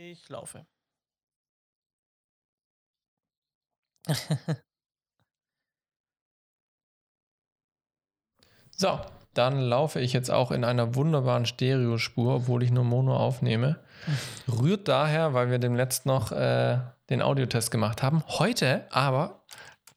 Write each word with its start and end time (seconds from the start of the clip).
Ich 0.00 0.28
laufe. 0.28 0.64
So, 8.80 9.00
dann 9.34 9.58
laufe 9.58 9.98
ich 9.98 10.12
jetzt 10.12 10.30
auch 10.30 10.52
in 10.52 10.62
einer 10.62 10.94
wunderbaren 10.94 11.46
Stereospur, 11.46 12.36
obwohl 12.36 12.62
ich 12.62 12.70
nur 12.70 12.84
Mono 12.84 13.16
aufnehme. 13.16 13.80
Rührt 14.46 14.86
daher, 14.86 15.34
weil 15.34 15.50
wir 15.50 15.58
demnächst 15.58 16.06
noch 16.06 16.30
äh, 16.30 16.78
den 17.10 17.20
Audiotest 17.20 17.72
gemacht 17.72 18.04
haben. 18.04 18.22
Heute 18.28 18.86
aber, 18.92 19.42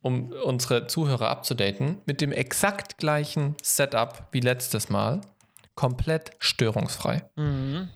um 0.02 0.32
unsere 0.32 0.88
Zuhörer 0.88 1.30
abzudaten, 1.30 2.02
mit 2.08 2.22
dem 2.22 2.32
exakt 2.32 2.98
gleichen 2.98 3.56
Setup 3.62 4.28
wie 4.32 4.40
letztes 4.40 4.90
Mal. 4.90 5.22
Komplett 5.76 6.32
störungsfrei. 6.40 7.30
Mhm. 7.36 7.90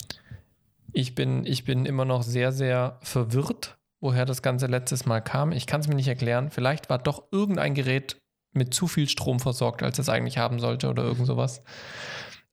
Ich 0.96 1.14
bin, 1.14 1.46
ich 1.46 1.66
bin 1.66 1.86
immer 1.86 2.06
noch 2.06 2.24
sehr, 2.24 2.54
sehr 2.54 3.00
verwirrt, 3.02 3.78
woher 4.00 4.24
das 4.26 4.42
Ganze 4.42 4.68
letztes 4.68 5.06
Mal 5.06 5.20
kam. 5.20 5.52
Ich 5.52 5.68
kann 5.68 5.82
es 5.82 5.90
mir 5.90 5.96
nicht 5.96 6.08
erklären. 6.08 6.52
Vielleicht 6.52 6.90
war 6.90 7.00
doch 7.00 7.24
irgendein 7.32 7.74
Gerät 7.74 8.16
mit 8.54 8.74
zu 8.74 8.88
viel 8.88 9.10
Strom 9.10 9.42
versorgt, 9.42 9.84
als 9.84 10.00
es 10.00 10.08
eigentlich 10.08 10.38
haben 10.38 10.62
sollte 10.62 10.90
oder 10.90 11.04
irgend 11.04 11.28
sowas. 11.28 11.62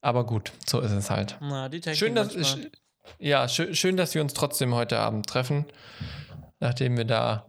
Aber 0.01 0.27
gut, 0.27 0.51
so 0.67 0.81
ist 0.81 0.91
es 0.91 1.09
halt. 1.09 1.39
Na, 1.41 1.71
Schön, 1.93 2.17
dass, 2.17 2.35
manchmal. 2.35 2.73
ja, 3.21 3.47
schön, 3.47 3.77
schön, 3.77 3.97
dass 3.97 4.13
wir 4.17 4.21
uns 4.23 4.35
trotzdem 4.35 4.75
heute 4.75 4.99
Abend 4.99 5.29
treffen, 5.29 5.67
nachdem 6.59 6.97
wir 6.97 7.05
da 7.05 7.47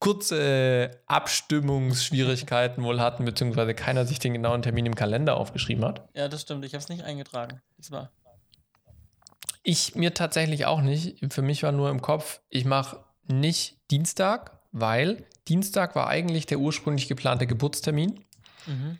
kurze 0.00 0.90
Abstimmungsschwierigkeiten 1.06 2.82
wohl 2.82 3.00
hatten, 3.00 3.24
beziehungsweise 3.24 3.74
keiner 3.74 4.06
sich 4.06 4.18
den 4.18 4.32
genauen 4.32 4.62
Termin 4.62 4.86
im 4.86 4.96
Kalender 4.96 5.36
aufgeschrieben 5.36 5.84
hat. 5.84 6.08
Ja, 6.16 6.26
das 6.26 6.42
stimmt. 6.42 6.64
Ich 6.64 6.72
habe 6.72 6.82
es 6.82 6.88
nicht 6.88 7.04
eingetragen. 7.04 7.60
Diesmal. 7.78 8.10
Ich 9.62 9.94
mir 9.94 10.14
tatsächlich 10.14 10.66
auch 10.66 10.80
nicht. 10.80 11.32
Für 11.32 11.42
mich 11.42 11.62
war 11.62 11.72
nur 11.72 11.90
im 11.90 12.00
Kopf, 12.00 12.40
ich 12.48 12.64
mache 12.64 13.04
nicht 13.26 13.76
Dienstag, 13.90 14.58
weil 14.72 15.24
Dienstag 15.48 15.94
war 15.96 16.08
eigentlich 16.08 16.46
der 16.46 16.58
ursprünglich 16.60 17.08
geplante 17.08 17.46
Geburtstermin. 17.46 18.24
Mhm. 18.66 18.96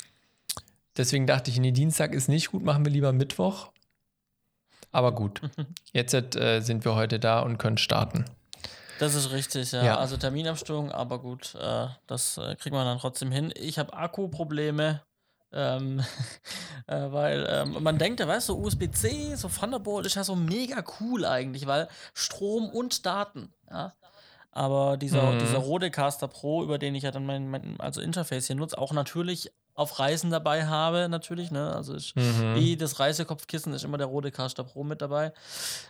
Deswegen 0.97 1.27
dachte 1.27 1.51
ich, 1.51 1.59
nee, 1.59 1.73
Dienstag 1.73 2.13
ist 2.13 2.29
nicht 2.29 2.51
gut, 2.51 2.63
machen 2.63 2.85
wir 2.85 2.93
lieber 2.93 3.13
Mittwoch. 3.13 3.71
Aber 4.93 5.13
gut, 5.13 5.41
jetzt 5.93 6.15
äh, 6.15 6.61
sind 6.61 6.85
wir 6.85 6.95
heute 6.95 7.21
da 7.21 7.41
und 7.41 7.59
können 7.59 7.79
starten. 7.79 8.25
Das 8.99 9.15
ist 9.15 9.31
richtig, 9.31 9.73
ja. 9.73 9.83
Ja. 9.83 9.97
Also 9.97 10.19
Terminabstimmung, 10.19 10.93
aber 10.93 11.21
gut, 11.21 11.55
äh, 11.55 11.87
das 12.07 12.37
äh, 12.37 12.55
kriegt 12.57 12.75
man 12.75 12.85
dann 12.85 12.99
trotzdem 12.99 13.33
hin. 13.33 13.51
Ich 13.57 13.79
habe 13.79 13.95
Akkuprobleme, 13.95 15.01
ähm, 15.53 16.01
äh, 16.87 17.13
weil 17.13 17.47
ähm, 17.51 17.83
man 17.83 17.99
denkt, 17.99 18.27
weißt 18.27 18.49
du, 18.51 18.59
USB-C, 18.59 19.35
so 19.37 19.49
Thunderbolt 19.49 20.07
ist 20.07 20.15
ja 20.17 20.25
so 20.25 20.37
mega 20.37 20.83
cool 21.01 21.25
eigentlich, 21.25 21.67
weil 21.67 21.89
Strom 22.15 22.69
und 22.69 23.07
Daten, 23.07 23.53
ja. 23.71 23.93
Aber 24.53 24.97
dieser, 24.97 25.33
Mhm. 25.33 25.39
dieser 25.39 25.59
Rodecaster 25.59 26.27
Pro, 26.29 26.63
über 26.65 26.79
den 26.79 26.95
ich 26.95 27.05
ja 27.05 27.11
dann 27.13 27.25
mein, 27.27 27.49
mein 27.49 27.79
also 27.79 28.01
Interface 28.01 28.49
hier 28.49 28.57
nutze, 28.57 28.77
auch 28.79 28.93
natürlich 28.93 29.53
auf 29.75 29.99
Reisen 30.01 30.31
dabei 30.31 30.67
habe, 30.67 31.09
natürlich, 31.09 31.51
ne? 31.53 31.73
Also 31.73 31.95
ich, 31.95 32.15
Mhm. 32.17 32.55
wie 32.57 32.77
das 32.77 32.99
Reisekopfkissen 32.99 33.73
ist 33.73 33.85
immer 33.85 33.97
der 33.97 34.09
Rodecaster 34.09 34.65
Pro 34.65 34.83
mit 34.83 35.01
dabei. 35.01 35.33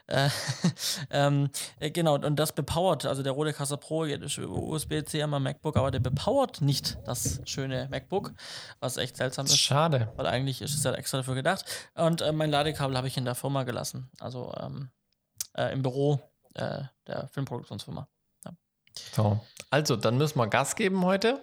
Äh, 0.06 0.28
ähm, 1.10 1.48
äh, 1.80 1.90
genau, 1.90 2.14
und 2.14 2.36
das 2.36 2.52
bepowert, 2.52 3.06
also 3.06 3.22
der 3.22 3.32
Rodecaster 3.32 3.78
Pro 3.78 4.02
geht 4.02 4.22
ist 4.22 4.36
über 4.36 4.54
USB-C 4.54 5.22
am 5.22 5.30
MacBook, 5.42 5.76
aber 5.76 5.90
der 5.90 6.00
bepowert 6.00 6.60
nicht 6.60 6.98
das 7.04 7.40
schöne 7.46 7.88
MacBook, 7.90 8.32
was 8.78 8.98
echt 8.98 9.16
seltsam 9.16 9.46
ist. 9.46 9.56
Schade. 9.58 10.12
Weil 10.16 10.26
eigentlich 10.26 10.60
ist 10.60 10.74
es 10.74 10.84
ja 10.84 10.92
extra 10.92 11.16
dafür 11.18 11.34
gedacht. 11.34 11.64
Und 11.94 12.20
äh, 12.20 12.30
mein 12.32 12.50
Ladekabel 12.50 12.96
habe 12.96 13.08
ich 13.08 13.16
in 13.16 13.24
der 13.24 13.34
Firma 13.34 13.64
gelassen. 13.64 14.10
Also 14.20 14.52
ähm, 14.60 14.90
äh, 15.56 15.72
im 15.72 15.82
Büro 15.82 16.20
äh, 16.54 16.82
der 17.06 17.28
Filmproduktionsfirma. 17.28 18.06
So. 19.12 19.40
Also, 19.70 19.96
dann 19.96 20.18
müssen 20.18 20.38
wir 20.38 20.46
Gas 20.48 20.76
geben 20.76 21.04
heute. 21.04 21.40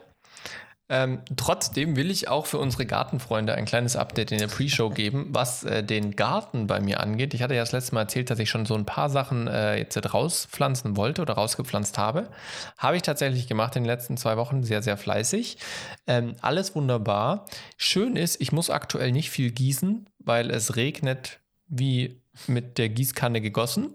Ähm, 0.90 1.20
trotzdem 1.36 1.98
will 1.98 2.10
ich 2.10 2.30
auch 2.30 2.46
für 2.46 2.60
unsere 2.60 2.86
Gartenfreunde 2.86 3.54
ein 3.56 3.66
kleines 3.66 3.98
Update 3.98 4.32
in 4.32 4.38
der 4.38 4.48
Pre-Show 4.48 4.90
geben, 4.92 5.28
was 5.32 5.64
äh, 5.64 5.84
den 5.84 6.16
Garten 6.16 6.68
bei 6.68 6.80
mir 6.80 7.02
angeht. 7.02 7.34
Ich 7.34 7.42
hatte 7.42 7.56
ja 7.56 7.62
das 7.62 7.74
letzte 7.74 7.96
Mal 7.96 8.02
erzählt, 8.02 8.30
dass 8.30 8.40
ich 8.40 8.50
schon 8.50 8.66
so 8.66 8.76
ein 8.76 8.86
paar 8.86 9.10
Sachen 9.10 9.48
äh, 9.48 9.78
jetzt 9.78 9.98
rauspflanzen 10.14 10.96
wollte 10.96 11.22
oder 11.22 11.34
rausgepflanzt 11.34 11.98
habe. 11.98 12.30
Habe 12.78 12.96
ich 12.96 13.02
tatsächlich 13.02 13.48
gemacht 13.48 13.76
in 13.76 13.84
den 13.84 13.90
letzten 13.90 14.16
zwei 14.16 14.38
Wochen, 14.38 14.64
sehr, 14.64 14.82
sehr 14.82 14.96
fleißig. 14.96 15.58
Ähm, 16.08 16.36
alles 16.42 16.74
wunderbar. 16.74 17.46
Schön 17.76 18.16
ist, 18.16 18.40
ich 18.40 18.54
muss 18.54 18.70
aktuell 18.70 19.12
nicht 19.12 19.30
viel 19.30 19.52
gießen, 19.52 20.10
weil 20.20 20.50
es 20.52 20.78
regnet 20.78 21.40
wie 21.68 22.22
mit 22.48 22.78
der 22.78 22.88
Gießkanne 22.88 23.42
gegossen. 23.42 23.90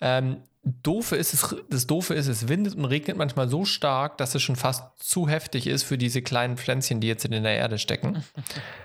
Ähm, 0.00 0.42
Doofe 0.62 1.16
ist 1.16 1.32
es, 1.32 1.56
das 1.70 1.86
Doofe 1.86 2.14
ist, 2.14 2.26
es 2.26 2.48
windet 2.48 2.74
und 2.74 2.84
regnet 2.84 3.16
manchmal 3.16 3.48
so 3.48 3.64
stark, 3.64 4.18
dass 4.18 4.34
es 4.34 4.42
schon 4.42 4.56
fast 4.56 4.84
zu 4.98 5.28
heftig 5.28 5.66
ist 5.66 5.84
für 5.84 5.96
diese 5.96 6.20
kleinen 6.22 6.56
Pflänzchen, 6.58 7.00
die 7.00 7.06
jetzt 7.08 7.24
in 7.24 7.30
der 7.30 7.56
Erde 7.56 7.78
stecken. 7.78 8.22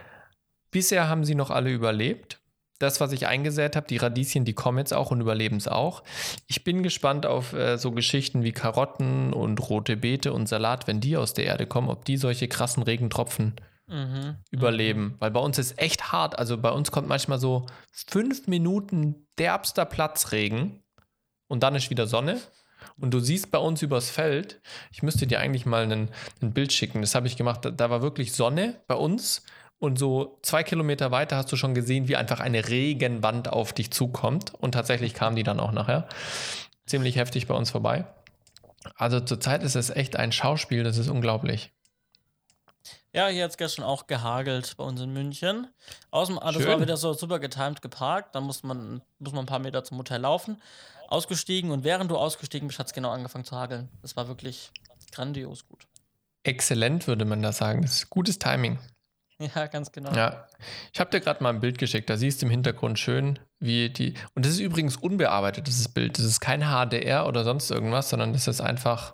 Bisher 0.72 1.08
haben 1.10 1.26
sie 1.26 1.36
noch 1.36 1.52
alle 1.52 1.72
überlebt. 1.72 2.40
Das, 2.80 3.00
was 3.00 3.14
ich 3.14 3.28
eingesät 3.28 3.78
habe, 3.78 3.88
die 3.88 3.98
Radieschen, 3.98 4.44
die 4.44 4.54
kommen 4.54 4.80
jetzt 4.80 4.94
auch 4.94 5.12
und 5.12 5.22
überleben 5.22 5.56
es 5.56 5.70
auch. 5.70 6.04
Ich 6.48 6.66
bin 6.66 6.84
gespannt 6.84 7.26
auf 7.26 7.54
äh, 7.54 7.78
so 7.78 7.92
Geschichten 7.92 8.44
wie 8.44 8.52
Karotten 8.52 9.32
und 9.32 9.70
rote 9.70 9.96
Beete 9.96 10.34
und 10.34 10.48
Salat, 10.48 10.86
wenn 10.86 11.00
die 11.00 11.16
aus 11.16 11.34
der 11.34 11.46
Erde 11.46 11.68
kommen, 11.68 11.90
ob 11.90 12.04
die 12.04 12.18
solche 12.18 12.48
krassen 12.48 12.84
Regentropfen 12.84 13.56
Mhm. 13.88 14.38
überleben. 14.50 15.16
Weil 15.20 15.30
bei 15.30 15.40
uns 15.40 15.60
ist 15.60 15.78
echt 15.80 16.12
hart. 16.12 16.40
Also 16.40 16.58
bei 16.58 16.72
uns 16.72 16.92
kommt 16.92 17.08
manchmal 17.08 17.40
so 17.40 17.68
fünf 17.92 18.48
Minuten 18.48 19.28
derbster 19.38 19.86
Platzregen 19.86 20.82
und 21.48 21.64
dann 21.64 21.76
ist 21.76 21.90
wieder 21.90 22.08
Sonne. 22.08 22.40
Und 23.00 23.14
du 23.14 23.20
siehst 23.20 23.52
bei 23.52 23.58
uns 23.58 23.82
übers 23.82 24.10
Feld, 24.10 24.62
ich 24.92 25.04
müsste 25.04 25.28
dir 25.28 25.40
eigentlich 25.40 25.66
mal 25.66 25.92
ein, 25.92 26.10
Bild 26.42 26.72
schicken. 26.72 27.02
Das 27.02 27.16
habe 27.16 27.28
ich 27.28 27.38
gemacht. 27.38 27.66
Da, 27.66 27.72
da 27.72 27.90
war 27.90 28.02
wirklich 28.02 28.34
Sonne 28.34 28.82
bei 28.88 28.96
uns. 28.96 29.44
Und 29.78 30.00
so 30.00 30.40
zwei 30.42 30.64
Kilometer 30.64 31.12
weiter 31.12 31.36
hast 31.36 31.52
du 31.52 31.58
schon 31.58 31.76
gesehen, 31.76 32.08
wie 32.08 32.16
einfach 32.16 32.40
eine 32.40 32.70
Regenwand 32.70 33.50
auf 33.50 33.74
dich 33.74 33.92
zukommt. 33.92 34.54
Und 34.54 34.72
tatsächlich 34.74 35.14
kam 35.14 35.36
die 35.36 35.44
dann 35.44 35.60
auch 35.60 35.72
nachher. 35.72 36.08
Ziemlich 36.86 37.18
heftig 37.18 37.48
bei 37.48 37.56
uns 37.56 37.72
vorbei. 37.72 38.06
Also 38.96 39.20
zurzeit 39.20 39.64
ist 39.64 39.76
es 39.76 39.90
echt 39.90 40.16
ein 40.16 40.32
Schauspiel, 40.32 40.84
das 40.84 40.98
ist 40.98 41.10
unglaublich. 41.10 41.72
Ja, 43.14 43.28
hier 43.28 43.46
hat 43.46 43.52
es 43.52 43.58
gestern 43.58 43.86
auch 43.86 44.08
gehagelt 44.08 44.76
bei 44.78 44.84
uns 44.84 45.00
in 45.00 45.14
München. 45.14 45.68
Außen, 46.12 46.38
ah, 46.38 46.52
das 46.52 46.62
Schön. 46.62 46.68
war 46.68 46.82
wieder 46.82 46.98
so 46.98 47.14
super 47.14 47.40
getimed 47.40 47.82
geparkt. 47.82 48.36
Da 48.36 48.42
muss 48.42 48.62
man, 48.64 49.02
muss 49.20 49.32
man 49.32 49.46
ein 49.46 49.48
paar 49.48 49.60
Meter 49.60 49.86
zum 49.86 49.98
Hotel 49.98 50.20
laufen. 50.20 50.62
Ausgestiegen 51.16 51.72
und 51.72 51.84
während 51.84 52.12
du 52.12 52.18
ausgestiegen 52.18 52.68
bist, 52.68 52.80
hat 52.80 52.88
es 52.88 52.94
genau 52.94 53.12
angefangen 53.12 53.46
zu 53.46 53.56
hageln. 53.56 53.90
Das 54.02 54.16
war 54.16 54.28
wirklich 54.28 54.72
grandios 55.12 55.66
gut. 55.66 55.88
Exzellent 56.44 57.08
würde 57.08 57.24
man 57.24 57.42
da 57.42 57.54
sagen. 57.54 57.82
Das 57.82 57.94
ist 57.94 58.10
gutes 58.10 58.38
Timing. 58.38 58.78
Ja, 59.54 59.68
ganz 59.68 59.92
genau. 59.92 60.14
Ja, 60.14 60.48
ich 60.94 61.00
habe 61.02 61.12
dir 61.12 61.20
gerade 61.20 61.44
mal 61.44 61.50
ein 61.50 61.60
Bild 61.60 61.78
geschickt. 61.78 62.10
Da 62.10 62.16
siehst 62.16 62.42
du 62.42 62.46
im 62.46 62.52
Hintergrund 62.52 62.98
schön, 62.98 63.38
wie 63.60 63.90
die. 63.90 64.14
Und 64.34 64.46
das 64.46 64.54
ist 64.54 64.60
übrigens 64.60 64.96
unbearbeitet, 64.96 65.68
dieses 65.68 65.90
Bild. 65.90 66.18
Das 66.18 66.24
ist 66.24 66.40
kein 66.40 66.62
HDR 66.62 67.28
oder 67.28 67.44
sonst 67.44 67.70
irgendwas, 67.70 68.10
sondern 68.10 68.32
das 68.32 68.48
ist 68.48 68.62
einfach 68.62 69.14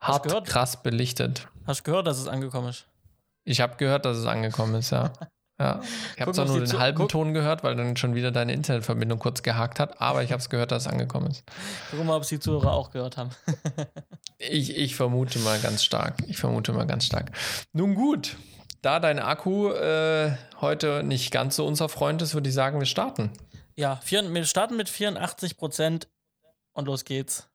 hart 0.00 0.48
krass 0.48 0.82
belichtet. 0.82 1.46
Hast 1.64 1.80
du 1.80 1.92
gehört, 1.92 2.08
dass 2.08 2.18
es 2.18 2.26
angekommen 2.26 2.70
ist? 2.70 2.88
Ich 3.44 3.60
habe 3.60 3.76
gehört, 3.76 4.04
dass 4.04 4.16
es 4.16 4.26
angekommen 4.26 4.74
ist, 4.74 4.90
ja. 4.90 5.12
ja. 5.58 5.80
Ich 6.16 6.20
habe 6.20 6.32
zwar 6.32 6.46
nur 6.46 6.60
den 6.60 6.78
halben 6.78 6.98
guck. 6.98 7.08
Ton 7.10 7.34
gehört, 7.34 7.62
weil 7.62 7.76
dann 7.76 7.96
schon 7.96 8.14
wieder 8.14 8.30
deine 8.30 8.52
Internetverbindung 8.52 9.18
kurz 9.18 9.42
gehakt 9.42 9.78
hat, 9.80 10.00
aber 10.00 10.22
ich 10.22 10.32
habe 10.32 10.40
es 10.40 10.50
gehört, 10.50 10.72
dass 10.72 10.86
es 10.86 10.92
angekommen 10.92 11.30
ist. 11.30 11.44
Guck 11.90 12.04
mal, 12.04 12.16
ob 12.16 12.22
es 12.22 12.28
die 12.28 12.40
Zuhörer 12.40 12.72
auch 12.72 12.90
gehört 12.90 13.16
haben. 13.16 13.30
Ich, 14.44 14.76
ich 14.76 14.96
vermute 14.96 15.38
mal 15.38 15.60
ganz 15.60 15.84
stark. 15.84 16.16
Ich 16.26 16.36
vermute 16.36 16.72
mal 16.72 16.84
ganz 16.84 17.06
stark. 17.06 17.30
Nun 17.72 17.94
gut, 17.94 18.36
da 18.80 18.98
dein 18.98 19.20
Akku 19.20 19.68
äh, 19.70 20.32
heute 20.60 21.04
nicht 21.04 21.30
ganz 21.30 21.54
so 21.54 21.64
unser 21.64 21.88
Freund 21.88 22.20
ist, 22.22 22.34
würde 22.34 22.48
ich 22.48 22.54
sagen, 22.54 22.80
wir 22.80 22.86
starten. 22.86 23.30
ja, 23.76 24.00
vier, 24.02 24.28
wir 24.34 24.44
starten 24.44 24.76
mit 24.76 24.88
84 24.88 25.56
Prozent 25.56 26.08
und 26.72 26.86
los 26.86 27.04
geht's. 27.04 27.48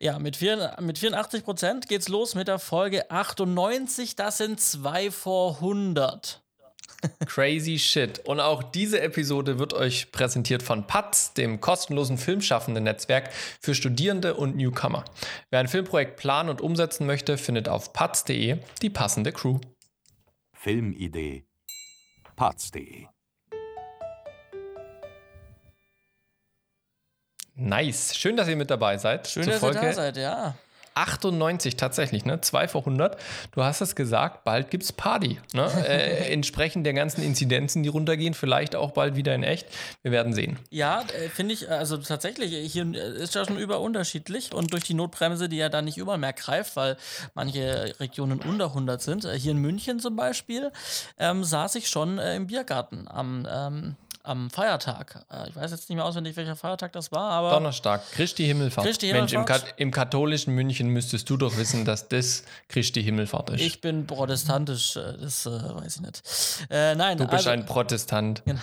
Ja, 0.00 0.18
mit, 0.18 0.36
vier, 0.36 0.76
mit 0.80 0.98
84 0.98 1.44
Prozent 1.44 1.88
geht's 1.88 2.08
los 2.08 2.36
mit 2.36 2.46
der 2.46 2.60
Folge 2.60 3.10
98. 3.10 4.14
Das 4.14 4.38
sind 4.38 4.60
zwei 4.60 5.10
vor 5.10 5.56
100. 5.56 6.40
Crazy 7.26 7.78
Shit. 7.78 8.20
Und 8.20 8.40
auch 8.40 8.62
diese 8.62 9.00
Episode 9.00 9.58
wird 9.58 9.74
euch 9.74 10.12
präsentiert 10.12 10.62
von 10.62 10.86
PATZ, 10.86 11.34
dem 11.34 11.60
kostenlosen 11.60 12.16
Filmschaffenden-Netzwerk 12.18 13.32
für 13.60 13.74
Studierende 13.74 14.34
und 14.34 14.56
Newcomer. 14.56 15.04
Wer 15.50 15.60
ein 15.60 15.68
Filmprojekt 15.68 16.16
planen 16.16 16.48
und 16.48 16.60
umsetzen 16.60 17.06
möchte, 17.06 17.36
findet 17.36 17.68
auf 17.68 17.92
patz.de 17.92 18.58
die 18.82 18.90
passende 18.90 19.32
Crew. 19.32 19.58
Filmidee. 20.52 21.44
Parts.de 22.36 23.06
Nice. 27.58 28.16
Schön, 28.16 28.36
dass 28.36 28.48
ihr 28.48 28.56
mit 28.56 28.70
dabei 28.70 28.98
seid. 28.98 29.26
Schön, 29.26 29.46
dass 29.46 29.58
Folge 29.58 29.78
ihr 29.78 29.88
da 29.88 29.92
seid, 29.92 30.16
ja. 30.16 30.54
98 30.94 31.76
tatsächlich, 31.76 32.24
ne? 32.24 32.40
2 32.40 32.68
vor 32.68 32.82
100. 32.82 33.20
Du 33.52 33.62
hast 33.62 33.80
es 33.80 33.94
gesagt, 33.94 34.44
bald 34.44 34.70
gibt 34.70 34.82
es 34.82 34.92
Party. 34.92 35.38
Ne? 35.52 35.70
äh, 35.88 36.32
entsprechend 36.32 36.84
der 36.86 36.92
ganzen 36.92 37.22
Inzidenzen, 37.22 37.82
die 37.82 37.88
runtergehen, 37.88 38.34
vielleicht 38.34 38.74
auch 38.74 38.90
bald 38.92 39.16
wieder 39.16 39.34
in 39.34 39.42
echt. 39.42 39.66
Wir 40.02 40.12
werden 40.12 40.32
sehen. 40.32 40.58
Ja, 40.70 41.02
äh, 41.02 41.28
finde 41.28 41.54
ich, 41.54 41.70
also 41.70 41.96
tatsächlich, 41.98 42.52
hier 42.72 42.92
ist 42.94 43.34
ja 43.34 43.44
schon 43.44 43.58
über 43.58 43.80
unterschiedlich 43.80 44.52
und 44.52 44.72
durch 44.72 44.84
die 44.84 44.94
Notbremse, 44.94 45.48
die 45.48 45.56
ja 45.56 45.68
dann 45.68 45.84
nicht 45.84 45.98
überall 45.98 46.18
mehr 46.18 46.32
greift, 46.32 46.74
weil 46.76 46.96
manche 47.34 47.94
Regionen 48.00 48.40
unter 48.40 48.66
100 48.66 49.00
sind. 49.00 49.24
Äh, 49.24 49.38
hier 49.38 49.52
in 49.52 49.58
München 49.58 50.00
zum 50.00 50.16
Beispiel 50.16 50.72
ähm, 51.18 51.44
saß 51.44 51.76
ich 51.76 51.88
schon 51.88 52.18
äh, 52.18 52.36
im 52.36 52.48
Biergarten 52.48 53.06
am. 53.08 53.46
Ähm, 53.50 53.96
am 54.28 54.50
Feiertag. 54.50 55.24
Äh, 55.32 55.48
ich 55.48 55.56
weiß 55.56 55.70
jetzt 55.70 55.88
nicht 55.88 55.96
mehr 55.96 56.04
auswendig, 56.04 56.36
welcher 56.36 56.56
Feiertag 56.56 56.92
das 56.92 57.10
war, 57.10 57.30
aber. 57.30 57.50
Donnerstag, 57.50 58.02
Christi 58.12 58.44
Himmelfahrt. 58.44 58.86
Christi 58.86 59.12
Mensch, 59.12 59.32
im. 59.32 59.44
Kat 59.44 59.74
im 59.76 59.90
katholischen 59.90 60.54
München 60.54 60.88
müsstest 60.88 61.28
du 61.30 61.36
doch 61.36 61.56
wissen, 61.56 61.84
dass 61.84 62.08
das 62.08 62.44
Christi 62.68 63.02
Himmelfahrt 63.02 63.50
ist. 63.50 63.60
Ich 63.60 63.80
bin 63.80 64.06
protestantisch, 64.06 64.96
äh, 64.96 65.16
das 65.20 65.46
äh, 65.46 65.50
weiß 65.50 65.96
ich 65.96 66.02
nicht. 66.02 66.22
Äh, 66.70 66.94
nein, 66.94 67.16
du 67.16 67.24
bist 67.24 67.34
also, 67.34 67.50
ein 67.50 67.64
Protestant. 67.66 68.42
Genau. 68.48 68.60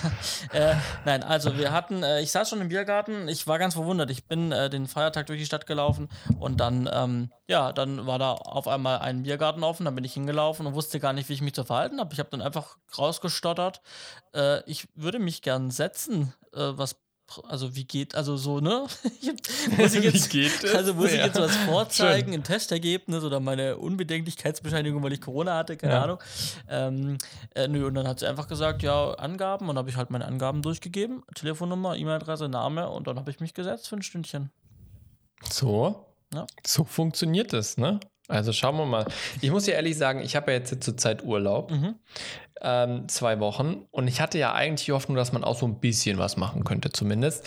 Äh, 0.52 0.76
nein, 1.06 1.22
also 1.22 1.58
wir 1.58 1.72
hatten, 1.72 2.02
äh, 2.02 2.22
ich 2.22 2.32
saß 2.32 2.50
schon 2.50 2.60
im 2.60 2.70
Biergarten, 2.70 3.28
ich 3.28 3.46
war 3.46 3.60
ganz 3.60 3.76
verwundert. 3.76 4.10
Ich 4.10 4.26
bin 4.26 4.50
den 4.50 4.88
Feiertag 4.88 5.28
durch 5.28 5.40
die 5.40 5.46
Stadt 5.46 5.68
gelaufen 5.68 6.10
und 6.40 6.60
dann, 6.60 6.90
ähm, 6.92 7.32
ja, 7.48 7.72
dann 7.72 8.08
war 8.08 8.18
da 8.18 8.32
auf 8.32 8.68
einmal 8.68 9.00
ein 9.00 9.24
Biergarten 9.24 9.64
offen, 9.64 9.86
dann 9.86 9.94
bin 9.94 10.04
ich 10.04 10.14
hingelaufen 10.14 10.66
und 10.66 10.74
wusste 10.74 11.00
gar 11.00 11.14
nicht, 11.14 11.30
wie 11.30 11.34
ich 11.34 11.42
mich 11.42 11.54
zu 11.54 11.64
verhalten 11.64 12.00
habe. 12.00 12.14
Ich 12.14 12.20
habe 12.20 12.30
dann 12.32 12.42
einfach 12.42 12.78
rausgestottert, 12.98 13.82
ich 14.66 14.88
würde 14.96 15.20
mich 15.20 15.42
gern 15.56 15.72
setzen, 15.72 16.34
äh, 16.54 16.72
was 16.76 16.98
also 17.48 17.76
wie 17.76 17.86
geht, 17.86 18.14
also 18.14 18.38
so, 18.38 18.60
ne? 18.60 18.86
muss 19.78 19.96
ich 19.96 20.04
jetzt? 20.04 20.76
Also 20.76 20.94
muss 20.94 21.12
ich 21.12 21.18
jetzt 21.18 21.40
was 21.40 21.56
vorzeigen, 21.66 22.28
Schön. 22.34 22.42
ein 22.42 22.44
Testergebnis 22.44 23.24
oder 23.24 23.40
meine 23.40 23.78
Unbedenklichkeitsbescheinigung, 23.78 25.02
weil 25.02 25.14
ich 25.14 25.22
Corona 25.22 25.58
hatte, 25.58 25.76
keine 25.76 25.94
Ja. 25.94 26.04
Ahnung. 26.04 26.20
Ähm, 26.70 27.18
äh, 27.56 27.68
nö, 27.68 27.88
und 27.88 27.96
dann 27.96 28.08
hat 28.08 28.20
sie 28.20 28.28
einfach 28.28 28.48
gesagt, 28.48 28.84
ja, 28.84 29.12
Angaben, 29.16 29.70
und 29.70 29.78
habe 29.78 29.90
ich 29.90 29.96
halt 29.96 30.12
meine 30.12 30.26
Angaben 30.26 30.62
durchgegeben, 30.62 31.24
Telefonnummer, 31.34 31.96
E-Mail-Adresse, 31.98 32.48
Name, 32.48 32.90
und 32.92 33.08
dann 33.08 33.18
habe 33.18 33.32
ich 33.32 33.40
mich 33.40 33.56
gesetzt 33.56 33.88
für 33.88 33.96
ein 33.96 34.04
Stündchen. 34.04 34.52
So. 35.50 36.06
Ja. 36.32 36.46
So 36.64 36.84
funktioniert 36.84 37.54
es, 37.54 37.78
ne? 37.78 38.00
Also 38.28 38.52
schauen 38.54 38.76
wir 38.78 38.86
mal. 38.86 39.06
Ich 39.42 39.52
muss 39.52 39.68
ja 39.68 39.74
ehrlich 39.76 39.98
sagen, 39.98 40.20
ich 40.22 40.36
habe 40.36 40.52
ja 40.52 40.58
jetzt 40.58 40.84
zur 40.84 40.98
Zeit 40.98 41.24
Urlaub, 41.24 41.72
Mhm. 41.72 41.96
ähm, 42.62 43.08
zwei 43.08 43.40
Wochen, 43.40 43.86
und 43.92 44.08
ich 44.08 44.22
hatte 44.22 44.38
ja 44.40 44.54
eigentlich 44.54 44.86
die 44.86 44.94
Hoffnung, 44.94 45.16
dass 45.16 45.32
man 45.32 45.44
auch 45.44 45.58
so 45.58 45.68
ein 45.68 45.80
bisschen 45.80 46.18
was 46.18 46.36
machen 46.38 46.64
könnte, 46.64 46.92
zumindest. 46.92 47.46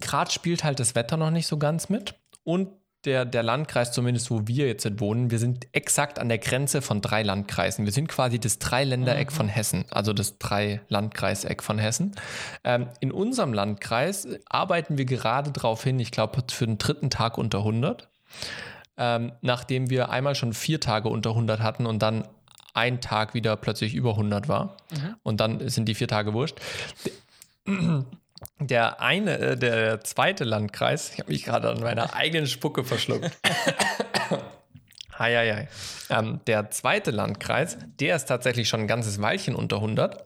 Gerade 0.00 0.30
spielt 0.30 0.62
halt 0.64 0.78
das 0.80 0.94
Wetter 0.94 1.16
noch 1.16 1.30
nicht 1.30 1.46
so 1.46 1.58
ganz 1.58 1.88
mit. 1.88 2.14
Und 2.44 2.68
der, 3.04 3.26
der 3.26 3.42
Landkreis, 3.42 3.92
zumindest 3.92 4.30
wo 4.30 4.46
wir 4.46 4.66
jetzt 4.66 4.88
wohnen, 4.98 5.30
wir 5.30 5.38
sind 5.38 5.66
exakt 5.72 6.18
an 6.18 6.28
der 6.30 6.38
Grenze 6.38 6.80
von 6.80 7.02
drei 7.02 7.22
Landkreisen. 7.22 7.84
Wir 7.84 7.92
sind 7.92 8.08
quasi 8.08 8.38
das 8.38 8.58
Dreiländereck 8.58 9.30
von 9.30 9.46
Hessen, 9.48 9.84
also 9.90 10.14
das 10.14 10.38
Drei-Landkreiseck 10.38 11.62
von 11.62 11.78
Hessen. 11.78 12.12
Ähm, 12.64 12.86
in 13.00 13.12
unserem 13.12 13.52
Landkreis 13.52 14.26
arbeiten 14.48 14.96
wir 14.96 15.04
gerade 15.04 15.50
darauf 15.50 15.84
hin, 15.84 15.98
ich 16.00 16.12
glaube, 16.12 16.44
für 16.50 16.66
den 16.66 16.78
dritten 16.78 17.10
Tag 17.10 17.36
unter 17.36 17.58
100. 17.58 18.08
Ähm, 18.96 19.32
nachdem 19.40 19.90
wir 19.90 20.10
einmal 20.10 20.34
schon 20.34 20.52
vier 20.52 20.80
Tage 20.80 21.08
unter 21.08 21.30
100 21.30 21.60
hatten 21.60 21.86
und 21.86 22.00
dann 22.00 22.28
ein 22.74 23.00
Tag 23.00 23.34
wieder 23.34 23.56
plötzlich 23.56 23.94
über 23.94 24.10
100 24.10 24.48
war. 24.48 24.76
Und 25.22 25.40
dann 25.40 25.68
sind 25.68 25.86
die 25.86 25.94
vier 25.94 26.08
Tage 26.08 26.32
wurscht. 26.32 26.58
Der 28.60 29.00
eine, 29.00 29.38
äh, 29.38 29.56
der 29.56 30.00
zweite 30.02 30.44
Landkreis, 30.44 31.12
ich 31.12 31.20
habe 31.20 31.32
mich 31.32 31.44
gerade 31.44 31.70
an 31.70 31.80
meiner 31.80 32.14
eigenen 32.14 32.46
Spucke 32.46 32.84
verschluckt. 32.84 33.30
Hei, 35.16 35.32
hei, 35.36 35.54
hei. 35.54 35.68
Ähm, 36.10 36.40
der 36.48 36.72
zweite 36.72 37.12
Landkreis, 37.12 37.78
der 38.00 38.16
ist 38.16 38.24
tatsächlich 38.24 38.68
schon 38.68 38.80
ein 38.80 38.88
ganzes 38.88 39.22
Weilchen 39.22 39.54
unter 39.54 39.76
100. 39.76 40.24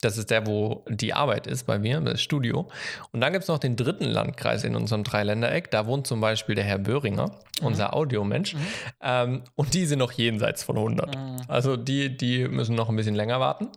Das 0.00 0.16
ist 0.16 0.30
der, 0.30 0.46
wo 0.46 0.84
die 0.88 1.12
Arbeit 1.12 1.48
ist 1.48 1.66
bei 1.66 1.78
mir, 1.78 2.00
das 2.00 2.22
Studio. 2.22 2.68
Und 3.10 3.20
dann 3.20 3.32
gibt 3.32 3.42
es 3.42 3.48
noch 3.48 3.58
den 3.58 3.74
dritten 3.74 4.04
Landkreis 4.04 4.62
in 4.62 4.76
unserem 4.76 5.02
Dreiländereck. 5.02 5.70
Da 5.72 5.86
wohnt 5.86 6.06
zum 6.06 6.20
Beispiel 6.20 6.54
der 6.54 6.64
Herr 6.64 6.78
Böhringer, 6.78 7.32
unser 7.62 7.94
Audiomensch. 7.94 8.54
Ähm, 9.00 9.42
und 9.56 9.74
die 9.74 9.86
sind 9.86 9.98
noch 9.98 10.12
jenseits 10.12 10.62
von 10.62 10.76
100. 10.76 11.16
Also 11.48 11.76
die, 11.76 12.16
die 12.16 12.46
müssen 12.46 12.76
noch 12.76 12.88
ein 12.88 12.96
bisschen 12.96 13.16
länger 13.16 13.40
warten. 13.40 13.68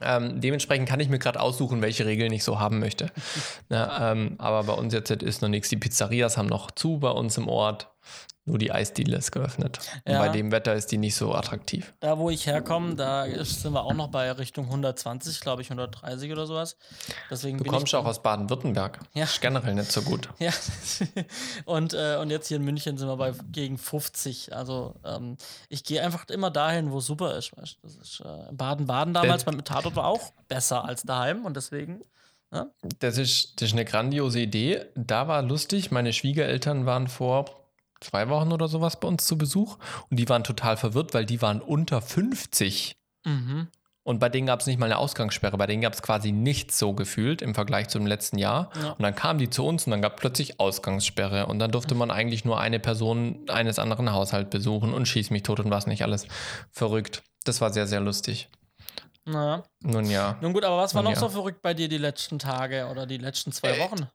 Ähm, 0.00 0.40
dementsprechend 0.40 0.88
kann 0.88 1.00
ich 1.00 1.08
mir 1.08 1.18
gerade 1.18 1.40
aussuchen, 1.40 1.82
welche 1.82 2.04
Regeln 2.06 2.32
ich 2.32 2.44
so 2.44 2.58
haben 2.58 2.78
möchte. 2.78 3.10
Na, 3.68 4.12
ähm, 4.12 4.34
aber 4.38 4.64
bei 4.64 4.72
uns 4.72 4.92
jetzt 4.92 5.10
ist 5.10 5.42
noch 5.42 5.48
nichts. 5.48 5.68
Die 5.68 5.76
Pizzerias 5.76 6.36
haben 6.36 6.48
noch 6.48 6.70
zu 6.70 6.98
bei 6.98 7.10
uns 7.10 7.36
im 7.38 7.48
Ort. 7.48 7.93
Nur 8.46 8.58
die 8.58 8.72
Eisdiele 8.72 9.16
ist 9.16 9.32
geöffnet. 9.32 9.78
Und 10.04 10.12
Ja. 10.12 10.18
bei 10.18 10.28
dem 10.28 10.52
Wetter 10.52 10.74
ist 10.74 10.92
die 10.92 10.98
nicht 10.98 11.14
so 11.14 11.34
attraktiv. 11.34 11.94
Da, 12.00 12.18
wo 12.18 12.28
ich 12.28 12.46
herkomme, 12.46 12.94
da 12.94 13.24
ist, 13.24 13.62
sind 13.62 13.72
wir 13.72 13.82
auch 13.84 13.94
noch 13.94 14.08
bei 14.08 14.30
Richtung 14.32 14.66
120, 14.66 15.40
glaube 15.40 15.62
ich, 15.62 15.70
130 15.70 16.30
oder 16.30 16.46
sowas. 16.46 16.76
Deswegen 17.30 17.56
Du 17.56 17.64
kommst 17.64 17.94
auch 17.94 18.04
aus 18.04 18.22
Baden-Württemberg. 18.22 19.00
Ja. 19.14 19.24
Ist 19.24 19.40
generell 19.40 19.74
nicht 19.74 19.90
so 19.90 20.02
gut. 20.02 20.28
Ja, 20.38 20.52
und, 21.64 21.94
äh, 21.94 22.16
und 22.20 22.28
jetzt 22.28 22.48
hier 22.48 22.58
in 22.58 22.64
München 22.64 22.98
sind 22.98 23.08
wir 23.08 23.16
bei 23.16 23.32
gegen 23.50 23.78
50. 23.78 24.54
Also 24.54 24.94
ähm, 25.04 25.38
ich 25.70 25.82
gehe 25.84 26.02
einfach 26.02 26.28
immer 26.28 26.50
dahin, 26.50 26.92
wo 26.92 26.98
es 26.98 27.06
super 27.06 27.36
ist. 27.38 27.56
Weißt? 27.56 27.78
Das 27.82 27.94
ist 27.96 28.20
äh, 28.20 28.52
Baden-Baden 28.52 29.14
damals 29.14 29.44
beim 29.44 29.64
Tatort 29.64 29.96
war 29.96 30.06
auch 30.06 30.32
besser 30.48 30.84
als 30.84 31.02
daheim 31.02 31.46
und 31.46 31.56
deswegen. 31.56 32.02
Das 33.00 33.18
ist, 33.18 33.60
das 33.60 33.70
ist 33.70 33.72
eine 33.72 33.84
grandiose 33.84 34.38
Idee. 34.40 34.84
Da 34.94 35.26
war 35.26 35.42
lustig, 35.42 35.90
meine 35.90 36.12
Schwiegereltern 36.12 36.86
waren 36.86 37.08
vor 37.08 37.63
zwei 38.04 38.28
Wochen 38.28 38.52
oder 38.52 38.68
sowas 38.68 39.00
bei 39.00 39.08
uns 39.08 39.26
zu 39.26 39.36
Besuch 39.38 39.78
und 40.10 40.18
die 40.18 40.28
waren 40.28 40.44
total 40.44 40.76
verwirrt, 40.76 41.14
weil 41.14 41.26
die 41.26 41.42
waren 41.42 41.60
unter 41.60 42.00
50. 42.00 42.96
Mhm. 43.24 43.68
Und 44.06 44.18
bei 44.18 44.28
denen 44.28 44.46
gab 44.46 44.60
es 44.60 44.66
nicht 44.66 44.78
mal 44.78 44.86
eine 44.86 44.98
Ausgangssperre, 44.98 45.56
bei 45.56 45.66
denen 45.66 45.80
gab 45.80 45.94
es 45.94 46.02
quasi 46.02 46.30
nichts 46.30 46.78
so 46.78 46.92
gefühlt 46.92 47.40
im 47.40 47.54
Vergleich 47.54 47.88
zum 47.88 48.06
letzten 48.06 48.36
Jahr. 48.36 48.70
Ja. 48.80 48.90
Und 48.90 49.02
dann 49.02 49.14
kamen 49.14 49.38
die 49.38 49.48
zu 49.48 49.64
uns 49.64 49.86
und 49.86 49.92
dann 49.92 50.02
gab 50.02 50.16
plötzlich 50.16 50.60
Ausgangssperre. 50.60 51.46
Und 51.46 51.58
dann 51.58 51.70
durfte 51.70 51.94
man 51.94 52.10
eigentlich 52.10 52.44
nur 52.44 52.60
eine 52.60 52.78
Person 52.78 53.48
eines 53.48 53.78
anderen 53.78 54.12
Haushalts 54.12 54.50
besuchen 54.50 54.92
und 54.92 55.08
schieß 55.08 55.30
mich 55.30 55.42
tot 55.42 55.60
und 55.60 55.70
was 55.70 55.86
nicht 55.86 56.02
alles. 56.02 56.26
Verrückt. 56.70 57.22
Das 57.44 57.62
war 57.62 57.72
sehr, 57.72 57.86
sehr 57.86 58.00
lustig. 58.00 58.50
Naja. 59.24 59.64
Nun 59.80 60.04
ja. 60.10 60.36
Nun 60.42 60.52
gut, 60.52 60.64
aber 60.64 60.76
was 60.76 60.94
war 60.94 61.02
Nun 61.02 61.12
noch 61.12 61.16
ja. 61.16 61.26
so 61.26 61.30
verrückt 61.30 61.62
bei 61.62 61.72
dir 61.72 61.88
die 61.88 61.98
letzten 61.98 62.38
Tage 62.38 62.88
oder 62.90 63.06
die 63.06 63.16
letzten 63.16 63.52
zwei 63.52 63.78
Wochen? 63.78 64.06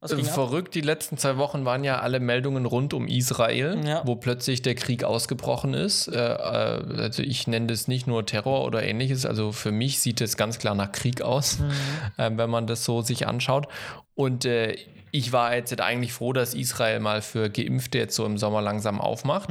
Was 0.00 0.14
ging 0.14 0.26
ab? 0.28 0.32
Verrückt, 0.34 0.74
die 0.76 0.80
letzten 0.80 1.18
zwei 1.18 1.38
Wochen 1.38 1.64
waren 1.64 1.82
ja 1.82 1.98
alle 1.98 2.20
Meldungen 2.20 2.66
rund 2.66 2.94
um 2.94 3.08
Israel, 3.08 3.80
Ja. 3.84 4.02
wo 4.06 4.14
plötzlich 4.14 4.62
der 4.62 4.76
Krieg 4.76 5.02
ausgebrochen 5.02 5.74
ist. 5.74 6.06
Äh, 6.08 6.16
äh, 6.18 7.00
also 7.00 7.22
ich 7.22 7.46
nenne 7.48 7.66
das 7.66 7.88
nicht 7.88 8.06
nur 8.06 8.24
Terror 8.24 8.64
oder 8.64 8.82
ähnliches, 8.84 9.26
also 9.26 9.50
für 9.50 9.72
mich 9.72 9.98
sieht 10.00 10.20
es 10.20 10.36
ganz 10.36 10.58
klar 10.60 10.74
nach 10.76 10.92
Krieg 10.92 11.20
aus, 11.22 11.58
Mhm. 11.58 11.70
äh, 12.16 12.30
wenn 12.36 12.48
man 12.50 12.66
das 12.68 12.84
so 12.84 13.02
sich 13.02 13.26
anschaut. 13.26 13.66
Und 14.14 14.44
äh, 14.44 14.76
ich 15.10 15.32
war 15.32 15.54
jetzt 15.56 15.80
eigentlich 15.80 16.12
froh, 16.12 16.32
dass 16.32 16.54
Israel 16.54 17.00
mal 17.00 17.20
für 17.22 17.50
Geimpfte 17.50 17.98
jetzt 17.98 18.14
so 18.14 18.24
im 18.24 18.38
Sommer 18.38 18.62
langsam 18.62 19.00
aufmacht 19.00 19.50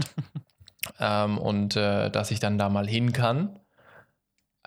ähm, 1.00 1.38
und 1.38 1.76
äh, 1.76 2.10
dass 2.10 2.32
ich 2.32 2.40
dann 2.40 2.58
da 2.58 2.70
mal 2.70 2.88
hin 2.88 3.12
kann. 3.12 3.60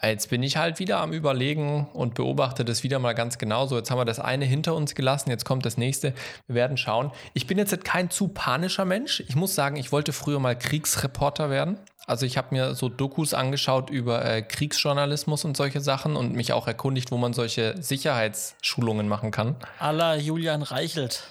Jetzt 0.03 0.31
bin 0.31 0.43
ich 0.43 0.57
halt 0.57 0.79
wieder 0.79 1.01
am 1.01 1.13
Überlegen 1.13 1.87
und 1.93 2.15
beobachte 2.15 2.65
das 2.65 2.83
wieder 2.83 2.99
mal 2.99 3.15
ganz 3.15 3.37
genau. 3.37 3.67
So, 3.67 3.77
jetzt 3.77 3.91
haben 3.91 3.99
wir 3.99 4.07
das 4.07 4.19
eine 4.19 4.47
hinter 4.47 4.75
uns 4.75 4.95
gelassen, 4.95 5.31
jetzt 5.31 5.45
kommt 5.45 5.67
das 5.67 5.77
nächste. 5.77 6.15
Wir 6.47 6.55
werden 6.55 6.77
schauen. 6.77 7.13
Ich 7.35 7.47
bin 7.47 7.59
jetzt 7.59 7.85
kein 7.85 8.11
zu 8.11 8.29
panischer 8.29 8.85
Mensch. 8.85 9.21
Ich 9.29 9.37
muss 9.37 9.55
sagen, 9.55 9.77
ich 9.77 9.93
wollte 9.93 10.13
früher 10.13 10.41
mal 10.41 10.57
Kriegsreporter 10.57 11.51
werden. 11.51 11.79
Also 12.07 12.27
ich 12.27 12.39
habe 12.39 12.49
mir 12.51 12.75
so 12.75 12.89
Dokus 12.89 13.35
angeschaut 13.35 13.91
über 13.91 14.25
äh, 14.25 14.43
Kriegsjournalismus 14.43 15.45
und 15.45 15.57
solche 15.57 15.81
Sachen 15.81 16.17
und 16.17 16.35
mich 16.35 16.53
auch 16.53 16.67
erkundigt, 16.67 17.13
wo 17.13 17.19
man 17.19 17.35
solche 17.35 17.81
Sicherheitsschulungen 17.81 19.07
machen 19.07 19.31
kann. 19.31 19.55
Aller 19.79 20.17
Julian 20.17 20.63
Reichelt. 20.63 21.25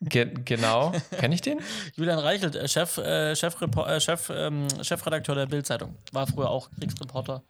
Ge 0.00 0.32
genau. 0.44 0.92
Kenne 1.18 1.34
ich 1.34 1.42
den? 1.42 1.60
Julian 1.94 2.18
Reichelt, 2.18 2.56
äh, 2.56 2.66
Chef, 2.68 2.96
äh, 2.98 3.32
Chefrepo- 3.34 3.86
äh, 3.86 4.00
Chef, 4.00 4.30
ähm, 4.34 4.66
Chefredakteur 4.82 5.34
der 5.34 5.46
Bild-Zeitung. 5.46 5.94
War 6.12 6.26
früher 6.26 6.48
auch 6.48 6.70
Kriegsreporter 6.78 7.42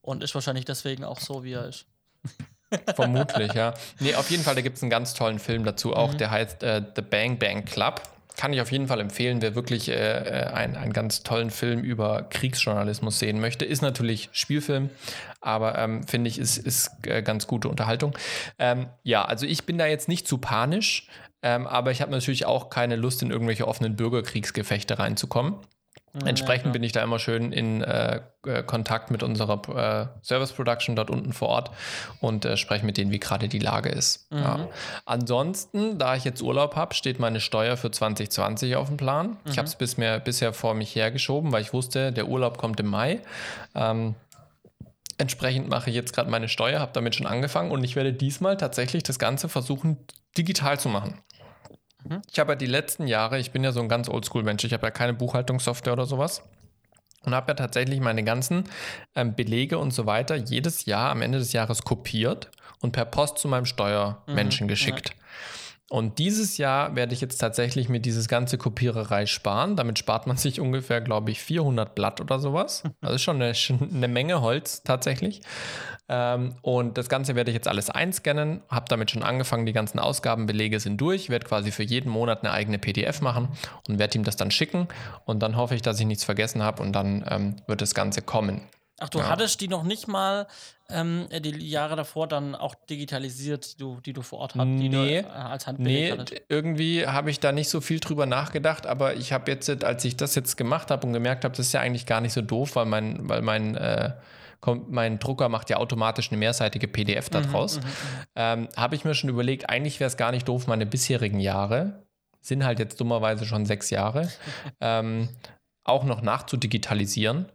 und 0.00 0.22
ist 0.22 0.34
wahrscheinlich 0.34 0.64
deswegen 0.64 1.04
auch 1.04 1.20
so, 1.20 1.44
wie 1.44 1.52
er 1.52 1.66
ist. 1.66 1.84
Vermutlich, 2.94 3.52
ja. 3.52 3.74
Nee, 4.00 4.14
auf 4.14 4.30
jeden 4.30 4.42
Fall, 4.42 4.54
da 4.54 4.62
gibt 4.62 4.78
es 4.78 4.82
einen 4.82 4.90
ganz 4.90 5.12
tollen 5.12 5.38
Film 5.38 5.64
dazu 5.64 5.94
auch, 5.94 6.14
der 6.14 6.30
heißt 6.30 6.62
äh, 6.62 6.82
The 6.96 7.02
Bang 7.02 7.38
Bang 7.38 7.64
Club. 7.66 8.00
Kann 8.36 8.52
ich 8.52 8.60
auf 8.60 8.72
jeden 8.72 8.88
Fall 8.88 9.00
empfehlen, 9.00 9.42
wer 9.42 9.54
wirklich 9.54 9.88
äh, 9.88 9.94
äh, 9.94 10.46
einen, 10.52 10.76
einen 10.76 10.92
ganz 10.92 11.22
tollen 11.22 11.50
Film 11.50 11.82
über 11.82 12.22
Kriegsjournalismus 12.22 13.18
sehen 13.18 13.40
möchte. 13.40 13.64
Ist 13.64 13.82
natürlich 13.82 14.28
Spielfilm, 14.32 14.90
aber 15.40 15.78
ähm, 15.78 16.06
finde 16.06 16.28
ich, 16.28 16.38
ist, 16.38 16.58
ist 16.58 16.90
äh, 17.06 17.22
ganz 17.22 17.46
gute 17.46 17.68
Unterhaltung. 17.68 18.16
Ähm, 18.58 18.86
ja, 19.02 19.24
also 19.24 19.46
ich 19.46 19.64
bin 19.64 19.78
da 19.78 19.86
jetzt 19.86 20.08
nicht 20.08 20.26
zu 20.26 20.38
panisch, 20.38 21.08
ähm, 21.42 21.66
aber 21.66 21.90
ich 21.90 22.00
habe 22.00 22.10
natürlich 22.10 22.46
auch 22.46 22.70
keine 22.70 22.96
Lust, 22.96 23.22
in 23.22 23.30
irgendwelche 23.30 23.68
offenen 23.68 23.96
Bürgerkriegsgefechte 23.96 24.98
reinzukommen. 24.98 25.56
Entsprechend 26.26 26.64
klar. 26.64 26.72
bin 26.74 26.82
ich 26.82 26.92
da 26.92 27.02
immer 27.02 27.18
schön 27.18 27.52
in 27.52 27.82
äh, 27.82 28.20
äh, 28.46 28.62
Kontakt 28.62 29.10
mit 29.10 29.22
unserer 29.22 30.10
äh, 30.12 30.24
Service 30.24 30.52
Production 30.52 30.94
dort 30.94 31.08
unten 31.08 31.32
vor 31.32 31.48
Ort 31.48 31.70
und 32.20 32.44
äh, 32.44 32.58
spreche 32.58 32.84
mit 32.84 32.98
denen, 32.98 33.10
wie 33.10 33.18
gerade 33.18 33.48
die 33.48 33.58
Lage 33.58 33.88
ist. 33.88 34.26
Ja. 34.30 34.68
Ansonsten, 35.06 35.98
da 35.98 36.14
ich 36.14 36.24
jetzt 36.24 36.42
Urlaub 36.42 36.76
habe, 36.76 36.94
steht 36.94 37.18
meine 37.18 37.40
Steuer 37.40 37.78
für 37.78 37.90
2020 37.90 38.76
auf 38.76 38.88
dem 38.88 38.98
Plan. 38.98 39.38
Ich 39.46 39.56
habe 39.56 39.66
es 39.66 39.74
bis 39.74 39.96
mir, 39.96 40.20
bisher 40.20 40.52
vor 40.52 40.74
mich 40.74 40.94
hergeschoben, 40.94 41.50
weil 41.50 41.62
ich 41.62 41.72
wusste, 41.72 42.12
der 42.12 42.28
Urlaub 42.28 42.58
kommt 42.58 42.78
im 42.80 42.88
Mai. 42.88 43.20
Ähm, 43.74 44.14
entsprechend 45.16 45.68
mache 45.68 45.88
ich 45.88 45.96
jetzt 45.96 46.12
gerade 46.12 46.30
meine 46.30 46.48
Steuer, 46.48 46.80
habe 46.80 46.92
damit 46.92 47.14
schon 47.14 47.26
angefangen 47.26 47.70
und 47.70 47.82
ich 47.84 47.96
werde 47.96 48.12
diesmal 48.12 48.58
tatsächlich 48.58 49.02
das 49.02 49.18
Ganze 49.18 49.48
versuchen, 49.48 49.96
digital 50.36 50.78
zu 50.78 50.88
machen. 50.88 51.22
Ich 52.30 52.38
habe 52.38 52.52
ja 52.52 52.56
die 52.56 52.66
letzten 52.66 53.06
Jahre, 53.06 53.38
ich 53.38 53.50
bin 53.50 53.64
ja 53.64 53.72
so 53.72 53.80
ein 53.80 53.88
ganz 53.88 54.08
Oldschool-Mensch, 54.08 54.64
ich 54.64 54.72
habe 54.72 54.86
ja 54.86 54.90
keine 54.90 55.14
Buchhaltungssoftware 55.14 55.92
oder 55.92 56.06
sowas 56.06 56.42
und 57.24 57.34
habe 57.34 57.52
ja 57.52 57.54
tatsächlich 57.54 58.00
meine 58.00 58.24
ganzen 58.24 58.64
ähm, 59.14 59.34
Belege 59.34 59.78
und 59.78 59.92
so 59.92 60.06
weiter 60.06 60.34
jedes 60.34 60.84
Jahr 60.86 61.10
am 61.10 61.22
Ende 61.22 61.38
des 61.38 61.52
Jahres 61.52 61.82
kopiert 61.82 62.50
und 62.80 62.92
per 62.92 63.04
Post 63.04 63.38
zu 63.38 63.48
meinem 63.48 63.64
Steuermenschen 63.66 64.68
geschickt. 64.68 65.14
Und 65.92 66.18
dieses 66.18 66.56
Jahr 66.56 66.96
werde 66.96 67.12
ich 67.12 67.20
jetzt 67.20 67.36
tatsächlich 67.36 67.90
mir 67.90 68.00
dieses 68.00 68.26
ganze 68.26 68.56
Kopiererei 68.56 69.26
sparen. 69.26 69.76
Damit 69.76 69.98
spart 69.98 70.26
man 70.26 70.38
sich 70.38 70.58
ungefähr, 70.58 71.02
glaube 71.02 71.30
ich, 71.30 71.42
400 71.42 71.94
Blatt 71.94 72.18
oder 72.22 72.38
sowas. 72.38 72.84
Das 73.02 73.16
ist 73.16 73.20
schon 73.20 73.42
eine, 73.42 73.52
eine 73.94 74.08
Menge 74.08 74.40
Holz 74.40 74.82
tatsächlich. 74.84 75.42
Ähm, 76.08 76.54
und 76.62 76.96
das 76.96 77.10
Ganze 77.10 77.34
werde 77.34 77.50
ich 77.50 77.54
jetzt 77.54 77.68
alles 77.68 77.90
einscannen. 77.90 78.62
Habe 78.70 78.86
damit 78.88 79.10
schon 79.10 79.22
angefangen. 79.22 79.66
Die 79.66 79.74
ganzen 79.74 79.98
Ausgabenbelege 79.98 80.80
sind 80.80 80.98
durch. 80.98 81.28
Werde 81.28 81.46
quasi 81.46 81.70
für 81.70 81.82
jeden 81.82 82.08
Monat 82.08 82.42
eine 82.42 82.54
eigene 82.54 82.78
PDF 82.78 83.20
machen 83.20 83.48
und 83.86 83.98
werde 83.98 84.16
ihm 84.16 84.24
das 84.24 84.36
dann 84.36 84.50
schicken. 84.50 84.88
Und 85.26 85.42
dann 85.42 85.58
hoffe 85.58 85.74
ich, 85.74 85.82
dass 85.82 86.00
ich 86.00 86.06
nichts 86.06 86.24
vergessen 86.24 86.62
habe 86.62 86.82
und 86.82 86.94
dann 86.94 87.22
ähm, 87.28 87.56
wird 87.66 87.82
das 87.82 87.94
Ganze 87.94 88.22
kommen. 88.22 88.62
Ach, 89.02 89.08
du 89.08 89.18
Ja. 89.18 89.28
hattest 89.30 89.60
die 89.60 89.66
noch 89.68 89.82
nicht 89.82 90.06
mal 90.06 90.46
ähm, 90.88 91.26
die 91.30 91.68
Jahre 91.68 91.96
davor 91.96 92.28
dann 92.28 92.54
auch 92.54 92.74
digitalisiert, 92.88 93.72
die 93.74 93.76
du, 93.78 94.00
die 94.00 94.12
du 94.12 94.22
vor 94.22 94.38
Ort 94.40 94.54
hattest, 94.54 94.78
die 94.80 94.88
Nee. 94.88 95.22
du 95.22 95.28
äh, 95.28 95.30
als 95.32 95.66
Handbeleg 95.66 96.10
Nee, 96.12 96.18
hattest. 96.20 96.42
irgendwie 96.48 97.06
habe 97.06 97.30
ich 97.30 97.40
da 97.40 97.50
nicht 97.50 97.68
so 97.68 97.80
viel 97.80 97.98
drüber 97.98 98.26
nachgedacht, 98.26 98.86
aber 98.86 99.14
ich 99.14 99.32
habe 99.32 99.50
jetzt, 99.50 99.82
als 99.84 100.04
ich 100.04 100.16
das 100.16 100.34
jetzt 100.34 100.56
gemacht 100.56 100.90
habe 100.90 101.06
und 101.06 101.12
gemerkt 101.12 101.44
habe, 101.44 101.56
das 101.56 101.66
ist 101.66 101.72
ja 101.72 101.80
eigentlich 101.80 102.06
gar 102.06 102.20
nicht 102.20 102.32
so 102.32 102.42
doof, 102.42 102.76
weil 102.76 102.86
mein, 102.86 103.28
weil 103.28 103.42
mein, 103.42 103.74
äh, 103.74 104.12
mein 104.88 105.18
Drucker 105.18 105.48
macht 105.48 105.70
ja 105.70 105.78
automatisch 105.78 106.30
eine 106.30 106.38
mehrseitige 106.38 106.86
PDF 106.86 107.28
Mhm, 107.30 107.32
daraus, 107.32 107.80
ähm, 108.36 108.68
habe 108.76 108.94
ich 108.94 109.04
mir 109.04 109.14
schon 109.14 109.30
überlegt, 109.30 109.68
eigentlich 109.68 109.98
wäre 109.98 110.08
es 110.08 110.16
gar 110.16 110.30
nicht 110.30 110.46
doof, 110.46 110.68
meine 110.68 110.86
bisherigen 110.86 111.40
Jahre, 111.40 112.06
sind 112.40 112.64
halt 112.64 112.78
jetzt 112.78 113.00
dummerweise 113.00 113.46
schon 113.46 113.66
sechs 113.66 113.90
Jahre, 113.90 114.28
ähm, 114.80 115.28
auch 115.84 116.04
noch 116.04 116.22
nachzudigitalisieren. 116.22 117.50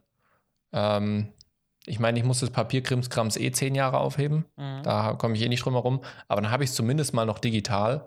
Ähm, 0.73 1.31
ich 1.87 1.99
meine, 1.99 2.19
ich 2.19 2.25
muss 2.25 2.41
das 2.41 2.49
Papierkrimskrams 2.49 3.37
eh 3.37 3.51
zehn 3.51 3.73
Jahre 3.73 3.99
aufheben. 3.99 4.45
Mhm. 4.57 4.83
Da 4.83 5.13
komme 5.13 5.35
ich 5.35 5.41
eh 5.41 5.49
nicht 5.49 5.63
drum 5.63 5.73
herum. 5.73 6.01
Aber 6.27 6.41
dann 6.41 6.51
habe 6.51 6.63
ich 6.63 6.69
es 6.69 6.75
zumindest 6.75 7.13
mal 7.13 7.25
noch 7.25 7.39
digital 7.39 8.05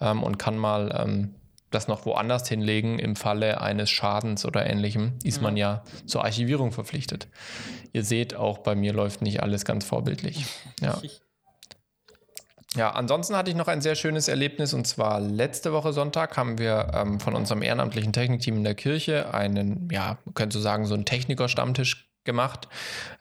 ähm, 0.00 0.22
und 0.22 0.38
kann 0.38 0.56
mal 0.56 0.94
ähm, 0.96 1.34
das 1.70 1.88
noch 1.88 2.06
woanders 2.06 2.48
hinlegen. 2.48 3.00
Im 3.00 3.16
Falle 3.16 3.60
eines 3.60 3.90
Schadens 3.90 4.46
oder 4.46 4.64
ähnlichem 4.64 5.18
ist 5.24 5.42
man 5.42 5.56
ja 5.56 5.82
zur 6.06 6.24
Archivierung 6.24 6.70
verpflichtet. 6.70 7.26
Ihr 7.92 8.04
seht, 8.04 8.34
auch 8.36 8.58
bei 8.58 8.76
mir 8.76 8.92
läuft 8.92 9.22
nicht 9.22 9.42
alles 9.42 9.64
ganz 9.64 9.84
vorbildlich. 9.84 10.46
Ja. 10.80 11.00
Ja, 12.76 12.90
ansonsten 12.90 13.34
hatte 13.34 13.50
ich 13.50 13.56
noch 13.56 13.68
ein 13.68 13.80
sehr 13.80 13.94
schönes 13.94 14.28
Erlebnis 14.28 14.74
und 14.74 14.86
zwar 14.86 15.18
letzte 15.18 15.72
Woche 15.72 15.94
Sonntag 15.94 16.36
haben 16.36 16.58
wir 16.58 16.90
ähm, 16.92 17.20
von 17.20 17.34
unserem 17.34 17.62
ehrenamtlichen 17.62 18.12
Technikteam 18.12 18.58
in 18.58 18.64
der 18.64 18.74
Kirche 18.74 19.32
einen, 19.32 19.88
ja, 19.90 20.18
man 20.26 20.34
könnte 20.34 20.58
so 20.58 20.62
sagen, 20.62 20.84
so 20.84 20.92
einen 20.92 21.06
Techniker-Stammtisch 21.06 22.06
gemacht. 22.26 22.68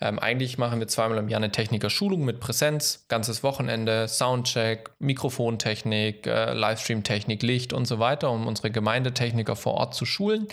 Ähm, 0.01 0.19
eigentlich 0.19 0.57
machen 0.57 0.79
wir 0.79 0.87
zweimal 0.89 1.17
im 1.17 1.29
Jahr 1.29 1.39
eine 1.39 1.51
Techniker-Schulung 1.51 2.25
mit 2.25 2.41
Präsenz, 2.41 3.05
ganzes 3.07 3.43
Wochenende, 3.43 4.09
Soundcheck, 4.09 4.89
Mikrofontechnik, 4.99 6.27
äh, 6.27 6.53
Livestream-Technik, 6.53 7.41
Licht 7.41 7.71
und 7.71 7.85
so 7.85 7.99
weiter, 7.99 8.29
um 8.31 8.47
unsere 8.47 8.71
Gemeindetechniker 8.71 9.55
vor 9.55 9.75
Ort 9.75 9.95
zu 9.95 10.05
schulen. 10.05 10.47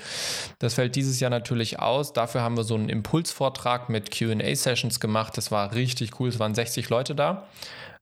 Das 0.61 0.75
fällt 0.75 0.94
dieses 0.94 1.18
Jahr 1.18 1.30
natürlich 1.30 1.80
aus. 1.80 2.12
Dafür 2.12 2.42
haben 2.42 2.56
wir 2.56 2.64
so 2.64 2.76
einen 2.76 2.88
Impulsvortrag 2.88 3.88
mit 3.88 4.12
QA-Sessions 4.12 5.00
gemacht. 5.00 5.37
Das 5.37 5.50
war 5.50 5.75
richtig 5.75 6.21
cool. 6.21 6.28
Es 6.28 6.38
waren 6.38 6.54
60 6.54 6.88
Leute 6.88 7.16
da. 7.16 7.49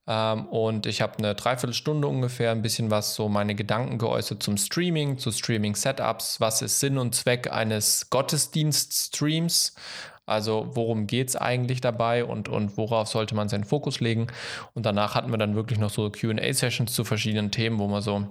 Ähm, 0.07 0.45
und 0.47 0.87
ich 0.87 1.01
habe 1.01 1.17
eine 1.19 1.35
Dreiviertelstunde 1.35 2.07
ungefähr 2.07 2.51
ein 2.51 2.61
bisschen 2.61 2.89
was 2.89 3.13
so 3.13 3.29
meine 3.29 3.55
Gedanken 3.55 3.97
geäußert 3.97 4.41
zum 4.41 4.57
Streaming, 4.57 5.17
zu 5.17 5.31
Streaming-Setups. 5.31 6.39
Was 6.39 6.61
ist 6.61 6.79
Sinn 6.79 6.97
und 6.97 7.13
Zweck 7.13 7.51
eines 7.51 8.09
Gottesdienst-Streams? 8.09 9.75
Also 10.25 10.69
worum 10.73 11.07
geht 11.07 11.29
es 11.29 11.35
eigentlich 11.35 11.81
dabei 11.81 12.23
und, 12.23 12.47
und 12.47 12.77
worauf 12.77 13.07
sollte 13.07 13.35
man 13.35 13.49
seinen 13.49 13.63
Fokus 13.63 13.99
legen? 13.99 14.27
Und 14.73 14.85
danach 14.85 15.15
hatten 15.15 15.31
wir 15.31 15.37
dann 15.37 15.55
wirklich 15.55 15.79
noch 15.79 15.89
so 15.89 16.09
QA-Sessions 16.09 16.93
zu 16.93 17.03
verschiedenen 17.03 17.51
Themen, 17.51 17.79
wo 17.79 17.87
wir 17.87 18.01
so 18.01 18.27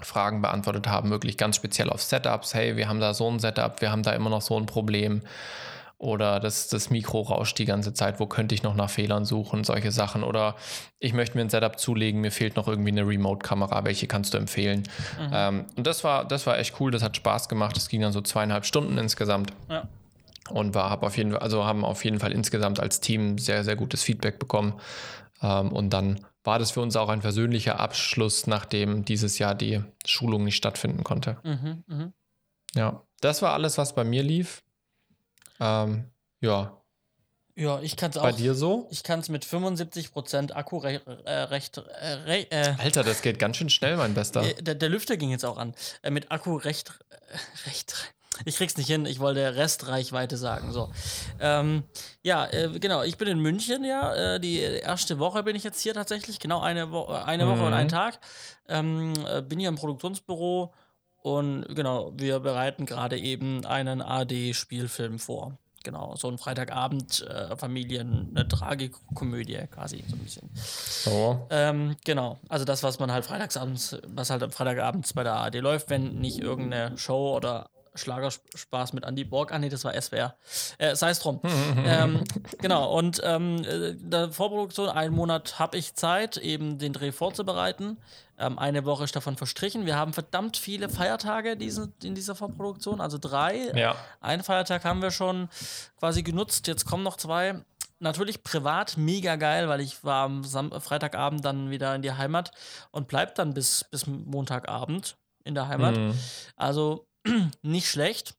Fragen 0.00 0.42
beantwortet 0.42 0.88
haben, 0.88 1.10
wirklich 1.10 1.36
ganz 1.36 1.56
speziell 1.56 1.90
auf 1.90 2.02
Setups. 2.02 2.54
Hey, 2.54 2.76
wir 2.76 2.88
haben 2.88 3.00
da 3.00 3.14
so 3.14 3.30
ein 3.30 3.38
Setup, 3.38 3.80
wir 3.80 3.90
haben 3.92 4.02
da 4.02 4.12
immer 4.12 4.30
noch 4.30 4.42
so 4.42 4.58
ein 4.58 4.66
Problem. 4.66 5.22
Oder 5.98 6.40
das, 6.40 6.66
das 6.66 6.90
Mikro 6.90 7.20
rauscht 7.20 7.56
die 7.60 7.64
ganze 7.64 7.94
Zeit, 7.94 8.18
wo 8.18 8.26
könnte 8.26 8.56
ich 8.56 8.64
noch 8.64 8.74
nach 8.74 8.90
Fehlern 8.90 9.24
suchen, 9.24 9.62
solche 9.62 9.92
Sachen. 9.92 10.24
Oder 10.24 10.56
ich 10.98 11.12
möchte 11.12 11.36
mir 11.36 11.44
ein 11.44 11.48
Setup 11.50 11.78
zulegen, 11.78 12.20
mir 12.20 12.32
fehlt 12.32 12.56
noch 12.56 12.66
irgendwie 12.66 12.90
eine 12.90 13.06
Remote-Kamera, 13.06 13.84
welche 13.84 14.08
kannst 14.08 14.34
du 14.34 14.38
empfehlen? 14.38 14.82
Ähm, 15.32 15.66
und 15.76 15.86
das 15.86 16.02
war, 16.02 16.24
das 16.24 16.44
war 16.48 16.58
echt 16.58 16.80
cool, 16.80 16.90
das 16.90 17.04
hat 17.04 17.16
Spaß 17.16 17.48
gemacht. 17.48 17.76
Das 17.76 17.88
ging 17.88 18.00
dann 18.00 18.10
so 18.10 18.20
zweieinhalb 18.20 18.66
Stunden 18.66 18.98
insgesamt 18.98 19.52
Ja. 19.68 19.86
Und 20.52 20.74
war, 20.74 20.90
hab 20.90 21.02
auf 21.02 21.16
jeden 21.16 21.32
Fall, 21.32 21.40
also 21.40 21.64
haben 21.64 21.84
auf 21.84 22.04
jeden 22.04 22.20
Fall 22.20 22.32
insgesamt 22.32 22.78
als 22.80 23.00
Team 23.00 23.38
sehr, 23.38 23.64
sehr 23.64 23.76
gutes 23.76 24.02
Feedback 24.02 24.38
bekommen. 24.38 24.78
Ähm, 25.42 25.72
und 25.72 25.90
dann 25.90 26.24
war 26.44 26.58
das 26.58 26.70
für 26.72 26.80
uns 26.80 26.96
auch 26.96 27.08
ein 27.08 27.20
persönlicher 27.20 27.78
Abschluss, 27.80 28.46
nachdem 28.46 29.04
dieses 29.04 29.38
Jahr 29.38 29.54
die 29.54 29.82
Schulung 30.06 30.44
nicht 30.44 30.56
stattfinden 30.56 31.04
konnte. 31.04 31.36
Mhm, 31.44 31.84
mhm. 31.86 32.12
Ja, 32.74 33.02
das 33.20 33.42
war 33.42 33.52
alles, 33.52 33.78
was 33.78 33.94
bei 33.94 34.04
mir 34.04 34.22
lief. 34.22 34.62
Ähm, 35.60 36.06
ja, 36.40 36.76
Ja, 37.54 37.80
ich 37.80 37.96
kann 37.96 38.10
es 38.10 38.16
auch. 38.16 38.22
bei 38.22 38.32
dir 38.32 38.54
so? 38.54 38.88
Ich 38.90 39.02
kann 39.04 39.20
es 39.20 39.28
mit 39.28 39.44
75% 39.44 40.52
Akku 40.52 40.78
re 40.78 41.00
äh, 41.26 41.32
recht. 41.44 41.76
Äh, 41.76 42.06
re 42.26 42.50
äh, 42.50 42.74
Alter, 42.78 43.04
das 43.04 43.22
geht 43.22 43.38
ganz 43.38 43.58
schön 43.58 43.68
schnell, 43.70 43.96
mein 43.96 44.14
Bester. 44.14 44.42
äh, 44.42 44.54
der, 44.62 44.74
der 44.74 44.88
Lüfter 44.88 45.16
ging 45.16 45.30
jetzt 45.30 45.44
auch 45.44 45.58
an. 45.58 45.74
Mit 46.08 46.32
Akku 46.32 46.56
recht. 46.56 46.98
Recht. 47.66 48.14
Ich 48.44 48.56
krieg's 48.56 48.76
nicht 48.76 48.86
hin, 48.88 49.06
ich 49.06 49.20
wollte 49.20 49.56
Restreichweite 49.56 50.36
sagen. 50.36 50.72
So. 50.72 50.90
Ähm, 51.40 51.84
ja, 52.22 52.46
äh, 52.46 52.70
genau, 52.78 53.02
ich 53.02 53.16
bin 53.18 53.28
in 53.28 53.38
München, 53.40 53.84
ja. 53.84 54.14
Äh, 54.14 54.40
die 54.40 54.58
erste 54.60 55.18
Woche 55.18 55.42
bin 55.42 55.56
ich 55.56 55.64
jetzt 55.64 55.80
hier 55.80 55.94
tatsächlich, 55.94 56.38
genau 56.40 56.60
eine, 56.60 56.90
Wo 56.92 57.04
eine 57.06 57.46
Woche 57.46 57.62
und 57.62 57.68
Mhm. 57.68 57.74
einen 57.74 57.88
Tag. 57.88 58.18
Ähm, 58.68 59.14
äh, 59.28 59.42
bin 59.42 59.58
hier 59.58 59.68
im 59.68 59.76
Produktionsbüro 59.76 60.72
und 61.22 61.66
genau, 61.74 62.12
wir 62.16 62.40
bereiten 62.40 62.86
gerade 62.86 63.18
eben 63.18 63.64
einen 63.66 64.02
AD-Spielfilm 64.02 65.18
vor. 65.18 65.58
Genau, 65.84 66.14
so 66.14 66.28
ein 66.28 66.38
Freitagabend, 66.38 67.22
äh, 67.26 67.56
Familien, 67.56 68.28
eine 68.36 68.46
Tragikomödie 68.46 69.58
quasi, 69.68 70.04
so 70.08 70.14
ein 70.14 70.20
bisschen. 70.20 70.48
So. 70.54 71.46
Ähm, 71.50 71.96
genau, 72.04 72.38
also 72.48 72.64
das, 72.64 72.84
was 72.84 73.00
man 73.00 73.10
halt 73.10 73.24
freitagsabends, 73.24 73.96
was 74.06 74.30
halt 74.30 74.44
am 74.44 74.52
Freitagabends 74.52 75.12
bei 75.12 75.24
der 75.24 75.32
ARD 75.34 75.56
läuft, 75.56 75.90
wenn 75.90 76.20
nicht 76.20 76.38
irgendeine 76.38 76.96
Show 76.98 77.34
oder 77.36 77.68
Schlagerspaß 77.94 78.92
mit 78.94 79.04
Andy 79.04 79.24
Borg, 79.24 79.52
ah 79.52 79.58
nee, 79.58 79.68
das 79.68 79.84
war 79.84 80.00
SWR, 80.00 80.34
äh, 80.78 80.94
sei 80.96 81.10
es 81.10 81.20
drum. 81.20 81.40
ähm, 81.86 82.24
genau, 82.58 82.96
und 82.96 83.20
ähm, 83.24 83.62
äh, 83.64 83.94
der 83.94 84.30
Vorproduktion, 84.30 84.88
einen 84.88 85.14
Monat 85.14 85.58
habe 85.58 85.76
ich 85.76 85.94
Zeit, 85.94 86.36
eben 86.36 86.78
den 86.78 86.92
Dreh 86.92 87.12
vorzubereiten. 87.12 87.98
Ähm, 88.38 88.58
eine 88.58 88.84
Woche 88.84 89.04
ist 89.04 89.14
davon 89.14 89.36
verstrichen. 89.36 89.86
Wir 89.86 89.96
haben 89.96 90.12
verdammt 90.12 90.56
viele 90.56 90.88
Feiertage 90.88 91.56
diesen, 91.56 91.94
in 92.02 92.14
dieser 92.14 92.34
Vorproduktion, 92.34 93.00
also 93.00 93.18
drei. 93.18 93.70
Ja. 93.74 93.94
Einen 94.20 94.42
Feiertag 94.42 94.84
haben 94.84 95.02
wir 95.02 95.10
schon 95.10 95.48
quasi 95.98 96.22
genutzt, 96.22 96.66
jetzt 96.66 96.86
kommen 96.86 97.02
noch 97.02 97.16
zwei. 97.16 97.62
Natürlich 97.98 98.42
privat 98.42 98.96
mega 98.96 99.36
geil, 99.36 99.68
weil 99.68 99.80
ich 99.80 100.02
war 100.02 100.24
am 100.24 100.42
Sam 100.42 100.72
Freitagabend 100.80 101.44
dann 101.44 101.70
wieder 101.70 101.94
in 101.94 102.02
die 102.02 102.10
Heimat 102.10 102.50
und 102.90 103.06
bleib 103.06 103.36
dann 103.36 103.54
bis, 103.54 103.84
bis 103.84 104.08
Montagabend 104.08 105.16
in 105.44 105.54
der 105.54 105.68
Heimat. 105.68 105.96
Mhm. 105.96 106.14
Also 106.56 107.06
nicht 107.62 107.88
schlecht. 107.88 108.34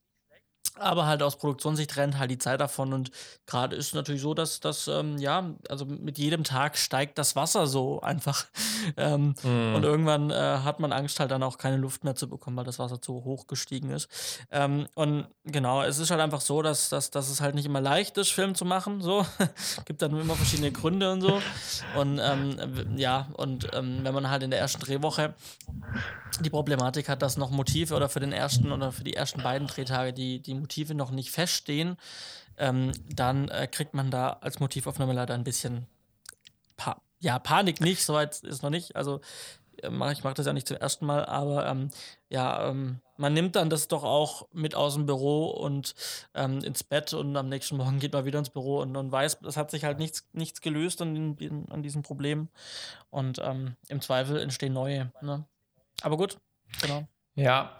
Aber 0.75 1.05
halt 1.05 1.21
aus 1.21 1.37
Produktionssicht 1.37 1.95
rennt 1.97 2.17
halt 2.17 2.31
die 2.31 2.39
Zeit 2.39 2.59
davon 2.59 2.93
und 2.93 3.11
gerade 3.45 3.75
ist 3.75 3.93
natürlich 3.93 4.21
so, 4.21 4.33
dass 4.33 4.59
das, 4.59 4.87
ähm, 4.87 5.17
ja, 5.17 5.51
also 5.69 5.85
mit 5.85 6.17
jedem 6.17 6.43
Tag 6.43 6.77
steigt 6.77 7.17
das 7.17 7.35
Wasser 7.35 7.67
so 7.67 8.01
einfach. 8.01 8.45
ähm, 8.97 9.35
Mhm. 9.43 9.75
Und 9.75 9.83
irgendwann 9.83 10.29
äh, 10.29 10.33
hat 10.35 10.79
man 10.79 10.91
Angst, 10.91 11.19
halt 11.19 11.31
dann 11.31 11.43
auch 11.43 11.57
keine 11.57 11.77
Luft 11.77 12.03
mehr 12.03 12.15
zu 12.15 12.27
bekommen, 12.29 12.57
weil 12.57 12.65
das 12.65 12.79
Wasser 12.79 13.01
zu 13.01 13.23
hoch 13.23 13.47
gestiegen 13.47 13.89
ist. 13.89 14.09
Ähm, 14.51 14.87
und 14.95 15.27
genau, 15.43 15.81
es 15.83 15.99
ist 15.99 16.11
halt 16.11 16.21
einfach 16.21 16.41
so, 16.41 16.61
dass, 16.61 16.89
dass, 16.89 17.11
dass 17.11 17.29
es 17.29 17.41
halt 17.41 17.55
nicht 17.55 17.65
immer 17.65 17.81
leicht 17.81 18.17
ist, 18.17 18.31
Film 18.31 18.55
zu 18.55 18.65
machen. 18.65 19.01
So. 19.01 19.25
Gibt 19.85 20.01
dann 20.01 20.17
immer 20.19 20.35
verschiedene 20.35 20.71
Gründe 20.71 21.11
und 21.11 21.21
so. 21.21 21.41
Und 21.95 22.19
ähm, 22.21 22.97
ja, 22.97 23.27
und 23.33 23.69
ähm, 23.73 23.99
wenn 24.03 24.13
man 24.13 24.29
halt 24.29 24.43
in 24.43 24.51
der 24.51 24.59
ersten 24.59 24.81
Drehwoche 24.81 25.33
die 26.39 26.49
Problematik 26.49 27.09
hat, 27.09 27.21
dass 27.21 27.37
noch 27.37 27.51
Motive 27.51 27.95
oder 27.95 28.09
für 28.09 28.19
den 28.19 28.31
ersten 28.31 28.71
oder 28.71 28.91
für 28.91 29.03
die 29.03 29.13
ersten 29.13 29.43
beiden 29.43 29.67
Drehtage 29.67 30.13
die, 30.13 30.39
die 30.39 30.52
Motive 30.53 30.95
noch 30.95 31.11
nicht 31.11 31.31
feststehen, 31.31 31.97
ähm, 32.57 32.91
dann 33.09 33.49
äh, 33.49 33.67
kriegt 33.67 33.93
man 33.93 34.11
da 34.11 34.37
als 34.41 34.59
Motivaufnahme 34.59 35.13
leider 35.13 35.33
ein 35.33 35.43
bisschen 35.43 35.87
pa 36.77 37.01
ja, 37.19 37.39
Panik 37.39 37.79
nicht, 37.79 38.03
soweit 38.03 38.39
ist 38.43 38.63
noch 38.63 38.69
nicht. 38.69 38.95
Also 38.95 39.21
äh, 39.81 40.11
ich 40.11 40.23
mache 40.23 40.33
das 40.33 40.45
ja 40.45 40.53
nicht 40.53 40.67
zum 40.67 40.77
ersten 40.77 41.05
Mal, 41.05 41.25
aber 41.25 41.67
ähm, 41.67 41.89
ja, 42.29 42.69
ähm, 42.69 42.99
man 43.17 43.33
nimmt 43.33 43.55
dann 43.55 43.69
das 43.69 43.87
doch 43.87 44.03
auch 44.03 44.47
mit 44.51 44.75
aus 44.75 44.95
dem 44.95 45.05
Büro 45.05 45.47
und 45.47 45.95
ähm, 46.33 46.59
ins 46.63 46.83
Bett 46.83 47.13
und 47.13 47.35
am 47.37 47.49
nächsten 47.49 47.77
Morgen 47.77 47.99
geht 47.99 48.13
man 48.13 48.25
wieder 48.25 48.39
ins 48.39 48.49
Büro 48.49 48.81
und, 48.81 48.95
und 48.95 49.11
weiß, 49.11 49.39
es 49.47 49.57
hat 49.57 49.71
sich 49.71 49.83
halt 49.83 49.99
nichts, 49.99 50.27
nichts 50.33 50.61
gelöst 50.61 51.01
an, 51.01 51.35
den, 51.37 51.69
an 51.69 51.83
diesem 51.83 52.01
Problem 52.01 52.49
und 53.09 53.39
ähm, 53.41 53.75
im 53.87 54.01
Zweifel 54.01 54.39
entstehen 54.39 54.73
neue. 54.73 55.11
Ne? 55.21 55.45
Aber 56.01 56.17
gut, 56.17 56.39
genau. 56.81 57.07
Ja, 57.35 57.79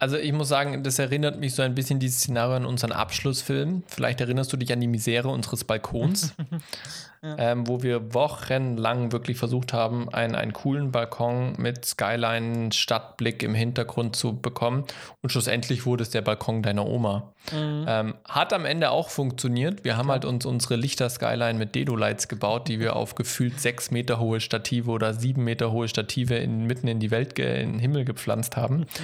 also 0.00 0.16
ich 0.16 0.32
muss 0.32 0.48
sagen, 0.48 0.82
das 0.82 0.98
erinnert 0.98 1.38
mich 1.38 1.54
so 1.54 1.60
ein 1.60 1.74
bisschen 1.74 1.98
dieses 1.98 2.20
Szenario 2.20 2.56
an 2.56 2.64
unseren 2.64 2.92
Abschlussfilm. 2.92 3.82
Vielleicht 3.86 4.22
erinnerst 4.22 4.50
du 4.50 4.56
dich 4.56 4.72
an 4.72 4.80
die 4.80 4.86
Misere 4.86 5.28
unseres 5.28 5.64
Balkons, 5.64 6.34
ja. 7.22 7.36
ähm, 7.36 7.68
wo 7.68 7.82
wir 7.82 8.14
wochenlang 8.14 9.12
wirklich 9.12 9.36
versucht 9.36 9.74
haben, 9.74 10.08
einen, 10.08 10.36
einen 10.36 10.54
coolen 10.54 10.90
Balkon 10.90 11.52
mit 11.58 11.84
Skyline, 11.84 12.72
Stadtblick 12.72 13.42
im 13.42 13.54
Hintergrund 13.54 14.16
zu 14.16 14.40
bekommen. 14.40 14.84
Und 15.20 15.30
schlussendlich 15.32 15.84
wurde 15.84 16.02
es 16.02 16.08
der 16.08 16.22
Balkon 16.22 16.62
deiner 16.62 16.86
Oma. 16.86 17.34
Mhm. 17.52 17.84
Ähm, 17.86 18.14
hat 18.26 18.54
am 18.54 18.64
Ende 18.64 18.90
auch 18.90 19.10
funktioniert. 19.10 19.84
Wir 19.84 19.98
haben 19.98 20.06
ja. 20.06 20.14
halt 20.14 20.24
uns 20.24 20.46
unsere 20.46 20.76
Lichter-Skyline 20.76 21.58
mit 21.58 21.74
Dedo-Lights 21.74 22.28
gebaut, 22.28 22.68
die 22.68 22.80
wir 22.80 22.96
auf 22.96 23.16
gefühlt 23.16 23.60
sechs 23.60 23.90
Meter 23.90 24.18
hohe 24.18 24.40
Stative 24.40 24.90
oder 24.90 25.12
sieben 25.12 25.44
Meter 25.44 25.72
hohe 25.72 25.88
Stative 25.88 26.36
in, 26.36 26.66
mitten 26.66 26.88
in 26.88 27.00
die 27.00 27.10
Welt, 27.10 27.38
in 27.38 27.72
den 27.72 27.78
Himmel 27.78 28.06
gepflanzt 28.06 28.56
haben. 28.56 28.86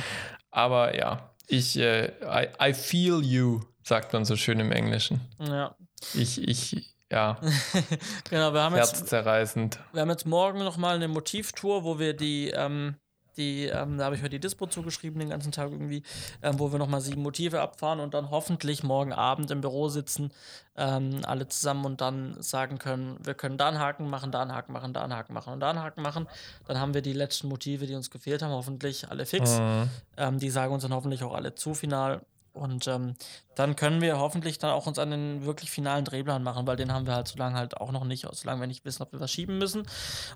Aber 0.56 0.96
ja, 0.96 1.34
ich, 1.48 1.78
äh, 1.78 2.12
I, 2.22 2.48
I 2.70 2.72
feel 2.72 3.22
you, 3.22 3.60
sagt 3.82 4.14
man 4.14 4.24
so 4.24 4.36
schön 4.36 4.58
im 4.58 4.72
Englischen. 4.72 5.20
Ja. 5.38 5.76
Ich, 6.14 6.42
ich, 6.48 6.94
ja. 7.12 7.38
genau, 8.30 8.54
wir 8.54 8.62
haben 8.62 8.74
Herzzerreißend. 8.74 9.74
Jetzt, 9.74 9.92
wir 9.92 10.00
haben 10.00 10.08
jetzt 10.08 10.24
morgen 10.24 10.60
nochmal 10.60 10.96
eine 10.96 11.08
Motivtour, 11.08 11.84
wo 11.84 11.98
wir 11.98 12.14
die, 12.14 12.52
ähm, 12.56 12.96
die, 13.36 13.64
ähm, 13.64 13.98
da 13.98 14.06
habe 14.06 14.16
ich 14.16 14.22
heute 14.22 14.30
die 14.30 14.40
Dispo 14.40 14.66
zugeschrieben, 14.66 15.18
den 15.18 15.30
ganzen 15.30 15.52
Tag 15.52 15.70
irgendwie, 15.70 16.02
ähm, 16.42 16.58
wo 16.58 16.72
wir 16.72 16.78
nochmal 16.78 17.00
sieben 17.00 17.22
Motive 17.22 17.60
abfahren 17.60 18.00
und 18.00 18.14
dann 18.14 18.30
hoffentlich 18.30 18.82
morgen 18.82 19.12
Abend 19.12 19.50
im 19.50 19.60
Büro 19.60 19.88
sitzen, 19.88 20.32
ähm, 20.76 21.20
alle 21.24 21.48
zusammen 21.48 21.84
und 21.84 22.00
dann 22.00 22.40
sagen 22.42 22.78
können, 22.78 23.18
wir 23.22 23.34
können 23.34 23.58
da 23.58 23.68
einen 23.68 23.78
Haken 23.78 24.08
machen, 24.08 24.32
da 24.32 24.42
einen 24.42 24.54
Haken 24.54 24.72
machen, 24.72 24.92
da 24.92 25.02
einen 25.02 25.14
Haken 25.14 25.32
machen 25.32 25.52
und 25.52 25.60
da 25.60 25.70
einen 25.70 25.82
Haken 25.82 26.02
machen. 26.02 26.26
Dann 26.66 26.78
haben 26.78 26.94
wir 26.94 27.02
die 27.02 27.12
letzten 27.12 27.48
Motive, 27.48 27.86
die 27.86 27.94
uns 27.94 28.10
gefehlt 28.10 28.42
haben, 28.42 28.52
hoffentlich 28.52 29.10
alle 29.10 29.26
fix. 29.26 29.58
Mhm. 29.58 29.88
Ähm, 30.16 30.38
die 30.38 30.50
sagen 30.50 30.72
uns 30.72 30.82
dann 30.82 30.94
hoffentlich 30.94 31.22
auch 31.22 31.34
alle 31.34 31.54
zu 31.54 31.74
final. 31.74 32.22
Und 32.56 32.88
ähm, 32.88 33.16
dann 33.54 33.76
können 33.76 34.00
wir 34.00 34.18
hoffentlich 34.18 34.58
dann 34.58 34.70
auch 34.70 34.86
uns 34.86 34.98
an 34.98 35.10
den 35.10 35.44
wirklich 35.44 35.70
finalen 35.70 36.06
Drehplan 36.06 36.42
machen, 36.42 36.66
weil 36.66 36.76
den 36.76 36.92
haben 36.92 37.06
wir 37.06 37.14
halt 37.14 37.28
so 37.28 37.38
lange 37.38 37.56
halt 37.56 37.76
auch 37.76 37.92
noch 37.92 38.04
nicht, 38.04 38.26
solange 38.32 38.60
wir 38.60 38.66
nicht 38.66 38.84
wissen, 38.86 39.02
ob 39.02 39.12
wir 39.12 39.20
was 39.20 39.30
schieben 39.30 39.58
müssen. 39.58 39.86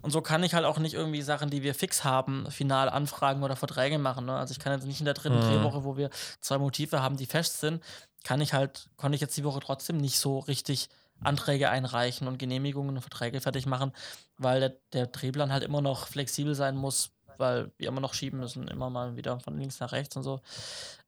Und 0.02 0.10
so 0.10 0.20
kann 0.20 0.42
ich 0.42 0.52
halt 0.52 0.66
auch 0.66 0.78
nicht 0.78 0.94
irgendwie 0.94 1.22
Sachen, 1.22 1.48
die 1.48 1.62
wir 1.62 1.74
fix 1.74 2.04
haben, 2.04 2.50
final 2.50 2.90
anfragen 2.90 3.42
oder 3.42 3.56
Verträge 3.56 3.98
machen. 3.98 4.26
Ne? 4.26 4.36
Also 4.36 4.52
ich 4.52 4.58
kann 4.58 4.72
jetzt 4.72 4.86
nicht 4.86 5.00
in 5.00 5.06
der 5.06 5.14
dritten 5.14 5.38
mhm. 5.38 5.42
Drehwoche, 5.42 5.84
wo 5.84 5.96
wir 5.96 6.10
zwei 6.40 6.58
Motive 6.58 7.02
haben, 7.02 7.16
die 7.16 7.26
fest 7.26 7.60
sind, 7.60 7.82
kann 8.22 8.42
ich 8.42 8.52
halt, 8.52 8.90
konnte 8.96 9.14
ich 9.14 9.22
jetzt 9.22 9.36
die 9.38 9.44
Woche 9.44 9.60
trotzdem 9.60 9.96
nicht 9.96 10.18
so 10.18 10.40
richtig 10.40 10.90
Anträge 11.22 11.70
einreichen 11.70 12.28
und 12.28 12.38
Genehmigungen 12.38 12.96
und 12.96 13.02
Verträge 13.02 13.40
fertig 13.40 13.64
machen, 13.64 13.92
weil 14.36 14.60
der, 14.60 14.76
der 14.92 15.06
Drehplan 15.06 15.52
halt 15.52 15.64
immer 15.64 15.80
noch 15.80 16.06
flexibel 16.06 16.54
sein 16.54 16.76
muss, 16.76 17.12
weil 17.38 17.72
wir 17.78 17.88
immer 17.88 18.00
noch 18.00 18.12
schieben 18.12 18.40
müssen, 18.40 18.68
immer 18.68 18.90
mal 18.90 19.16
wieder 19.16 19.40
von 19.40 19.58
links 19.58 19.80
nach 19.80 19.92
rechts 19.92 20.16
und 20.16 20.22
so. 20.22 20.40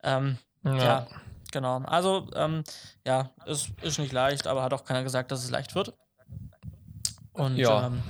Ähm, 0.02 0.38
ja. 0.64 0.76
ja. 0.76 1.06
genau. 1.50 1.78
Also, 1.78 2.28
ähm, 2.34 2.64
ja, 3.06 3.30
ist, 3.46 3.70
ist 3.82 3.98
nicht 3.98 4.12
leicht, 4.12 4.46
aber 4.46 4.62
hat 4.62 4.72
auch 4.72 4.84
keiner 4.84 5.02
gesagt, 5.02 5.30
dass 5.32 5.44
es 5.44 5.50
leicht 5.50 5.74
wird. 5.74 5.94
Und 7.32 7.56
ja. 7.56 7.86
ähm, 7.86 8.02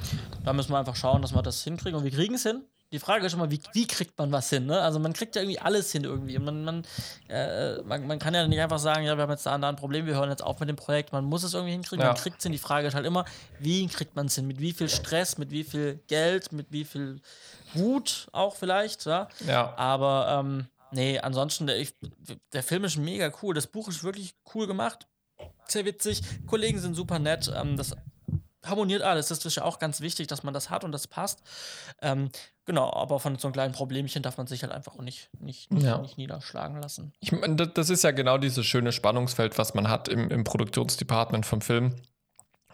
da 0.44 0.52
müssen 0.52 0.72
wir 0.72 0.78
einfach 0.78 0.96
schauen, 0.96 1.22
dass 1.22 1.34
wir 1.34 1.42
das 1.42 1.62
hinkriegen. 1.62 1.96
Und 1.98 2.04
wir 2.04 2.10
kriegen 2.10 2.34
es 2.34 2.42
hin. 2.42 2.62
Die 2.90 2.98
Frage 2.98 3.24
ist 3.24 3.32
immer, 3.32 3.50
wie, 3.50 3.60
wie 3.72 3.86
kriegt 3.86 4.18
man 4.18 4.30
was 4.32 4.50
hin? 4.50 4.66
Ne? 4.66 4.78
Also 4.78 4.98
man 4.98 5.14
kriegt 5.14 5.34
ja 5.34 5.40
irgendwie 5.40 5.58
alles 5.58 5.90
hin 5.90 6.04
irgendwie. 6.04 6.38
Man, 6.38 6.62
man, 6.62 6.82
äh, 7.28 7.80
man, 7.82 8.06
man, 8.06 8.18
kann 8.18 8.34
ja 8.34 8.46
nicht 8.46 8.60
einfach 8.60 8.78
sagen, 8.78 9.04
ja, 9.04 9.16
wir 9.16 9.22
haben 9.22 9.30
jetzt 9.30 9.46
da 9.46 9.54
ein 9.54 9.76
Problem, 9.76 10.04
wir 10.04 10.14
hören 10.14 10.28
jetzt 10.28 10.42
auf 10.42 10.60
mit 10.60 10.68
dem 10.68 10.76
Projekt. 10.76 11.10
Man 11.10 11.24
muss 11.24 11.42
es 11.42 11.54
irgendwie 11.54 11.72
hinkriegen, 11.72 12.02
ja. 12.02 12.12
man 12.12 12.20
kriegt 12.20 12.38
es 12.38 12.42
hin. 12.42 12.52
Die 12.52 12.58
Frage 12.58 12.86
ist 12.86 12.94
halt 12.94 13.06
immer, 13.06 13.24
wie 13.58 13.86
kriegt 13.86 14.14
man 14.14 14.26
es 14.26 14.34
hin? 14.34 14.46
Mit 14.46 14.60
wie 14.60 14.74
viel 14.74 14.90
Stress, 14.90 15.38
mit 15.38 15.50
wie 15.50 15.64
viel 15.64 16.00
Geld, 16.06 16.52
mit 16.52 16.66
wie 16.70 16.84
viel 16.84 17.22
Wut 17.72 18.28
auch 18.32 18.56
vielleicht. 18.56 19.06
Ja. 19.06 19.28
ja. 19.46 19.72
Aber 19.78 20.40
ähm, 20.40 20.66
Nee, 20.92 21.18
ansonsten, 21.18 21.66
der, 21.66 21.78
ich, 21.78 21.94
der 22.52 22.62
Film 22.62 22.84
ist 22.84 22.96
mega 22.96 23.32
cool. 23.42 23.54
Das 23.54 23.66
Buch 23.66 23.88
ist 23.88 24.04
wirklich 24.04 24.34
cool 24.54 24.66
gemacht. 24.66 25.08
Sehr 25.66 25.84
witzig. 25.84 26.22
Kollegen 26.46 26.78
sind 26.78 26.94
super 26.94 27.18
nett. 27.18 27.50
Ähm, 27.54 27.76
das 27.76 27.96
harmoniert 28.64 29.02
alles. 29.02 29.28
Das 29.28 29.44
ist 29.44 29.56
ja 29.56 29.64
auch 29.64 29.78
ganz 29.78 30.00
wichtig, 30.00 30.26
dass 30.26 30.42
man 30.42 30.54
das 30.54 30.70
hat 30.70 30.84
und 30.84 30.92
das 30.92 31.06
passt. 31.06 31.42
Ähm, 32.00 32.30
genau, 32.64 32.92
aber 32.92 33.18
von 33.20 33.38
so 33.38 33.48
einem 33.48 33.52
kleinen 33.52 33.74
Problemchen 33.74 34.22
darf 34.22 34.36
man 34.36 34.46
sich 34.46 34.62
halt 34.62 34.72
einfach 34.72 34.94
auch 34.94 35.02
nicht, 35.02 35.30
nicht, 35.40 35.72
nicht, 35.72 35.84
ja. 35.84 35.98
nicht 35.98 36.18
niederschlagen 36.18 36.80
lassen. 36.80 37.12
Ich 37.20 37.32
meine, 37.32 37.56
das 37.56 37.90
ist 37.90 38.04
ja 38.04 38.10
genau 38.10 38.38
dieses 38.38 38.64
schöne 38.66 38.92
Spannungsfeld, 38.92 39.58
was 39.58 39.74
man 39.74 39.88
hat 39.88 40.08
im, 40.08 40.30
im 40.30 40.44
Produktionsdepartement 40.44 41.46
vom 41.46 41.60
Film. 41.60 41.96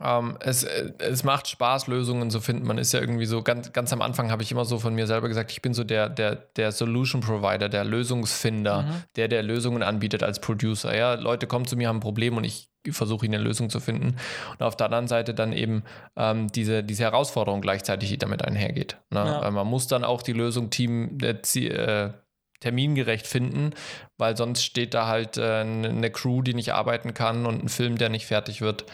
Ähm, 0.03 0.37
es, 0.41 0.65
äh, 0.65 0.93
es 0.99 1.25
macht 1.25 1.49
Spaß, 1.49 1.87
Lösungen 1.87 2.31
zu 2.31 2.41
finden. 2.41 2.67
Man 2.67 2.79
ist 2.79 2.93
ja 2.93 3.01
irgendwie 3.01 3.27
so, 3.27 3.43
ganz, 3.43 3.73
ganz 3.73 3.93
am 3.93 4.03
Anfang 4.03 4.31
habe 4.31 4.43
ich 4.43 4.53
immer 4.53 4.65
so 4.65 4.79
von 4.79 4.95
mir 4.95 5.07
selber 5.07 5.29
gesagt, 5.29 5.51
ich 5.51 5.63
bin 5.63 5.75
so 5.75 5.85
der, 5.85 6.09
der, 6.09 6.37
der 6.57 6.73
Solution 6.73 7.21
Provider, 7.21 7.69
der 7.69 7.85
Lösungsfinder, 7.85 8.83
mhm. 8.83 9.03
der, 9.17 9.29
der 9.29 9.43
Lösungen 9.43 9.83
anbietet 9.83 10.23
als 10.23 10.41
Producer. 10.41 10.97
Ja, 10.97 11.15
Leute 11.15 11.47
kommen 11.47 11.67
zu 11.67 11.77
mir, 11.77 11.89
haben 11.89 11.99
ein 11.99 12.01
Problem 12.01 12.37
und 12.37 12.45
ich 12.45 12.69
versuche 12.91 13.27
ihnen 13.27 13.35
eine 13.35 13.45
Lösung 13.45 13.71
zu 13.71 13.81
finden. 13.81 14.17
Und 14.53 14.63
auf 14.63 14.77
der 14.77 14.87
anderen 14.87 15.09
Seite 15.09 15.35
dann 15.35 15.53
eben 15.53 15.83
ähm, 16.17 16.49
diese, 16.49 16.83
diese 16.83 17.05
Herausforderung 17.05 17.61
gleichzeitig, 17.61 18.09
die 18.09 18.19
damit 18.19 18.45
einhergeht. 18.45 18.99
Ne? 19.11 19.21
Ja. 19.21 19.51
man 19.51 19.67
muss 19.67 19.87
dann 19.89 20.05
auch 20.05 20.23
die 20.23 20.33
Lösung 20.33 20.71
Team, 20.71 21.19
äh, 21.23 21.37
äh, 21.59 22.11
termingerecht 22.61 23.27
finden, 23.27 23.73
weil 24.17 24.37
sonst 24.37 24.65
steht 24.65 24.95
da 24.95 25.07
halt 25.07 25.37
äh, 25.37 25.61
eine 25.61 26.11
Crew, 26.11 26.43
die 26.43 26.55
nicht 26.55 26.73
arbeiten 26.73 27.15
kann 27.15 27.47
und 27.47 27.63
ein 27.63 27.69
Film, 27.69 27.99
der 27.99 28.09
nicht 28.09 28.27
fertig 28.27 28.61
wird. 28.61 28.85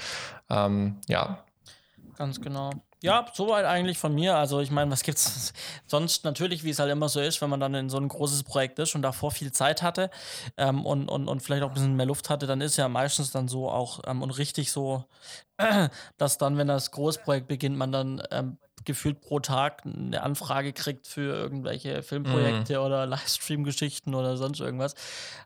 Ähm, 0.50 1.00
ja. 1.09 1.44
Ganz 2.16 2.40
genau. 2.40 2.70
Ja, 3.02 3.26
soweit 3.35 3.66
eigentlich 3.66 3.98
von 3.98 4.14
mir. 4.14 4.35
Also 4.37 4.61
ich 4.61 4.70
meine, 4.70 4.90
was 4.90 5.02
gibt's 5.02 5.52
sonst 5.87 6.24
natürlich, 6.24 6.64
wie 6.64 6.70
es 6.70 6.78
halt 6.78 6.90
immer 6.90 7.11
so 7.11 7.20
ist, 7.20 7.42
wenn 7.42 7.50
man 7.50 7.61
dann 7.61 7.74
in 7.74 7.90
so 7.90 7.98
ein 7.98 8.09
großes 8.09 8.44
Projekt 8.44 8.78
ist 8.78 8.94
und 8.94 9.02
davor 9.02 9.30
viel 9.30 9.52
Zeit 9.52 9.83
hatte 9.83 10.11
ähm, 10.57 10.87
und, 10.87 11.11
und, 11.11 11.28
und 11.28 11.42
vielleicht 11.42 11.64
auch 11.64 11.68
ein 11.68 11.74
bisschen 11.74 11.96
mehr 11.96 12.07
Luft 12.07 12.30
hatte, 12.30 12.46
dann 12.46 12.62
ist 12.62 12.78
ja 12.78 12.88
meistens 12.88 13.30
dann 13.30 13.46
so 13.46 13.68
auch 13.68 14.00
ähm, 14.07 14.22
und 14.22 14.30
richtig 14.30 14.72
so, 14.72 15.04
dass 16.18 16.38
dann, 16.38 16.56
wenn 16.56 16.68
das 16.68 16.90
Großprojekt 16.90 17.48
beginnt, 17.48 17.76
man 17.76 17.92
dann 17.92 18.22
ähm, 18.30 18.58
gefühlt 18.84 19.20
pro 19.20 19.40
Tag 19.40 19.82
eine 19.84 20.22
Anfrage 20.22 20.72
kriegt 20.72 21.06
für 21.06 21.34
irgendwelche 21.34 22.02
Filmprojekte 22.02 22.78
mhm. 22.78 22.84
oder 22.84 23.06
Livestream-Geschichten 23.06 24.14
oder 24.14 24.36
sonst 24.36 24.60
irgendwas. 24.60 24.94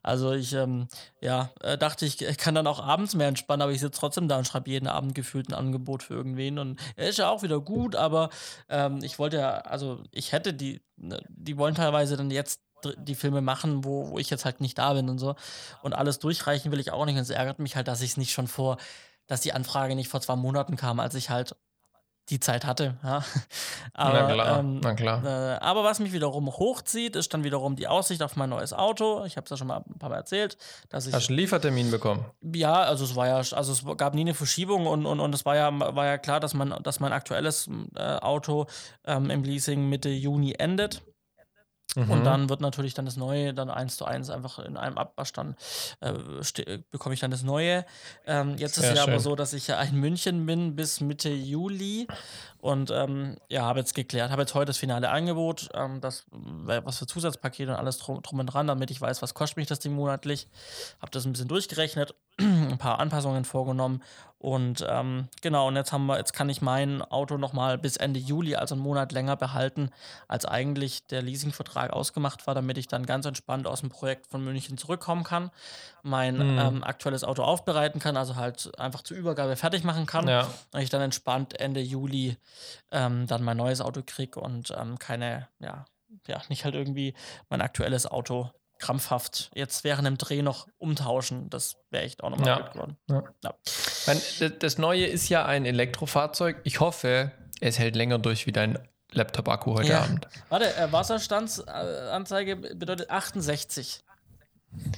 Also 0.02 0.32
ich, 0.32 0.52
ähm, 0.54 0.88
ja, 1.20 1.50
äh, 1.62 1.78
dachte 1.78 2.06
ich, 2.06 2.18
kann 2.38 2.54
dann 2.54 2.66
auch 2.66 2.80
abends 2.80 3.14
mehr 3.14 3.28
entspannen, 3.28 3.62
aber 3.62 3.72
ich 3.72 3.80
sitze 3.80 4.00
trotzdem 4.00 4.28
da 4.28 4.38
und 4.38 4.46
schreibe 4.46 4.70
jeden 4.70 4.88
Abend 4.88 5.14
gefühlt 5.14 5.48
ein 5.48 5.54
Angebot 5.54 6.02
für 6.02 6.14
irgendwen 6.14 6.58
und 6.58 6.80
er 6.96 7.08
ist 7.08 7.18
ja 7.18 7.28
auch 7.28 7.42
wieder 7.42 7.60
gut, 7.60 7.96
aber 7.96 8.30
ähm, 8.68 9.00
ich 9.02 9.18
wollte 9.18 9.38
ja, 9.38 9.58
also 9.58 10.02
ich 10.10 10.32
hätte 10.32 10.52
die, 10.54 10.80
ne, 10.96 11.22
die 11.28 11.56
wollen 11.56 11.74
teilweise 11.74 12.16
dann 12.16 12.30
jetzt 12.30 12.60
die 12.96 13.14
Filme 13.14 13.40
machen, 13.40 13.84
wo, 13.84 14.10
wo 14.10 14.18
ich 14.18 14.30
jetzt 14.30 14.44
halt 14.44 14.60
nicht 14.60 14.78
da 14.78 14.92
bin 14.94 15.08
und 15.08 15.18
so. 15.18 15.34
Und 15.82 15.94
alles 15.94 16.20
durchreichen 16.20 16.70
will 16.70 16.78
ich 16.78 16.92
auch 16.92 17.04
nicht. 17.06 17.16
Und 17.16 17.22
es 17.22 17.30
ärgert 17.30 17.58
mich 17.58 17.74
halt, 17.74 17.88
dass 17.88 18.02
ich 18.02 18.10
es 18.10 18.16
nicht 18.16 18.30
schon 18.30 18.46
vor, 18.46 18.76
dass 19.28 19.40
die 19.40 19.52
Anfrage 19.52 19.94
nicht 19.94 20.08
vor 20.08 20.20
zwei 20.20 20.34
Monaten 20.34 20.76
kam, 20.76 20.98
als 20.98 21.14
ich 21.14 21.30
halt 21.30 21.54
die 22.30 22.40
Zeit 22.40 22.66
hatte. 22.66 22.96
Ja. 23.02 23.24
Aber, 23.94 24.20
na 24.20 24.32
klar, 24.32 24.58
ähm, 24.58 24.80
na 24.82 24.94
klar. 24.94 25.24
Äh, 25.24 25.58
aber 25.60 25.82
was 25.82 25.98
mich 25.98 26.12
wiederum 26.12 26.46
hochzieht, 26.48 27.16
ist 27.16 27.32
dann 27.32 27.42
wiederum 27.42 27.74
die 27.74 27.88
Aussicht 27.88 28.22
auf 28.22 28.36
mein 28.36 28.50
neues 28.50 28.72
Auto. 28.72 29.24
Ich 29.24 29.36
habe 29.36 29.44
es 29.44 29.50
ja 29.50 29.56
schon 29.56 29.66
mal 29.66 29.78
ein 29.78 29.98
paar 29.98 30.10
Mal 30.10 30.16
erzählt. 30.16 30.56
Dass 30.88 31.06
ich, 31.06 31.14
Hast 31.14 31.28
du 31.28 31.32
einen 31.32 31.40
Liefertermin 31.40 31.90
bekommen? 31.90 32.24
Ja, 32.54 32.74
also 32.82 33.04
es 33.04 33.16
war 33.16 33.26
ja, 33.26 33.36
also 33.36 33.72
es 33.72 33.84
gab 33.96 34.14
nie 34.14 34.20
eine 34.20 34.34
Verschiebung 34.34 34.86
und, 34.86 35.06
und, 35.06 35.20
und 35.20 35.34
es 35.34 35.44
war 35.46 35.56
ja, 35.56 35.72
war 35.96 36.06
ja 36.06 36.18
klar, 36.18 36.38
dass, 36.38 36.54
man, 36.54 36.80
dass 36.82 37.00
mein 37.00 37.12
aktuelles 37.12 37.68
äh, 37.96 38.00
Auto 38.00 38.66
ähm, 39.04 39.30
im 39.30 39.42
Leasing 39.42 39.88
Mitte 39.88 40.10
Juni 40.10 40.54
endet. 40.58 41.02
Mhm. 41.98 42.10
Und 42.10 42.24
dann 42.24 42.48
wird 42.48 42.60
natürlich 42.60 42.94
dann 42.94 43.06
das 43.06 43.16
Neue 43.16 43.52
dann 43.52 43.70
eins 43.70 43.96
zu 43.96 44.04
eins 44.04 44.30
einfach 44.30 44.60
in 44.60 44.76
einem 44.76 44.96
Abwasch 44.96 45.32
dann 45.32 45.56
äh, 46.00 46.12
bekomme 46.90 47.14
ich 47.14 47.20
dann 47.20 47.32
das 47.32 47.42
Neue. 47.42 47.84
Ähm, 48.24 48.56
jetzt 48.56 48.76
Sehr 48.76 48.84
ist 48.84 48.90
es 48.90 48.96
ja 48.96 49.02
aber 49.02 49.18
so, 49.18 49.34
dass 49.34 49.52
ich 49.52 49.66
ja 49.66 49.80
in 49.82 49.96
München 49.96 50.46
bin 50.46 50.76
bis 50.76 51.00
Mitte 51.00 51.28
Juli 51.28 52.06
Und 52.60 52.92
ähm, 52.92 53.36
ja, 53.48 53.62
habe 53.62 53.80
jetzt 53.80 53.94
geklärt, 53.94 54.30
habe 54.30 54.42
jetzt 54.42 54.54
heute 54.54 54.66
das 54.66 54.78
finale 54.78 55.10
Angebot, 55.10 55.68
ähm, 55.74 56.00
das, 56.00 56.24
was 56.30 56.98
für 56.98 57.06
Zusatzpakete 57.06 57.70
und 57.72 57.76
alles 57.76 57.98
drum, 57.98 58.22
drum 58.22 58.38
und 58.38 58.46
dran, 58.46 58.68
damit 58.68 58.90
ich 58.90 59.00
weiß, 59.00 59.20
was 59.22 59.34
kostet 59.34 59.56
mich 59.56 59.66
das 59.66 59.80
Ding 59.80 59.92
monatlich. 59.92 60.48
Habe 61.00 61.10
das 61.10 61.24
ein 61.24 61.32
bisschen 61.32 61.48
durchgerechnet, 61.48 62.14
ein 62.40 62.78
paar 62.78 63.00
Anpassungen 63.00 63.44
vorgenommen 63.44 64.02
und 64.40 64.86
ähm, 64.88 65.28
genau, 65.42 65.66
und 65.66 65.74
jetzt 65.74 65.92
haben 65.92 66.06
wir, 66.06 66.16
jetzt 66.16 66.32
kann 66.32 66.48
ich 66.48 66.62
mein 66.62 67.02
Auto 67.02 67.38
nochmal 67.38 67.76
bis 67.76 67.96
Ende 67.96 68.20
Juli, 68.20 68.54
also 68.54 68.76
einen 68.76 68.82
Monat 68.82 69.10
länger 69.10 69.34
behalten, 69.34 69.90
als 70.28 70.44
eigentlich 70.44 71.04
der 71.08 71.22
Leasingvertrag 71.22 71.92
ausgemacht 71.92 72.46
war, 72.46 72.54
damit 72.54 72.78
ich 72.78 72.86
dann 72.86 73.04
ganz 73.04 73.26
entspannt 73.26 73.66
aus 73.66 73.80
dem 73.80 73.88
Projekt 73.88 74.28
von 74.28 74.44
München 74.44 74.78
zurückkommen 74.78 75.24
kann, 75.24 75.50
mein 76.02 76.36
mhm. 76.36 76.58
ähm, 76.58 76.84
aktuelles 76.84 77.24
Auto 77.24 77.42
aufbereiten 77.42 78.00
kann, 78.00 78.16
also 78.16 78.36
halt 78.36 78.78
einfach 78.78 79.02
zur 79.02 79.16
Übergabe 79.16 79.56
fertig 79.56 79.82
machen 79.82 80.06
kann. 80.06 80.28
Ja. 80.28 80.46
Und 80.72 80.80
ich 80.80 80.90
dann 80.90 81.02
entspannt 81.02 81.58
Ende 81.58 81.80
Juli 81.80 82.36
ähm, 82.92 83.26
dann 83.26 83.42
mein 83.42 83.56
neues 83.56 83.80
Auto 83.80 84.02
kriege 84.06 84.38
und 84.38 84.72
ähm, 84.78 85.00
keine, 85.00 85.48
ja, 85.58 85.84
ja, 86.28 86.40
nicht 86.48 86.64
halt 86.64 86.76
irgendwie 86.76 87.14
mein 87.48 87.60
aktuelles 87.60 88.06
Auto 88.06 88.50
krampfhaft 88.78 89.50
jetzt 89.54 89.84
während 89.84 90.06
dem 90.06 90.18
Dreh 90.18 90.42
noch 90.42 90.68
umtauschen. 90.78 91.50
Das 91.50 91.76
wäre 91.90 92.04
echt 92.04 92.22
auch 92.22 92.30
nochmal 92.30 92.48
ja. 92.48 92.60
gut 92.60 92.72
geworden. 92.72 92.96
Ja. 93.08 93.24
Ja. 93.44 94.50
Das 94.58 94.78
Neue 94.78 95.06
ist 95.06 95.28
ja 95.28 95.44
ein 95.44 95.66
Elektrofahrzeug. 95.66 96.60
Ich 96.64 96.80
hoffe, 96.80 97.32
es 97.60 97.78
hält 97.78 97.96
länger 97.96 98.18
durch 98.18 98.46
wie 98.46 98.52
dein 98.52 98.78
Laptop-Akku 99.12 99.74
heute 99.74 99.88
ja. 99.88 100.02
Abend. 100.02 100.28
Warte, 100.48 100.74
äh, 100.76 100.92
Wasserstandsanzeige 100.92 102.56
bedeutet 102.56 103.10
68. 103.10 104.04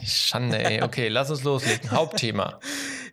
Schande, 0.04 0.58
ey. 0.58 0.82
Okay, 0.82 1.08
lass 1.08 1.30
uns 1.30 1.44
loslegen. 1.44 1.90
Hauptthema. 1.90 2.58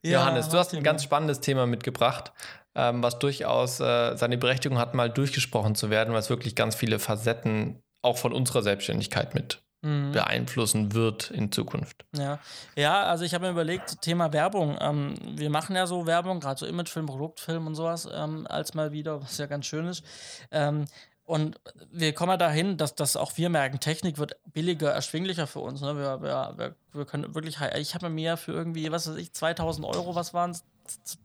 Johannes, 0.03 0.49
du 0.49 0.57
hast 0.57 0.73
ein 0.73 0.83
ganz 0.83 1.03
spannendes 1.03 1.39
Thema 1.39 1.65
mitgebracht, 1.65 2.31
ähm, 2.75 3.03
was 3.03 3.19
durchaus 3.19 3.79
äh, 3.79 4.15
seine 4.15 4.37
Berechtigung 4.37 4.77
hat, 4.77 4.93
mal 4.93 5.09
durchgesprochen 5.09 5.75
zu 5.75 5.89
werden, 5.89 6.13
was 6.13 6.29
wirklich 6.29 6.55
ganz 6.55 6.75
viele 6.75 6.99
Facetten 6.99 7.81
auch 8.01 8.17
von 8.17 8.33
unserer 8.33 8.63
Selbstständigkeit 8.63 9.33
mit 9.33 9.61
mhm. 9.87 10.11
beeinflussen 10.11 10.93
wird 10.93 11.31
in 11.31 11.51
Zukunft. 11.51 12.05
Ja, 12.15 12.39
ja 12.75 13.03
also 13.03 13.23
ich 13.23 13.33
habe 13.33 13.45
mir 13.45 13.51
überlegt, 13.51 14.01
Thema 14.01 14.33
Werbung. 14.33 14.77
Ähm, 14.79 15.15
wir 15.35 15.49
machen 15.49 15.75
ja 15.75 15.87
so 15.87 16.05
Werbung, 16.05 16.39
gerade 16.39 16.59
so 16.59 16.65
Imagefilm, 16.65 17.05
Produktfilm 17.05 17.67
und 17.67 17.75
sowas, 17.75 18.07
ähm, 18.13 18.45
als 18.49 18.73
mal 18.73 18.91
wieder, 18.91 19.21
was 19.21 19.37
ja 19.37 19.45
ganz 19.45 19.65
schön 19.65 19.87
ist. 19.87 20.03
Ähm, 20.51 20.85
und 21.27 21.59
wir 21.91 22.13
kommen 22.13 22.31
ja 22.31 22.37
dahin, 22.37 22.77
dass, 22.77 22.95
dass 22.95 23.17
auch 23.17 23.35
wir 23.35 23.49
merken, 23.49 23.81
Technik 23.81 24.17
wird 24.17 24.37
billiger, 24.45 24.91
erschwinglicher 24.91 25.45
für 25.45 25.59
uns. 25.59 25.81
Ne? 25.81 25.97
Wir, 25.97 26.21
wir, 26.21 26.75
wir 26.93 27.05
können 27.05 27.35
wirklich, 27.35 27.57
ich 27.75 27.95
habe 27.95 28.09
mir 28.09 28.37
für 28.37 28.53
irgendwie, 28.53 28.89
was 28.93 29.09
weiß 29.09 29.17
ich, 29.17 29.33
2000 29.33 29.85
Euro, 29.85 30.15
was 30.15 30.33
waren 30.33 30.51
es? 30.51 30.63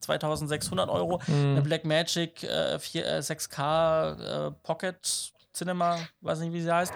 2600 0.00 0.88
Euro, 0.88 1.20
mhm. 1.28 1.52
eine 1.52 1.62
Blackmagic 1.62 2.42
äh, 2.42 2.80
4, 2.80 3.06
äh, 3.06 3.18
6K 3.18 4.48
äh, 4.48 4.50
Pocket 4.64 5.31
Cinema, 5.52 5.98
weiß 6.22 6.40
nicht, 6.40 6.52
wie 6.52 6.62
sie 6.62 6.72
heißt, 6.72 6.92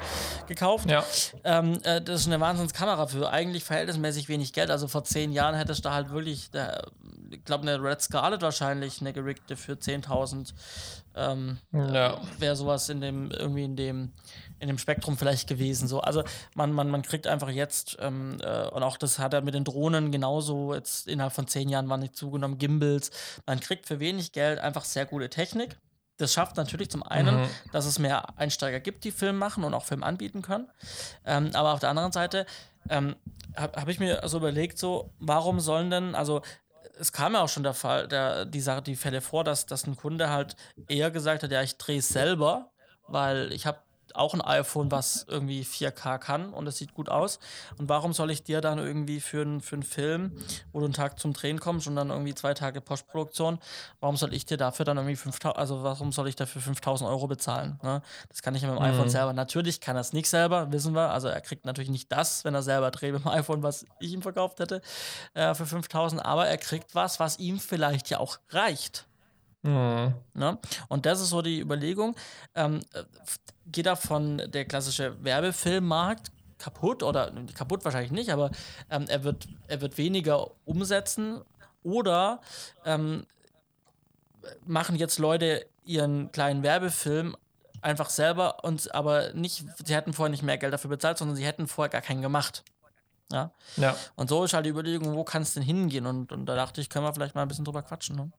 gekauft. 0.46 0.88
Ja. 0.88 1.04
Ähm, 1.44 1.78
äh, 1.84 2.00
das 2.00 2.22
ist 2.22 2.26
eine 2.26 2.40
Wahnsinnskamera 2.40 3.06
für 3.06 3.30
eigentlich 3.30 3.64
verhältnismäßig 3.64 4.28
wenig 4.28 4.52
Geld. 4.52 4.70
Also 4.70 4.88
vor 4.88 5.04
zehn 5.04 5.32
Jahren 5.32 5.54
hättest 5.54 5.84
du 5.84 5.90
halt 5.90 6.10
wirklich, 6.10 6.50
der, 6.50 6.86
ich 7.30 7.44
glaube, 7.44 7.62
eine 7.62 7.82
Red 7.82 8.00
Scarlet 8.00 8.40
wahrscheinlich, 8.42 9.00
eine 9.00 9.12
geriggte 9.12 9.56
für 9.56 9.72
10.000. 9.72 10.54
Ähm, 11.14 11.58
ja. 11.72 12.20
Wäre 12.38 12.56
sowas 12.56 12.88
in 12.88 13.00
dem, 13.00 13.30
irgendwie 13.30 13.64
in 13.64 13.76
dem, 13.76 14.12
in 14.58 14.68
dem 14.68 14.78
Spektrum 14.78 15.18
vielleicht 15.18 15.48
gewesen. 15.48 15.86
So. 15.86 16.00
Also 16.00 16.24
man, 16.54 16.72
man, 16.72 16.88
man 16.88 17.02
kriegt 17.02 17.26
einfach 17.26 17.50
jetzt, 17.50 17.98
ähm, 18.00 18.38
äh, 18.40 18.68
und 18.68 18.82
auch 18.82 18.96
das 18.96 19.18
hat 19.18 19.34
er 19.34 19.42
mit 19.42 19.54
den 19.54 19.64
Drohnen 19.64 20.12
genauso, 20.12 20.74
jetzt 20.74 21.08
innerhalb 21.08 21.32
von 21.32 21.46
zehn 21.46 21.68
Jahren 21.68 21.88
waren 21.88 22.00
nicht 22.00 22.16
zugenommen, 22.16 22.58
Gimbals. 22.58 23.10
Man 23.46 23.60
kriegt 23.60 23.86
für 23.86 24.00
wenig 24.00 24.32
Geld 24.32 24.58
einfach 24.58 24.84
sehr 24.84 25.04
gute 25.04 25.28
Technik 25.28 25.76
das 26.18 26.32
schafft 26.32 26.56
natürlich 26.56 26.90
zum 26.90 27.02
einen, 27.02 27.42
mhm. 27.42 27.48
dass 27.72 27.86
es 27.86 27.98
mehr 27.98 28.38
Einsteiger 28.38 28.80
gibt, 28.80 29.04
die 29.04 29.12
Film 29.12 29.36
machen 29.36 29.64
und 29.64 29.74
auch 29.74 29.84
Film 29.84 30.02
anbieten 30.02 30.42
können. 30.42 30.68
Ähm, 31.24 31.50
aber 31.54 31.72
auf 31.72 31.80
der 31.80 31.90
anderen 31.90 32.12
Seite 32.12 32.46
ähm, 32.88 33.16
habe 33.56 33.80
hab 33.80 33.88
ich 33.88 33.98
mir 33.98 34.22
so 34.24 34.38
überlegt, 34.38 34.78
so, 34.78 35.12
warum 35.18 35.60
sollen 35.60 35.90
denn, 35.90 36.14
also 36.14 36.42
es 36.98 37.12
kam 37.12 37.34
ja 37.34 37.42
auch 37.42 37.48
schon 37.48 37.62
der 37.62 37.74
Fall, 37.74 38.08
der, 38.08 38.44
die, 38.46 38.60
Sache, 38.60 38.82
die 38.82 38.96
Fälle 38.96 39.20
vor, 39.20 39.44
dass, 39.44 39.66
dass 39.66 39.86
ein 39.86 39.96
Kunde 39.96 40.30
halt 40.30 40.56
eher 40.88 41.10
gesagt 41.10 41.42
hat, 41.42 41.50
ja, 41.50 41.62
ich 41.62 41.76
drehe 41.76 41.98
es 41.98 42.08
selber, 42.08 42.70
weil 43.06 43.52
ich 43.52 43.66
habe 43.66 43.78
auch 44.16 44.34
ein 44.34 44.40
iPhone, 44.40 44.90
was 44.90 45.26
irgendwie 45.28 45.62
4K 45.62 46.18
kann 46.18 46.52
und 46.52 46.66
es 46.66 46.78
sieht 46.78 46.94
gut 46.94 47.08
aus. 47.08 47.38
Und 47.78 47.88
warum 47.88 48.12
soll 48.12 48.30
ich 48.30 48.42
dir 48.42 48.60
dann 48.60 48.78
irgendwie 48.78 49.20
für, 49.20 49.42
ein, 49.42 49.60
für 49.60 49.76
einen 49.76 49.82
Film, 49.82 50.32
wo 50.72 50.80
du 50.80 50.86
einen 50.86 50.94
Tag 50.94 51.18
zum 51.18 51.32
Drehen 51.32 51.60
kommst 51.60 51.86
und 51.86 51.96
dann 51.96 52.10
irgendwie 52.10 52.34
zwei 52.34 52.54
Tage 52.54 52.80
Postproduktion, 52.80 53.58
warum 54.00 54.16
soll 54.16 54.34
ich 54.34 54.46
dir 54.46 54.56
dafür 54.56 54.84
dann 54.84 54.96
irgendwie 54.96 55.16
5000, 55.16 55.56
also 55.56 55.82
warum 55.82 56.12
soll 56.12 56.28
ich 56.28 56.36
dafür 56.36 56.62
5000 56.62 57.08
Euro 57.08 57.26
bezahlen? 57.26 57.78
Ne? 57.82 58.02
Das 58.28 58.42
kann 58.42 58.54
ich 58.54 58.62
mit 58.62 58.70
dem 58.70 58.76
mhm. 58.76 58.82
iPhone 58.82 59.10
selber. 59.10 59.32
Natürlich 59.32 59.80
kann 59.80 59.96
er 59.96 60.00
es 60.00 60.12
nicht 60.12 60.28
selber, 60.28 60.72
wissen 60.72 60.94
wir. 60.94 61.10
Also 61.10 61.28
er 61.28 61.40
kriegt 61.40 61.64
natürlich 61.64 61.90
nicht 61.90 62.10
das, 62.10 62.44
wenn 62.44 62.54
er 62.54 62.62
selber 62.62 62.90
dreht 62.90 63.12
mit 63.12 63.24
dem 63.24 63.30
iPhone, 63.30 63.62
was 63.62 63.86
ich 64.00 64.12
ihm 64.12 64.22
verkauft 64.22 64.60
hätte, 64.60 64.80
äh, 65.34 65.54
für 65.54 65.66
5000, 65.66 66.24
aber 66.24 66.46
er 66.46 66.58
kriegt 66.58 66.94
was, 66.94 67.20
was 67.20 67.38
ihm 67.38 67.58
vielleicht 67.58 68.10
ja 68.10 68.18
auch 68.18 68.38
reicht. 68.50 69.06
Mhm. 69.62 70.14
Ne? 70.34 70.58
Und 70.88 71.06
das 71.06 71.20
ist 71.20 71.30
so 71.30 71.42
die 71.42 71.60
Überlegung. 71.60 72.14
Ähm, 72.54 72.80
geht 73.66 73.86
davon 73.86 74.42
der 74.48 74.64
klassische 74.64 75.22
Werbefilmmarkt 75.24 76.30
kaputt 76.58 77.02
oder 77.02 77.32
kaputt 77.54 77.84
wahrscheinlich 77.84 78.12
nicht, 78.12 78.30
aber 78.30 78.50
ähm, 78.90 79.04
er, 79.08 79.24
wird, 79.24 79.46
er 79.68 79.80
wird 79.80 79.98
weniger 79.98 80.50
umsetzen 80.64 81.42
oder 81.82 82.40
ähm, 82.84 83.26
machen 84.64 84.96
jetzt 84.96 85.18
Leute 85.18 85.66
ihren 85.84 86.32
kleinen 86.32 86.62
Werbefilm 86.62 87.36
einfach 87.82 88.10
selber 88.10 88.64
und 88.64 88.94
aber 88.94 89.32
nicht, 89.34 89.64
sie 89.84 89.94
hätten 89.94 90.12
vorher 90.12 90.30
nicht 90.30 90.42
mehr 90.42 90.58
Geld 90.58 90.72
dafür 90.72 90.90
bezahlt, 90.90 91.18
sondern 91.18 91.36
sie 91.36 91.44
hätten 91.44 91.68
vorher 91.68 91.90
gar 91.90 92.00
keinen 92.00 92.22
gemacht. 92.22 92.64
Ja. 93.30 93.50
ja. 93.76 93.96
Und 94.14 94.28
so 94.28 94.44
ist 94.44 94.54
halt 94.54 94.66
die 94.66 94.70
Überlegung, 94.70 95.14
wo 95.14 95.24
kann 95.24 95.42
es 95.42 95.54
denn 95.54 95.62
hingehen? 95.62 96.06
Und, 96.06 96.32
und 96.32 96.46
da 96.46 96.54
dachte 96.54 96.80
ich, 96.80 96.88
können 96.88 97.04
wir 97.04 97.12
vielleicht 97.12 97.34
mal 97.34 97.42
ein 97.42 97.48
bisschen 97.48 97.64
drüber 97.64 97.82
quatschen. 97.82 98.16
Ne? 98.16 98.30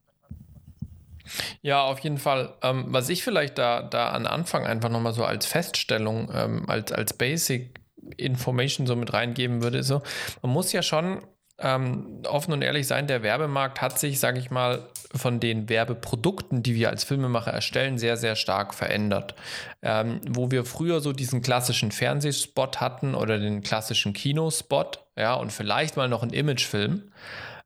Ja, 1.62 1.82
auf 1.82 1.98
jeden 2.00 2.18
Fall. 2.18 2.54
Ähm, 2.62 2.86
was 2.88 3.08
ich 3.08 3.22
vielleicht 3.22 3.58
da, 3.58 3.82
da 3.82 4.10
an 4.10 4.26
Anfang 4.26 4.66
einfach 4.66 4.88
nochmal 4.88 5.12
so 5.12 5.24
als 5.24 5.46
Feststellung, 5.46 6.30
ähm, 6.34 6.68
als, 6.68 6.92
als 6.92 7.12
Basic 7.12 7.78
Information 8.16 8.86
so 8.86 8.96
mit 8.96 9.12
reingeben 9.12 9.62
würde, 9.62 9.82
so, 9.82 10.02
man 10.42 10.52
muss 10.52 10.72
ja 10.72 10.82
schon 10.82 11.22
ähm, 11.60 12.22
offen 12.28 12.52
und 12.52 12.62
ehrlich 12.62 12.86
sein, 12.86 13.08
der 13.08 13.22
Werbemarkt 13.22 13.80
hat 13.80 13.98
sich, 13.98 14.20
sage 14.20 14.38
ich 14.38 14.50
mal, 14.50 14.88
von 15.14 15.40
den 15.40 15.68
Werbeprodukten, 15.68 16.62
die 16.62 16.74
wir 16.76 16.90
als 16.90 17.02
Filmemacher 17.02 17.50
erstellen, 17.50 17.98
sehr, 17.98 18.16
sehr 18.16 18.36
stark 18.36 18.74
verändert. 18.74 19.34
Ähm, 19.82 20.20
wo 20.28 20.50
wir 20.50 20.64
früher 20.64 21.00
so 21.00 21.12
diesen 21.12 21.42
klassischen 21.42 21.90
Fernsehspot 21.90 22.80
hatten 22.80 23.14
oder 23.14 23.38
den 23.38 23.62
klassischen 23.62 24.12
Kinospot, 24.12 25.04
ja, 25.16 25.34
und 25.34 25.52
vielleicht 25.52 25.96
mal 25.96 26.08
noch 26.08 26.22
einen 26.22 26.32
Imagefilm 26.32 27.10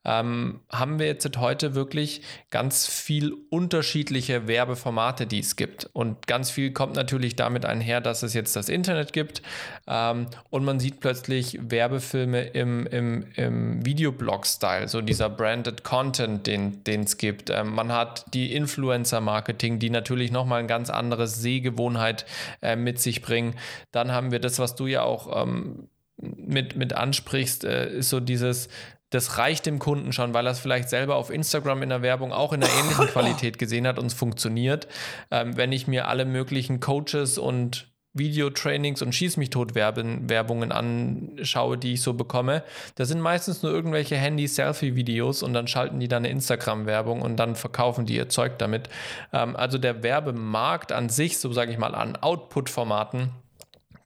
ähm, 0.05 0.61
haben 0.71 0.99
wir 0.99 1.07
jetzt 1.07 1.37
heute 1.39 1.75
wirklich 1.75 2.23
ganz 2.51 2.87
viel 2.87 3.35
unterschiedliche 3.51 4.49
Werbeformate, 4.49 5.27
die 5.27 5.39
es 5.39 5.57
gibt. 5.57 5.89
Und 5.93 6.27
ganz 6.27 6.51
viel 6.51 6.73
kommt 6.73 6.97
natürlich 6.97 7.37
damit 7.37 7.65
einher, 7.65 8.01
dass 8.01 8.23
es 8.23 8.35
jetzt 8.35 8.57
das 8.57 8.69
Internet 8.69 9.13
gibt 9.13 9.43
ähm, 9.87 10.27
und 10.51 10.65
man 10.65 10.81
sieht 10.81 11.01
plötzlich 11.01 11.59
Werbefilme 11.61 12.43
im, 12.43 12.87
im, 12.87 13.27
im 13.37 13.85
Videoblog-Style, 13.85 14.89
so 14.89 15.01
dieser 15.01 15.29
branded 15.29 15.85
Content, 15.85 16.47
den 16.47 16.83
es 16.87 17.17
gibt. 17.17 17.51
Ähm, 17.51 17.75
man 17.75 17.93
hat 17.93 18.33
die 18.35 18.55
Influencer-Marketing, 18.55 19.79
die 19.79 19.91
natürlich 19.91 20.31
nochmal 20.33 20.61
ein 20.61 20.69
ganz 20.69 20.91
anderes 20.91 21.41
Sehgewohnheit 21.41 22.27
äh, 22.61 22.77
mit 22.77 23.01
sich 23.01 23.23
bringen. 23.23 23.55
Dann 23.93 24.13
haben 24.13 24.31
wir 24.33 24.41
das, 24.41 24.59
was 24.59 24.75
du 24.75 24.87
ja 24.87 25.03
auch 25.03 25.43
ähm, 25.43 25.89
mit, 26.23 26.77
mit 26.77 26.93
ansprichst, 26.93 27.65
äh, 27.65 27.91
ist 27.91 28.09
so 28.09 28.21
dieses 28.21 28.69
das 29.13 29.39
reicht 29.39 29.67
dem 29.67 29.79
Kunden 29.79 30.13
schon, 30.13 30.35
weil 30.35 30.47
er 30.47 30.53
es 30.53 30.59
vielleicht 30.59 30.89
selber 30.89 31.17
auf 31.17 31.31
Instagram 31.31 31.83
in 31.83 31.91
der 31.91 32.03
Werbung 32.03 32.33
auch 32.33 32.53
in 32.53 32.63
einer 32.63 32.73
ähnlichen 32.73 33.07
Qualität 33.13 33.59
gesehen 33.59 33.87
hat 33.87 33.99
und 33.99 34.07
es 34.07 34.15
funktioniert. 34.15 34.89
Ähm, 35.31 35.57
wenn 35.57 35.71
ich 35.71 35.87
mir 35.87 36.09
alle 36.09 36.25
möglichen 36.25 36.81
Coaches 36.81 37.39
und 37.39 37.93
Videotrainings 38.15 39.01
und 39.01 39.15
Schieß 39.15 39.39
mich 39.39 39.51
tot 39.51 39.75
Werbungen 39.75 40.71
anschaue, 40.71 41.79
die 41.79 41.95
ich 41.95 42.03
so 42.03 42.13
bekomme, 42.13 42.63
das 42.97 43.09
sind 43.09 43.21
meistens 43.21 43.63
nur 43.63 43.73
irgendwelche 43.73 44.17
Handy-Selfie-Videos 44.17 45.43
und 45.43 45.55
dann 45.55 45.67
schalten 45.67 45.99
die 45.99 46.09
dann 46.09 46.25
eine 46.25 46.31
Instagram-Werbung 46.31 47.23
und 47.23 47.37
dann 47.37 47.57
verkaufen 47.57 48.05
die 48.05 48.17
ihr 48.17 48.29
Zeug 48.29 48.59
damit. 48.59 48.89
Ähm, 49.33 49.57
also 49.57 49.79
der 49.79 50.03
Werbemarkt 50.03 50.93
an 50.93 51.09
sich, 51.09 51.39
so 51.39 51.53
sage 51.53 51.73
ich 51.73 51.79
mal, 51.79 51.95
an 51.95 52.17
Output-Formaten 52.17 53.31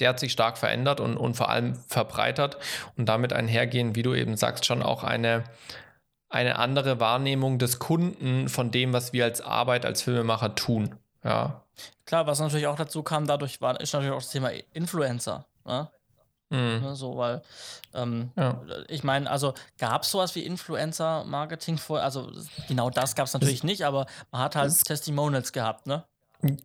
der 0.00 0.10
hat 0.10 0.20
sich 0.20 0.32
stark 0.32 0.58
verändert 0.58 1.00
und, 1.00 1.16
und 1.16 1.34
vor 1.34 1.48
allem 1.48 1.74
verbreitert 1.74 2.58
und 2.96 3.08
damit 3.08 3.32
einhergehen, 3.32 3.94
wie 3.94 4.02
du 4.02 4.14
eben 4.14 4.36
sagst, 4.36 4.66
schon 4.66 4.82
auch 4.82 5.04
eine, 5.04 5.44
eine 6.28 6.58
andere 6.58 7.00
Wahrnehmung 7.00 7.58
des 7.58 7.78
Kunden 7.78 8.48
von 8.48 8.70
dem, 8.70 8.92
was 8.92 9.12
wir 9.12 9.24
als 9.24 9.40
Arbeit, 9.40 9.84
als 9.84 10.02
Filmemacher 10.02 10.54
tun. 10.54 10.94
Ja. 11.24 11.62
Klar, 12.04 12.26
was 12.26 12.40
natürlich 12.40 12.66
auch 12.66 12.76
dazu 12.76 13.02
kam, 13.02 13.26
dadurch 13.26 13.60
war, 13.60 13.80
ist 13.80 13.92
natürlich 13.92 14.14
auch 14.14 14.22
das 14.22 14.30
Thema 14.30 14.50
Influencer. 14.72 15.46
Ne? 15.64 15.88
Mhm. 16.50 16.80
Ne, 16.80 16.94
so, 16.94 17.16
weil, 17.16 17.42
ähm, 17.92 18.30
ja. 18.36 18.60
ich 18.88 19.02
meine, 19.02 19.28
also 19.28 19.54
gab 19.78 20.02
es 20.02 20.10
sowas 20.12 20.34
wie 20.36 20.44
Influencer-Marketing 20.44 21.76
vor, 21.76 22.00
also 22.00 22.30
genau 22.68 22.88
das 22.88 23.16
gab 23.16 23.26
es 23.26 23.32
natürlich 23.32 23.64
nicht, 23.64 23.84
aber 23.84 24.06
man 24.30 24.42
hat 24.42 24.54
halt 24.54 24.84
Testimonials 24.84 25.52
gehabt, 25.52 25.86
ne? 25.86 26.04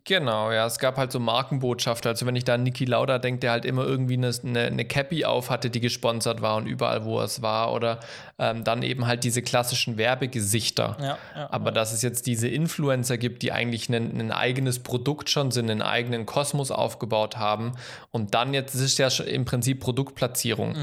Genau, 0.04 0.52
ja, 0.52 0.66
es 0.66 0.78
gab 0.78 0.96
halt 0.98 1.10
so 1.12 1.18
Markenbotschafter. 1.18 2.10
Also 2.10 2.26
wenn 2.26 2.36
ich 2.36 2.44
da 2.44 2.54
an 2.54 2.62
Niki 2.62 2.84
Lauda 2.84 3.18
denke, 3.18 3.40
der 3.40 3.52
halt 3.52 3.64
immer 3.64 3.84
irgendwie 3.84 4.14
eine, 4.14 4.30
eine, 4.44 4.60
eine 4.66 4.84
Cappy 4.84 5.24
auf 5.24 5.50
hatte, 5.50 5.70
die 5.70 5.80
gesponsert 5.80 6.42
war 6.42 6.56
und 6.56 6.66
überall, 6.66 7.04
wo 7.04 7.20
es 7.20 7.42
war. 7.42 7.72
Oder 7.72 7.98
ähm, 8.38 8.64
dann 8.64 8.82
eben 8.82 9.06
halt 9.06 9.24
diese 9.24 9.40
klassischen 9.42 9.96
Werbegesichter. 9.96 10.96
Ja, 11.00 11.18
ja, 11.34 11.48
Aber 11.50 11.72
dass 11.72 11.92
es 11.92 12.02
jetzt 12.02 12.26
diese 12.26 12.48
Influencer 12.48 13.16
gibt, 13.18 13.42
die 13.42 13.50
eigentlich 13.52 13.88
ein, 13.88 14.20
ein 14.20 14.30
eigenes 14.30 14.78
Produkt 14.80 15.30
schon 15.30 15.50
sind, 15.50 15.70
einen 15.70 15.82
eigenen 15.82 16.26
Kosmos 16.26 16.70
aufgebaut 16.70 17.38
haben. 17.38 17.72
Und 18.10 18.34
dann 18.34 18.54
jetzt 18.54 18.74
das 18.74 18.82
ist 18.82 18.98
ja 18.98 19.10
schon 19.10 19.26
im 19.26 19.44
Prinzip 19.44 19.80
Produktplatzierung. 19.80 20.76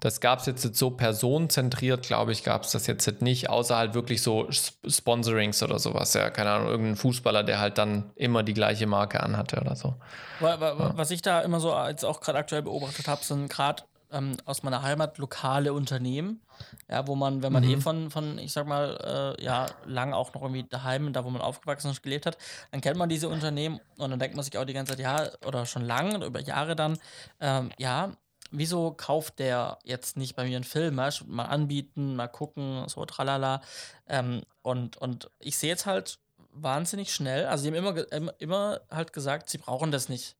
Das 0.00 0.20
gab 0.20 0.40
es 0.40 0.46
jetzt 0.46 0.62
so 0.76 0.90
personenzentriert, 0.90 2.06
glaube 2.06 2.32
ich, 2.32 2.44
gab 2.44 2.64
es 2.64 2.72
das 2.72 2.86
jetzt 2.86 3.22
nicht, 3.22 3.48
außer 3.48 3.76
halt 3.76 3.94
wirklich 3.94 4.22
so 4.22 4.48
Sp- 4.52 4.76
Sponsorings 4.86 5.62
oder 5.62 5.78
sowas. 5.78 6.14
Ja, 6.14 6.30
keine 6.30 6.50
Ahnung, 6.50 6.68
irgendein 6.68 6.96
Fußballer, 6.96 7.42
der 7.42 7.58
halt 7.58 7.78
dann 7.78 8.10
immer 8.16 8.33
die 8.42 8.54
gleiche 8.54 8.86
Marke 8.86 9.22
anhatte 9.22 9.60
oder 9.60 9.76
so. 9.76 9.94
Wa- 10.40 10.58
wa- 10.60 10.78
wa- 10.78 10.92
Was 10.96 11.10
ich 11.10 11.22
da 11.22 11.40
immer 11.40 11.60
so 11.60 11.72
als 11.72 12.04
auch 12.04 12.20
gerade 12.20 12.38
aktuell 12.38 12.62
beobachtet 12.62 13.06
habe, 13.08 13.22
sind 13.24 13.48
gerade 13.48 13.84
ähm, 14.12 14.36
aus 14.44 14.62
meiner 14.62 14.82
Heimat 14.82 15.18
lokale 15.18 15.72
Unternehmen, 15.72 16.40
ja, 16.88 17.06
wo 17.06 17.14
man, 17.16 17.42
wenn 17.42 17.52
man 17.52 17.64
eh 17.64 17.76
von, 17.80 18.10
von, 18.10 18.38
ich 18.38 18.52
sag 18.52 18.66
mal, 18.66 19.34
äh, 19.38 19.44
ja, 19.44 19.66
lang 19.86 20.12
auch 20.12 20.32
noch 20.34 20.42
irgendwie 20.42 20.62
daheim, 20.64 21.12
da 21.12 21.24
wo 21.24 21.30
man 21.30 21.42
aufgewachsen 21.42 21.90
ist, 21.90 22.02
gelebt 22.02 22.26
hat, 22.26 22.38
dann 22.70 22.80
kennt 22.80 22.96
man 22.96 23.08
diese 23.08 23.28
Unternehmen 23.28 23.80
und 23.98 24.10
dann 24.10 24.18
denkt 24.20 24.36
man 24.36 24.44
sich 24.44 24.56
auch 24.56 24.64
die 24.64 24.72
ganze 24.72 24.92
Zeit, 24.92 25.00
ja, 25.00 25.28
oder 25.46 25.66
schon 25.66 25.82
lange 25.82 26.16
oder 26.16 26.26
über 26.26 26.40
Jahre 26.40 26.76
dann, 26.76 26.98
ähm, 27.40 27.70
ja, 27.78 28.10
wieso 28.52 28.92
kauft 28.92 29.40
der 29.40 29.78
jetzt 29.82 30.16
nicht 30.16 30.36
bei 30.36 30.44
mir 30.44 30.54
einen 30.56 30.64
Film? 30.64 30.94
Mal 30.94 31.10
anbieten, 31.46 32.14
mal 32.14 32.28
gucken, 32.28 32.84
so 32.88 33.04
tralala. 33.04 33.62
Ähm, 34.06 34.42
und, 34.62 34.96
und 34.96 35.28
ich 35.40 35.58
sehe 35.58 35.70
jetzt 35.70 35.86
halt 35.86 36.20
wahnsinnig 36.54 37.12
schnell, 37.12 37.46
also 37.46 37.62
sie 37.62 37.68
haben 37.68 37.76
immer, 37.76 38.40
immer 38.40 38.80
halt 38.90 39.12
gesagt, 39.12 39.50
sie 39.50 39.58
brauchen 39.58 39.90
das 39.90 40.08
nicht. 40.08 40.36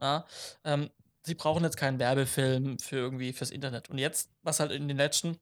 Ja, 0.00 0.26
ähm, 0.64 0.90
sie 1.22 1.34
brauchen 1.34 1.64
jetzt 1.64 1.76
keinen 1.76 1.98
Werbefilm 1.98 2.78
für 2.78 2.96
irgendwie 2.96 3.32
fürs 3.32 3.50
Internet. 3.50 3.90
Und 3.90 3.98
jetzt, 3.98 4.30
was 4.42 4.60
halt 4.60 4.72
in 4.72 4.88
den 4.88 4.96
letzten, 4.96 5.38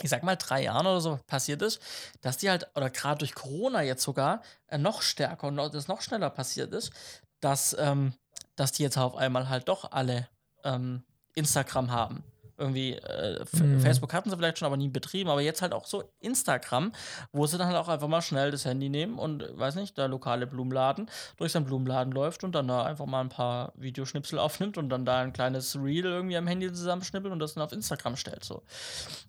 ich 0.00 0.10
sag 0.10 0.22
mal, 0.22 0.36
drei 0.36 0.64
Jahren 0.64 0.86
oder 0.86 1.00
so 1.00 1.18
passiert 1.26 1.62
ist, 1.62 1.80
dass 2.20 2.38
die 2.38 2.50
halt, 2.50 2.68
oder 2.74 2.90
gerade 2.90 3.18
durch 3.18 3.34
Corona 3.34 3.82
jetzt 3.82 4.02
sogar, 4.02 4.42
äh, 4.68 4.78
noch 4.78 5.02
stärker 5.02 5.48
und 5.48 5.54
noch, 5.54 5.70
das 5.70 5.88
noch 5.88 6.02
schneller 6.02 6.30
passiert 6.30 6.72
ist, 6.72 6.92
dass, 7.40 7.76
ähm, 7.78 8.14
dass 8.56 8.72
die 8.72 8.82
jetzt 8.82 8.98
auf 8.98 9.16
einmal 9.16 9.48
halt 9.48 9.68
doch 9.68 9.92
alle 9.92 10.28
ähm, 10.64 11.04
Instagram 11.34 11.90
haben. 11.90 12.24
Irgendwie, 12.56 12.92
äh, 12.94 13.44
Mhm. 13.52 13.80
Facebook 13.80 14.12
hatten 14.12 14.30
sie 14.30 14.36
vielleicht 14.36 14.58
schon, 14.58 14.66
aber 14.66 14.76
nie 14.76 14.88
betrieben, 14.88 15.30
aber 15.30 15.40
jetzt 15.40 15.62
halt 15.62 15.72
auch 15.72 15.86
so 15.86 16.04
Instagram, 16.20 16.92
wo 17.32 17.46
sie 17.46 17.58
dann 17.58 17.66
halt 17.66 17.76
auch 17.76 17.88
einfach 17.88 18.08
mal 18.08 18.22
schnell 18.22 18.50
das 18.50 18.64
Handy 18.64 18.88
nehmen 18.88 19.18
und, 19.18 19.44
weiß 19.58 19.74
nicht, 19.76 19.96
der 19.98 20.08
lokale 20.08 20.46
Blumenladen 20.46 21.10
durch 21.36 21.52
seinen 21.52 21.64
Blumenladen 21.66 22.12
läuft 22.12 22.44
und 22.44 22.54
dann 22.54 22.68
da 22.68 22.84
einfach 22.84 23.06
mal 23.06 23.20
ein 23.20 23.28
paar 23.28 23.72
Videoschnipsel 23.76 24.38
aufnimmt 24.38 24.78
und 24.78 24.88
dann 24.88 25.04
da 25.04 25.20
ein 25.20 25.32
kleines 25.32 25.76
Reel 25.76 26.04
irgendwie 26.04 26.36
am 26.36 26.46
Handy 26.46 26.72
zusammenschnippelt 26.72 27.32
und 27.32 27.38
das 27.38 27.54
dann 27.54 27.62
auf 27.64 27.72
Instagram 27.72 28.16
stellt. 28.16 28.44
So. 28.44 28.62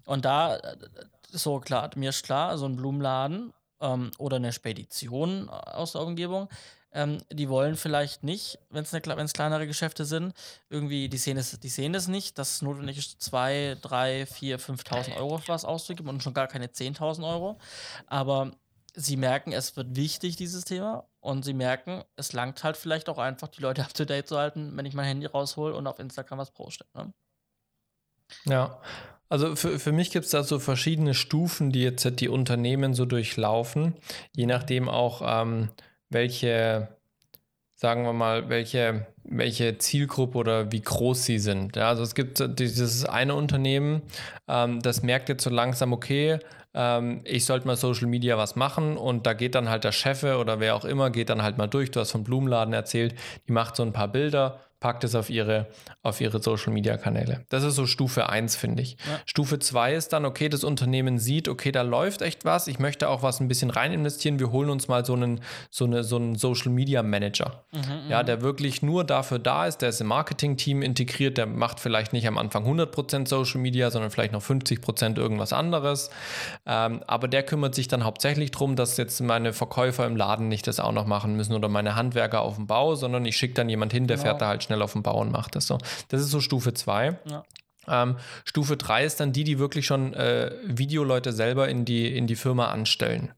Und 0.05 0.25
da, 0.25 0.57
äh, 0.57 0.77
so 1.31 1.59
klar, 1.59 1.89
mir 1.95 2.09
ist 2.09 2.23
klar, 2.23 2.57
so 2.57 2.65
ein 2.65 2.75
Blumenladen 2.75 3.53
ähm, 3.81 4.11
oder 4.17 4.37
eine 4.37 4.53
Spedition 4.53 5.49
aus 5.49 5.93
der 5.93 6.01
Umgebung, 6.01 6.49
ähm, 6.95 7.19
die 7.29 7.49
wollen 7.49 7.75
vielleicht 7.75 8.23
nicht, 8.23 8.57
wenn 8.69 8.83
es 8.83 9.33
kleinere 9.33 9.67
Geschäfte 9.67 10.05
sind, 10.05 10.33
irgendwie, 10.69 11.09
die 11.09 11.17
sehen 11.17 11.37
es, 11.37 11.59
die 11.59 11.69
sehen 11.69 11.93
es 11.93 12.07
nicht, 12.07 12.37
dass 12.39 12.55
es 12.55 12.61
notwendig 12.61 12.97
ist, 12.97 13.21
2, 13.21 13.77
3, 13.81 14.25
4, 14.25 14.59
5.000 14.59 15.17
Euro 15.17 15.37
für 15.37 15.49
was 15.49 15.65
auszugeben 15.65 16.09
und 16.09 16.23
schon 16.23 16.33
gar 16.33 16.47
keine 16.47 16.67
10.000 16.67 17.29
Euro. 17.29 17.59
Aber 18.07 18.51
sie 18.93 19.17
merken, 19.17 19.51
es 19.51 19.75
wird 19.75 19.95
wichtig, 19.95 20.37
dieses 20.37 20.63
Thema. 20.63 21.05
Und 21.19 21.43
sie 21.43 21.53
merken, 21.53 22.03
es 22.15 22.33
langt 22.33 22.63
halt 22.63 22.77
vielleicht 22.77 23.09
auch 23.09 23.17
einfach, 23.17 23.49
die 23.49 23.61
Leute 23.61 23.81
up 23.83 23.93
to 23.93 24.05
date 24.05 24.27
zu 24.27 24.37
halten, 24.37 24.71
wenn 24.75 24.85
ich 24.85 24.93
mein 24.93 25.05
Handy 25.05 25.25
raushol 25.25 25.73
und 25.73 25.87
auf 25.87 25.99
Instagram 25.99 26.39
was 26.39 26.51
poste. 26.51 26.85
Ne? 26.93 27.13
Ja, 28.45 28.79
also 29.27 29.55
für, 29.55 29.79
für 29.79 29.91
mich 29.91 30.11
gibt 30.11 30.25
es 30.25 30.31
da 30.31 30.43
so 30.43 30.59
verschiedene 30.59 31.13
Stufen, 31.13 31.71
die 31.71 31.81
jetzt 31.81 32.07
die 32.19 32.29
Unternehmen 32.29 32.93
so 32.93 33.05
durchlaufen, 33.05 33.95
je 34.33 34.45
nachdem 34.45 34.87
auch, 34.87 35.21
ähm, 35.23 35.69
welche, 36.09 36.89
sagen 37.75 38.03
wir 38.03 38.13
mal, 38.13 38.49
welche, 38.49 39.07
welche 39.23 39.77
Zielgruppe 39.77 40.37
oder 40.37 40.71
wie 40.71 40.81
groß 40.81 41.25
sie 41.25 41.39
sind. 41.39 41.75
Ja, 41.75 41.89
also 41.89 42.03
es 42.03 42.15
gibt 42.15 42.59
dieses 42.59 43.05
eine 43.05 43.35
Unternehmen, 43.35 44.01
ähm, 44.47 44.81
das 44.81 45.03
merkt 45.03 45.29
jetzt 45.29 45.43
so 45.43 45.49
langsam, 45.49 45.93
okay, 45.93 46.39
ähm, 46.75 47.21
ich 47.23 47.45
sollte 47.45 47.65
mal 47.65 47.77
Social 47.77 48.07
Media 48.07 48.37
was 48.37 48.55
machen 48.55 48.97
und 48.97 49.25
da 49.25 49.33
geht 49.33 49.55
dann 49.55 49.69
halt 49.69 49.85
der 49.85 49.93
Chef 49.93 50.23
oder 50.23 50.59
wer 50.59 50.75
auch 50.75 50.85
immer, 50.85 51.09
geht 51.09 51.29
dann 51.29 51.41
halt 51.41 51.57
mal 51.57 51.67
durch. 51.67 51.89
Du 51.89 51.99
hast 51.99 52.11
vom 52.11 52.23
Blumenladen 52.23 52.73
erzählt, 52.73 53.15
die 53.47 53.53
macht 53.53 53.75
so 53.77 53.83
ein 53.83 53.93
paar 53.93 54.09
Bilder, 54.09 54.59
packt 54.85 55.03
es 55.03 55.15
auf 55.15 55.31
ihre, 55.31 55.65
auf 56.03 56.21
ihre 56.21 56.39
Social 56.43 56.71
Media 56.71 56.95
Kanäle. 56.95 57.43
Das 57.49 57.63
ist 57.63 57.73
so 57.73 57.87
Stufe 57.87 58.29
1, 58.29 58.55
finde 58.55 58.83
ich. 58.83 58.91
Ja. 59.09 59.19
Stufe 59.25 59.57
2 59.57 59.95
ist 59.95 60.13
dann, 60.13 60.25
okay, 60.25 60.47
das 60.47 60.63
Unternehmen 60.63 61.17
sieht, 61.17 61.47
okay, 61.47 61.71
da 61.71 61.81
läuft 61.81 62.21
echt 62.21 62.45
was, 62.45 62.67
ich 62.67 62.77
möchte 62.77 63.09
auch 63.09 63.23
was 63.23 63.39
ein 63.39 63.47
bisschen 63.47 63.71
rein 63.71 63.91
investieren, 63.93 64.37
wir 64.37 64.51
holen 64.51 64.69
uns 64.69 64.87
mal 64.87 65.03
so 65.03 65.13
einen, 65.13 65.41
so 65.71 65.85
eine, 65.85 66.03
so 66.03 66.17
einen 66.17 66.35
Social 66.35 66.71
Media 66.71 67.01
Manager. 67.01 67.63
ja, 68.09 68.21
der 68.21 68.41
wirklich 68.43 68.83
nur 68.83 69.03
dafür 69.03 69.39
da 69.39 69.65
ist, 69.65 69.79
der 69.81 69.89
ist 69.89 70.01
im 70.01 70.07
Marketing-Team 70.07 70.83
integriert, 70.83 71.39
der 71.39 71.47
macht 71.47 71.79
vielleicht 71.79 72.13
nicht 72.13 72.27
am 72.27 72.37
Anfang 72.37 72.63
100% 72.67 73.27
Social 73.27 73.59
Media, 73.61 73.89
sondern 73.89 74.11
vielleicht 74.11 74.33
noch 74.33 74.43
50% 74.43 75.17
irgendwas 75.17 75.51
anderes. 75.51 76.11
Ähm, 76.67 77.01
aber 77.07 77.27
der 77.27 77.41
kümmert 77.41 77.73
sich 77.73 77.87
dann 77.87 78.03
hauptsächlich 78.03 78.51
darum, 78.51 78.75
dass 78.75 78.97
jetzt 78.97 79.19
meine 79.21 79.51
Verkäufer 79.51 80.05
im 80.05 80.15
Laden 80.15 80.47
nicht 80.47 80.67
das 80.67 80.79
auch 80.79 80.91
noch 80.91 81.07
machen 81.07 81.35
müssen 81.35 81.53
oder 81.55 81.69
meine 81.69 81.95
Handwerker 81.95 82.41
auf 82.41 82.57
dem 82.57 82.67
Bau, 82.67 82.93
sondern 82.93 83.25
ich 83.25 83.35
schicke 83.35 83.55
dann 83.55 83.67
jemand 83.67 83.91
hin, 83.91 84.05
der 84.05 84.17
Genau. 84.17 84.25
fährt 84.29 84.41
da 84.41 84.47
halt 84.47 84.63
schnell 84.63 84.74
auf 84.81 84.93
den 84.93 85.03
Bau 85.03 85.19
und 85.21 85.31
macht 85.31 85.55
das 85.55 85.67
so. 85.67 85.77
Das 86.09 86.21
ist 86.21 86.31
so 86.31 86.39
Stufe 86.41 86.73
2. 86.73 87.19
Ja. 87.29 87.43
Ähm, 87.87 88.17
Stufe 88.45 88.77
3 88.77 89.05
ist 89.05 89.19
dann 89.19 89.31
die, 89.31 89.43
die 89.43 89.59
wirklich 89.59 89.85
schon 89.85 90.13
äh, 90.13 90.51
Videoleute 90.65 91.31
selber 91.31 91.69
in 91.69 91.85
die, 91.85 92.15
in 92.15 92.27
die 92.27 92.35
Firma 92.35 92.67
anstellen. 92.67 93.33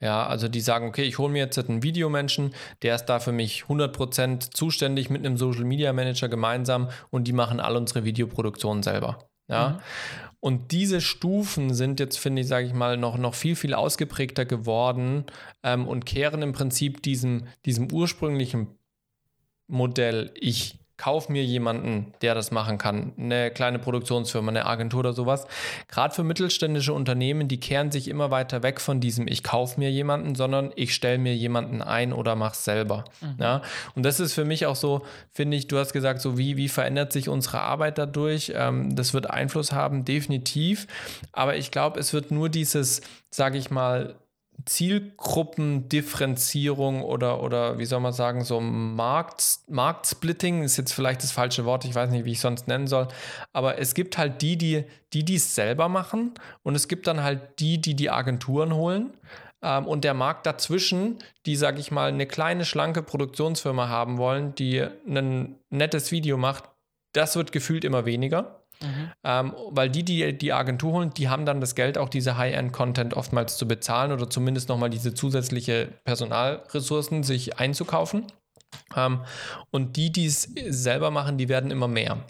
Ja, 0.00 0.26
also 0.26 0.48
die 0.48 0.60
sagen, 0.60 0.88
okay, 0.88 1.04
ich 1.04 1.18
hole 1.18 1.32
mir 1.32 1.38
jetzt 1.38 1.58
einen 1.58 1.84
Videomenschen, 1.84 2.54
der 2.82 2.96
ist 2.96 3.04
da 3.04 3.20
für 3.20 3.30
mich 3.30 3.64
100% 3.68 4.50
zuständig 4.52 5.10
mit 5.10 5.24
einem 5.24 5.36
Social 5.36 5.64
Media 5.64 5.92
Manager 5.92 6.28
gemeinsam 6.28 6.88
und 7.10 7.28
die 7.28 7.32
machen 7.32 7.60
all 7.60 7.76
unsere 7.76 8.04
Videoproduktionen 8.04 8.82
selber. 8.82 9.28
Ja. 9.48 9.80
Und 10.40 10.72
diese 10.72 11.00
Stufen 11.00 11.72
sind 11.72 12.00
jetzt, 12.00 12.18
finde 12.18 12.42
ich, 12.42 12.48
sage 12.48 12.66
ich 12.66 12.72
mal, 12.72 12.96
noch, 12.96 13.16
noch 13.16 13.34
viel, 13.34 13.54
viel 13.54 13.74
ausgeprägter 13.74 14.44
geworden 14.44 15.26
ähm, 15.62 15.86
und 15.86 16.04
kehren 16.04 16.42
im 16.42 16.52
Prinzip 16.52 17.00
diesem, 17.00 17.46
diesem 17.64 17.92
ursprünglichen 17.92 18.76
Modell, 19.72 20.30
ich 20.38 20.78
kaufe 20.98 21.32
mir 21.32 21.42
jemanden, 21.42 22.12
der 22.22 22.36
das 22.36 22.52
machen 22.52 22.78
kann, 22.78 23.12
eine 23.18 23.50
kleine 23.50 23.80
Produktionsfirma, 23.80 24.50
eine 24.50 24.66
Agentur 24.66 25.00
oder 25.00 25.12
sowas. 25.12 25.48
Gerade 25.88 26.14
für 26.14 26.22
mittelständische 26.22 26.92
Unternehmen, 26.92 27.48
die 27.48 27.58
kehren 27.58 27.90
sich 27.90 28.06
immer 28.06 28.30
weiter 28.30 28.62
weg 28.62 28.80
von 28.80 29.00
diesem, 29.00 29.26
ich 29.26 29.42
kaufe 29.42 29.80
mir 29.80 29.90
jemanden, 29.90 30.36
sondern 30.36 30.70
ich 30.76 30.94
stelle 30.94 31.18
mir 31.18 31.34
jemanden 31.34 31.82
ein 31.82 32.12
oder 32.12 32.36
mache 32.36 32.52
es 32.52 32.64
selber. 32.64 33.04
Ja? 33.40 33.62
Und 33.96 34.04
das 34.04 34.20
ist 34.20 34.32
für 34.32 34.44
mich 34.44 34.66
auch 34.66 34.76
so, 34.76 35.02
finde 35.32 35.56
ich, 35.56 35.66
du 35.66 35.76
hast 35.76 35.92
gesagt, 35.92 36.20
so 36.20 36.38
wie, 36.38 36.56
wie 36.56 36.68
verändert 36.68 37.12
sich 37.12 37.28
unsere 37.28 37.62
Arbeit 37.62 37.98
dadurch? 37.98 38.52
Ähm, 38.54 38.94
das 38.94 39.12
wird 39.12 39.28
Einfluss 39.28 39.72
haben, 39.72 40.04
definitiv. 40.04 40.86
Aber 41.32 41.56
ich 41.56 41.72
glaube, 41.72 41.98
es 41.98 42.12
wird 42.12 42.30
nur 42.30 42.48
dieses, 42.48 43.00
sage 43.30 43.58
ich 43.58 43.70
mal, 43.70 44.14
Zielgruppendifferenzierung 44.64 47.02
oder, 47.02 47.42
oder 47.42 47.78
wie 47.78 47.84
soll 47.84 48.00
man 48.00 48.12
sagen, 48.12 48.44
so 48.44 48.60
Markt, 48.60 49.60
Marktsplitting 49.68 50.62
ist 50.62 50.76
jetzt 50.76 50.92
vielleicht 50.92 51.22
das 51.22 51.32
falsche 51.32 51.64
Wort, 51.64 51.84
ich 51.84 51.94
weiß 51.94 52.10
nicht, 52.10 52.24
wie 52.24 52.32
ich 52.32 52.40
sonst 52.40 52.68
nennen 52.68 52.86
soll, 52.86 53.08
aber 53.52 53.78
es 53.78 53.94
gibt 53.94 54.18
halt 54.18 54.42
die, 54.42 54.56
die 54.56 54.84
die 55.12 55.24
die 55.24 55.34
es 55.34 55.54
selber 55.54 55.88
machen 55.88 56.32
und 56.62 56.74
es 56.74 56.88
gibt 56.88 57.06
dann 57.06 57.22
halt 57.22 57.58
die, 57.58 57.80
die 57.80 57.94
die 57.94 58.10
Agenturen 58.10 58.74
holen 58.74 59.12
ähm, 59.62 59.86
und 59.86 60.04
der 60.04 60.14
Markt 60.14 60.46
dazwischen, 60.46 61.18
die, 61.46 61.56
sage 61.56 61.80
ich 61.80 61.90
mal, 61.90 62.08
eine 62.08 62.26
kleine, 62.26 62.64
schlanke 62.64 63.02
Produktionsfirma 63.02 63.88
haben 63.88 64.18
wollen, 64.18 64.54
die 64.54 64.80
ein 64.80 65.56
nettes 65.70 66.12
Video 66.12 66.36
macht, 66.36 66.64
das 67.12 67.36
wird 67.36 67.52
gefühlt 67.52 67.84
immer 67.84 68.04
weniger. 68.04 68.61
Ähm, 69.24 69.54
weil 69.70 69.90
die, 69.90 70.04
die 70.04 70.36
die 70.36 70.52
Agentur 70.52 70.92
holen, 70.92 71.10
die 71.14 71.28
haben 71.28 71.46
dann 71.46 71.60
das 71.60 71.74
Geld, 71.74 71.98
auch 71.98 72.08
diese 72.08 72.36
High-End-Content 72.36 73.14
oftmals 73.14 73.56
zu 73.56 73.66
bezahlen 73.68 74.12
oder 74.12 74.28
zumindest 74.28 74.68
nochmal 74.68 74.90
diese 74.90 75.14
zusätzliche 75.14 75.88
Personalressourcen 76.04 77.22
sich 77.22 77.58
einzukaufen. 77.58 78.26
Ähm, 78.96 79.20
und 79.70 79.96
die, 79.96 80.10
die 80.10 80.26
es 80.26 80.48
selber 80.68 81.10
machen, 81.10 81.38
die 81.38 81.48
werden 81.48 81.70
immer 81.70 81.88
mehr. 81.88 82.24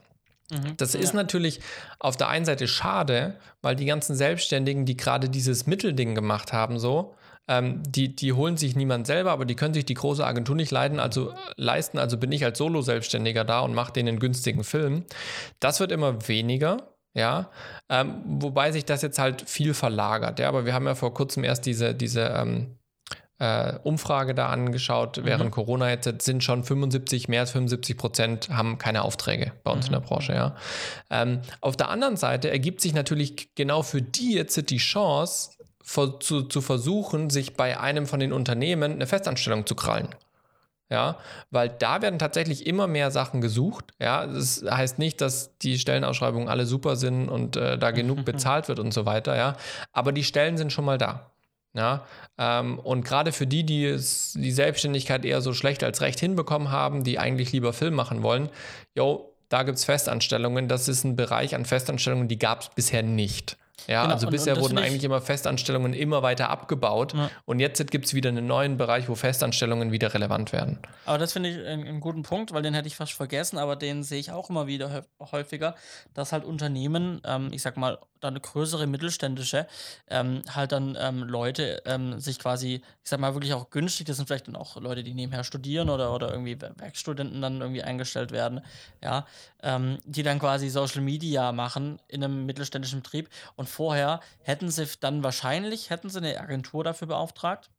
Das 0.76 0.94
ist 0.94 1.14
natürlich 1.14 1.60
auf 1.98 2.16
der 2.16 2.28
einen 2.28 2.44
Seite 2.44 2.68
schade, 2.68 3.38
weil 3.62 3.74
die 3.74 3.86
ganzen 3.86 4.14
Selbstständigen, 4.14 4.84
die 4.84 4.96
gerade 4.96 5.30
dieses 5.30 5.66
Mittelding 5.66 6.14
gemacht 6.14 6.52
haben, 6.52 6.78
so, 6.78 7.14
ähm, 7.48 7.82
die, 7.86 8.14
die 8.14 8.32
holen 8.32 8.56
sich 8.56 8.76
niemand 8.76 9.06
selber, 9.06 9.32
aber 9.32 9.44
die 9.44 9.56
können 9.56 9.74
sich 9.74 9.84
die 9.84 9.94
große 9.94 10.24
Agentur 10.24 10.54
nicht 10.56 10.70
leiden, 10.70 11.00
also, 11.00 11.34
leisten. 11.56 11.98
Also 11.98 12.16
bin 12.16 12.32
ich 12.32 12.44
als 12.44 12.58
Solo-Selbstständiger 12.58 13.44
da 13.44 13.60
und 13.60 13.74
mache 13.74 13.92
denen 13.92 14.08
einen 14.10 14.18
günstigen 14.20 14.64
Film. 14.64 15.04
Das 15.60 15.80
wird 15.80 15.92
immer 15.92 16.28
weniger. 16.28 16.88
Ja, 17.14 17.50
ähm, 17.90 18.22
wobei 18.24 18.72
sich 18.72 18.86
das 18.86 19.02
jetzt 19.02 19.18
halt 19.18 19.42
viel 19.46 19.74
verlagert. 19.74 20.38
Ja, 20.38 20.48
aber 20.48 20.64
wir 20.64 20.72
haben 20.72 20.86
ja 20.86 20.94
vor 20.94 21.12
kurzem 21.12 21.44
erst 21.44 21.66
diese, 21.66 21.94
diese 21.94 22.22
ähm, 22.22 22.78
äh, 23.38 23.74
Umfrage 23.82 24.34
da 24.34 24.46
angeschaut, 24.46 25.18
Mhm. 25.18 25.24
während 25.26 25.50
Corona 25.50 25.90
jetzt 25.90 26.22
sind 26.22 26.42
schon 26.42 26.64
75, 26.64 27.28
mehr 27.28 27.40
als 27.40 27.50
75 27.50 27.98
Prozent 27.98 28.48
haben 28.48 28.78
keine 28.78 29.02
Aufträge 29.02 29.52
bei 29.62 29.72
uns 29.72 29.86
in 29.86 29.92
der 29.92 30.00
Mhm. 30.00 30.04
Branche, 30.06 30.32
ja. 30.32 30.56
Ähm, 31.10 31.42
auf 31.60 31.76
der 31.76 31.90
anderen 31.90 32.16
Seite 32.16 32.50
ergibt 32.50 32.80
sich 32.80 32.94
natürlich 32.94 33.54
genau 33.56 33.82
für 33.82 34.00
die 34.00 34.32
jetzt 34.32 34.70
die 34.70 34.78
Chance, 34.78 35.50
zu, 35.82 36.42
zu 36.42 36.60
versuchen, 36.60 37.30
sich 37.30 37.54
bei 37.54 37.78
einem 37.78 38.06
von 38.06 38.20
den 38.20 38.32
Unternehmen 38.32 38.92
eine 38.92 39.06
Festanstellung 39.06 39.66
zu 39.66 39.74
krallen. 39.74 40.08
Ja, 40.90 41.16
weil 41.50 41.70
da 41.70 42.02
werden 42.02 42.18
tatsächlich 42.18 42.66
immer 42.66 42.86
mehr 42.86 43.10
Sachen 43.10 43.40
gesucht. 43.40 43.94
Ja, 43.98 44.26
das 44.26 44.62
heißt 44.68 44.98
nicht, 44.98 45.22
dass 45.22 45.56
die 45.58 45.78
Stellenausschreibungen 45.78 46.50
alle 46.50 46.66
super 46.66 46.96
sind 46.96 47.30
und 47.30 47.56
äh, 47.56 47.78
da 47.78 47.92
genug 47.92 48.24
bezahlt 48.26 48.68
wird 48.68 48.78
und 48.78 48.92
so 48.92 49.06
weiter. 49.06 49.34
Ja, 49.34 49.56
aber 49.92 50.12
die 50.12 50.24
Stellen 50.24 50.58
sind 50.58 50.70
schon 50.70 50.84
mal 50.84 50.98
da. 50.98 51.30
Ja, 51.74 52.04
ähm, 52.36 52.78
und 52.78 53.04
gerade 53.06 53.32
für 53.32 53.46
die, 53.46 53.64
die 53.64 53.86
es, 53.86 54.34
die 54.34 54.52
Selbstständigkeit 54.52 55.24
eher 55.24 55.40
so 55.40 55.54
schlecht 55.54 55.82
als 55.82 56.02
recht 56.02 56.20
hinbekommen 56.20 56.70
haben, 56.70 57.04
die 57.04 57.18
eigentlich 57.18 57.52
lieber 57.52 57.72
Film 57.72 57.94
machen 57.94 58.22
wollen, 58.22 58.50
jo, 58.94 59.32
da 59.48 59.62
gibt 59.62 59.78
es 59.78 59.84
Festanstellungen. 59.86 60.68
Das 60.68 60.88
ist 60.88 61.04
ein 61.04 61.16
Bereich 61.16 61.54
an 61.54 61.64
Festanstellungen, 61.64 62.28
die 62.28 62.38
gab 62.38 62.60
es 62.60 62.68
bisher 62.68 63.02
nicht. 63.02 63.56
Ja, 63.88 64.02
Genau, 64.02 64.14
also 64.14 64.26
und- 64.26 64.30
bisher 64.32 64.56
und 64.56 64.62
wurden 64.62 64.78
eigentlich 64.78 65.02
immer 65.02 65.20
Festanstellungen 65.20 65.92
immer 65.94 66.22
weiter 66.22 66.50
abgebaut. 66.50 67.14
Ja. 67.14 67.30
Und 67.46 67.58
jetzt 67.58 67.84
gibt 67.90 68.04
es 68.06 68.14
wieder 68.14 68.28
einen 68.28 68.46
neuen 68.46 68.76
Bereich, 68.76 69.08
wo 69.08 69.14
Festanstellungen 69.14 69.90
wieder 69.92 70.14
relevant 70.14 70.52
werden. 70.52 70.78
Aber 71.06 71.18
das 71.18 71.32
finde 71.32 71.48
ich 71.50 71.56
einen, 71.66 71.86
einen 71.88 72.00
guten 72.00 72.22
Punkt, 72.22 72.52
weil 72.52 72.62
den 72.62 72.74
hätte 72.74 72.86
ich 72.86 72.96
fast 72.96 73.12
vergessen, 73.12 73.58
aber 73.58 73.74
den 73.76 74.02
sehe 74.04 74.20
ich 74.20 74.30
auch 74.30 74.50
immer 74.50 74.66
wieder 74.66 74.90
häu- 75.20 75.30
häufiger, 75.32 75.74
dass 76.14 76.32
halt 76.32 76.44
Unternehmen, 76.44 77.20
ähm, 77.24 77.48
ich 77.52 77.62
sag 77.62 77.76
mal, 77.76 77.98
dann 78.22 78.40
größere 78.40 78.86
mittelständische, 78.86 79.66
ähm, 80.08 80.42
halt 80.48 80.72
dann 80.72 80.96
ähm, 80.98 81.22
Leute 81.24 81.82
ähm, 81.84 82.18
sich 82.20 82.38
quasi, 82.38 82.76
ich 82.76 83.10
sag 83.10 83.20
mal, 83.20 83.34
wirklich 83.34 83.54
auch 83.54 83.70
günstig, 83.70 84.06
das 84.06 84.16
sind 84.16 84.26
vielleicht 84.26 84.48
dann 84.48 84.56
auch 84.56 84.76
Leute, 84.76 85.02
die 85.02 85.14
nebenher 85.14 85.44
studieren 85.44 85.90
oder, 85.90 86.14
oder 86.14 86.30
irgendwie 86.30 86.60
Wer- 86.60 86.78
Werkstudenten 86.78 87.42
dann 87.42 87.60
irgendwie 87.60 87.82
eingestellt 87.82 88.30
werden, 88.30 88.60
ja, 89.02 89.26
ähm, 89.62 89.98
die 90.04 90.22
dann 90.22 90.38
quasi 90.38 90.68
Social 90.68 91.02
Media 91.02 91.52
machen 91.52 92.00
in 92.08 92.22
einem 92.22 92.46
mittelständischen 92.46 93.02
Betrieb. 93.02 93.28
Und 93.56 93.68
vorher 93.68 94.20
hätten 94.42 94.70
sie 94.70 94.86
dann 95.00 95.22
wahrscheinlich, 95.22 95.90
hätten 95.90 96.08
sie 96.10 96.18
eine 96.18 96.38
Agentur 96.40 96.84
dafür 96.84 97.08
beauftragt, 97.08 97.70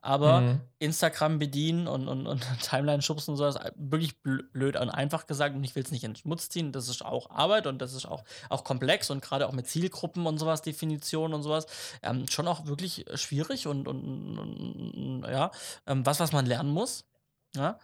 aber 0.00 0.40
Mhm. 0.40 0.60
Instagram 0.78 1.38
bedienen 1.38 1.88
und, 1.88 2.06
und, 2.06 2.26
und 2.26 2.40
Timeline 2.62 3.02
schubsen 3.02 3.32
und 3.32 3.36
so, 3.38 3.46
ist 3.46 3.58
wirklich 3.76 4.12
blö- 4.24 4.44
blöd 4.52 4.76
und 4.76 4.90
einfach 4.90 5.26
gesagt 5.26 5.56
und 5.56 5.64
ich 5.64 5.74
will 5.74 5.82
es 5.82 5.90
nicht 5.90 6.04
in 6.04 6.12
den 6.12 6.16
Schmutz 6.16 6.48
ziehen, 6.48 6.70
das 6.72 6.88
ist 6.88 7.04
auch 7.04 7.30
Arbeit 7.30 7.66
und 7.66 7.78
das 7.80 7.92
ist 7.92 8.06
auch, 8.06 8.22
auch 8.48 8.62
komplex 8.62 9.10
und 9.10 9.20
gerade 9.22 9.48
auch 9.48 9.52
mit 9.52 9.66
Zielgruppen 9.66 10.26
und 10.26 10.38
sowas, 10.38 10.62
Definitionen 10.62 11.34
und 11.34 11.42
sowas, 11.42 11.66
ähm, 12.02 12.28
schon 12.28 12.46
auch 12.46 12.66
wirklich 12.66 13.04
schwierig 13.14 13.66
und, 13.66 13.88
und, 13.88 14.04
und, 14.04 14.94
und 14.94 15.22
ja, 15.30 15.50
ähm, 15.86 16.06
was, 16.06 16.20
was 16.20 16.32
man 16.32 16.46
lernen 16.46 16.70
muss. 16.70 17.04
Ja? 17.54 17.78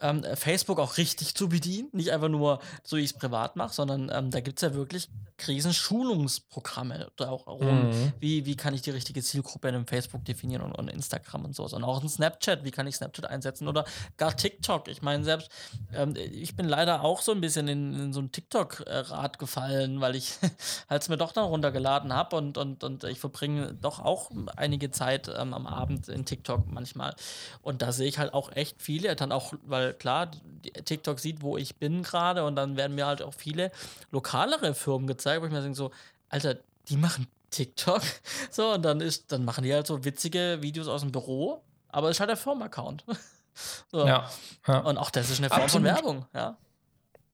Ähm, 0.00 0.24
Facebook 0.34 0.78
auch 0.78 0.96
richtig 0.96 1.34
zu 1.34 1.48
bedienen, 1.48 1.88
nicht 1.92 2.10
einfach 2.10 2.28
nur 2.28 2.60
so, 2.84 2.96
wie 2.96 3.00
ich 3.00 3.10
es 3.10 3.18
privat 3.18 3.56
mache, 3.56 3.74
sondern 3.74 4.10
ähm, 4.12 4.30
da 4.30 4.40
gibt 4.40 4.58
es 4.58 4.62
ja 4.62 4.74
wirklich 4.74 5.08
Krisenschulungsprogramme 5.38 7.08
auch 7.18 7.46
rum. 7.46 7.90
Mhm. 7.90 8.12
Wie, 8.20 8.46
wie 8.46 8.56
kann 8.56 8.72
ich 8.74 8.82
die 8.82 8.90
richtige 8.90 9.22
Zielgruppe 9.22 9.68
in 9.68 9.74
einem 9.74 9.86
Facebook 9.86 10.24
definieren 10.24 10.62
und, 10.62 10.72
und 10.72 10.88
Instagram 10.88 11.44
und 11.44 11.54
so. 11.54 11.64
Und 11.64 11.84
auch 11.84 12.02
ein 12.02 12.08
Snapchat, 12.08 12.64
wie 12.64 12.70
kann 12.70 12.86
ich 12.86 12.96
Snapchat 12.96 13.26
einsetzen 13.26 13.68
oder 13.68 13.84
gar 14.16 14.34
TikTok. 14.34 14.88
Ich 14.88 15.02
meine, 15.02 15.24
selbst, 15.24 15.50
ähm, 15.92 16.14
ich 16.16 16.56
bin 16.56 16.66
leider 16.66 17.02
auch 17.02 17.20
so 17.20 17.32
ein 17.32 17.40
bisschen 17.40 17.68
in, 17.68 17.94
in 17.94 18.12
so 18.12 18.20
ein 18.20 18.32
TikTok-Rad 18.32 19.38
gefallen, 19.38 20.00
weil 20.00 20.16
ich 20.16 20.38
halt 20.88 21.02
es 21.02 21.08
mir 21.08 21.18
doch 21.18 21.32
dann 21.32 21.44
runtergeladen 21.44 22.12
habe 22.14 22.36
und, 22.36 22.56
und, 22.56 22.82
und 22.82 23.04
ich 23.04 23.20
verbringe 23.20 23.74
doch 23.74 23.98
auch 23.98 24.30
einige 24.56 24.90
Zeit 24.90 25.28
ähm, 25.28 25.52
am 25.52 25.66
Abend 25.66 26.08
in 26.08 26.24
TikTok 26.24 26.66
manchmal. 26.66 27.14
Und 27.60 27.82
da 27.82 27.92
sehe 27.92 28.08
ich 28.08 28.18
halt 28.18 28.32
auch 28.32 28.52
echt 28.52 28.80
viele, 28.80 29.15
dann 29.20 29.32
auch, 29.32 29.52
weil 29.62 29.94
klar, 29.94 30.30
TikTok 30.84 31.18
sieht, 31.18 31.42
wo 31.42 31.56
ich 31.56 31.76
bin 31.76 32.02
gerade 32.02 32.44
und 32.44 32.56
dann 32.56 32.76
werden 32.76 32.94
mir 32.94 33.06
halt 33.06 33.22
auch 33.22 33.34
viele 33.34 33.70
lokalere 34.10 34.74
Firmen 34.74 35.06
gezeigt, 35.06 35.42
wo 35.42 35.46
ich 35.46 35.52
mir 35.52 35.60
denke 35.60 35.76
so, 35.76 35.90
Alter, 36.28 36.56
die 36.88 36.96
machen 36.96 37.26
TikTok. 37.50 38.02
So, 38.50 38.72
und 38.72 38.82
dann 38.82 39.00
ist, 39.00 39.32
dann 39.32 39.44
machen 39.44 39.64
die 39.64 39.74
halt 39.74 39.86
so 39.86 40.04
witzige 40.04 40.58
Videos 40.60 40.88
aus 40.88 41.02
dem 41.02 41.12
Büro, 41.12 41.62
aber 41.88 42.08
es 42.08 42.16
ist 42.16 42.20
halt 42.20 42.30
der 42.30 42.36
Firmenaccount. 42.36 43.04
so. 43.90 44.06
Ja, 44.06 44.30
ja. 44.66 44.78
Und 44.80 44.98
auch 44.98 45.10
das 45.10 45.30
ist 45.30 45.38
eine 45.38 45.48
Form 45.48 45.68
von 45.68 45.86
Absolut. 45.86 45.86
Werbung, 45.86 46.26
ja. 46.34 46.56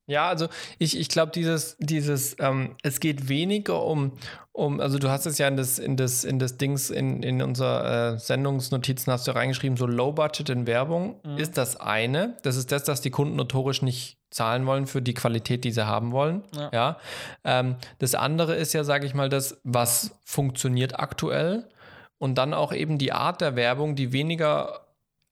Ja, 0.06 0.28
also 0.28 0.48
ich, 0.78 0.98
ich 0.98 1.08
glaube, 1.08 1.32
dieses, 1.32 1.76
dieses, 1.78 2.36
ähm, 2.40 2.76
es 2.82 2.98
geht 3.00 3.28
weniger 3.28 3.84
um, 3.84 4.12
um, 4.50 4.80
also 4.80 4.98
du 4.98 5.08
hast 5.08 5.26
es 5.26 5.38
ja 5.38 5.46
in 5.48 5.56
das, 5.56 5.78
in 5.78 5.96
das, 5.96 6.24
in 6.24 6.38
das 6.38 6.58
Dings, 6.58 6.90
in, 6.90 7.22
in 7.22 7.40
unser 7.40 8.14
äh, 8.14 8.18
Sendungsnotizen 8.18 9.12
hast 9.12 9.26
du 9.28 9.34
reingeschrieben, 9.34 9.76
so 9.76 9.86
Low 9.86 10.12
Budget 10.12 10.48
in 10.50 10.66
Werbung 10.66 11.20
Mhm. 11.24 11.38
ist 11.38 11.56
das 11.56 11.76
eine. 11.76 12.36
Das 12.42 12.56
ist 12.56 12.72
das, 12.72 12.84
dass 12.84 13.00
die 13.00 13.10
Kunden 13.10 13.36
notorisch 13.36 13.82
nicht 13.82 14.18
zahlen 14.30 14.66
wollen 14.66 14.86
für 14.86 15.02
die 15.02 15.14
Qualität, 15.14 15.62
die 15.64 15.70
sie 15.72 15.86
haben 15.86 16.10
wollen. 16.10 16.42
Ja. 16.54 16.70
Ja. 16.72 16.96
Ähm, 17.44 17.76
das 17.98 18.14
andere 18.14 18.54
ist 18.56 18.72
ja, 18.72 18.82
sage 18.84 19.06
ich 19.06 19.14
mal, 19.14 19.28
das, 19.28 19.60
was 19.62 20.12
funktioniert 20.24 20.98
aktuell 20.98 21.68
und 22.18 22.36
dann 22.36 22.54
auch 22.54 22.72
eben 22.72 22.98
die 22.98 23.12
Art 23.12 23.40
der 23.40 23.56
Werbung, 23.56 23.94
die 23.94 24.12
weniger 24.12 24.80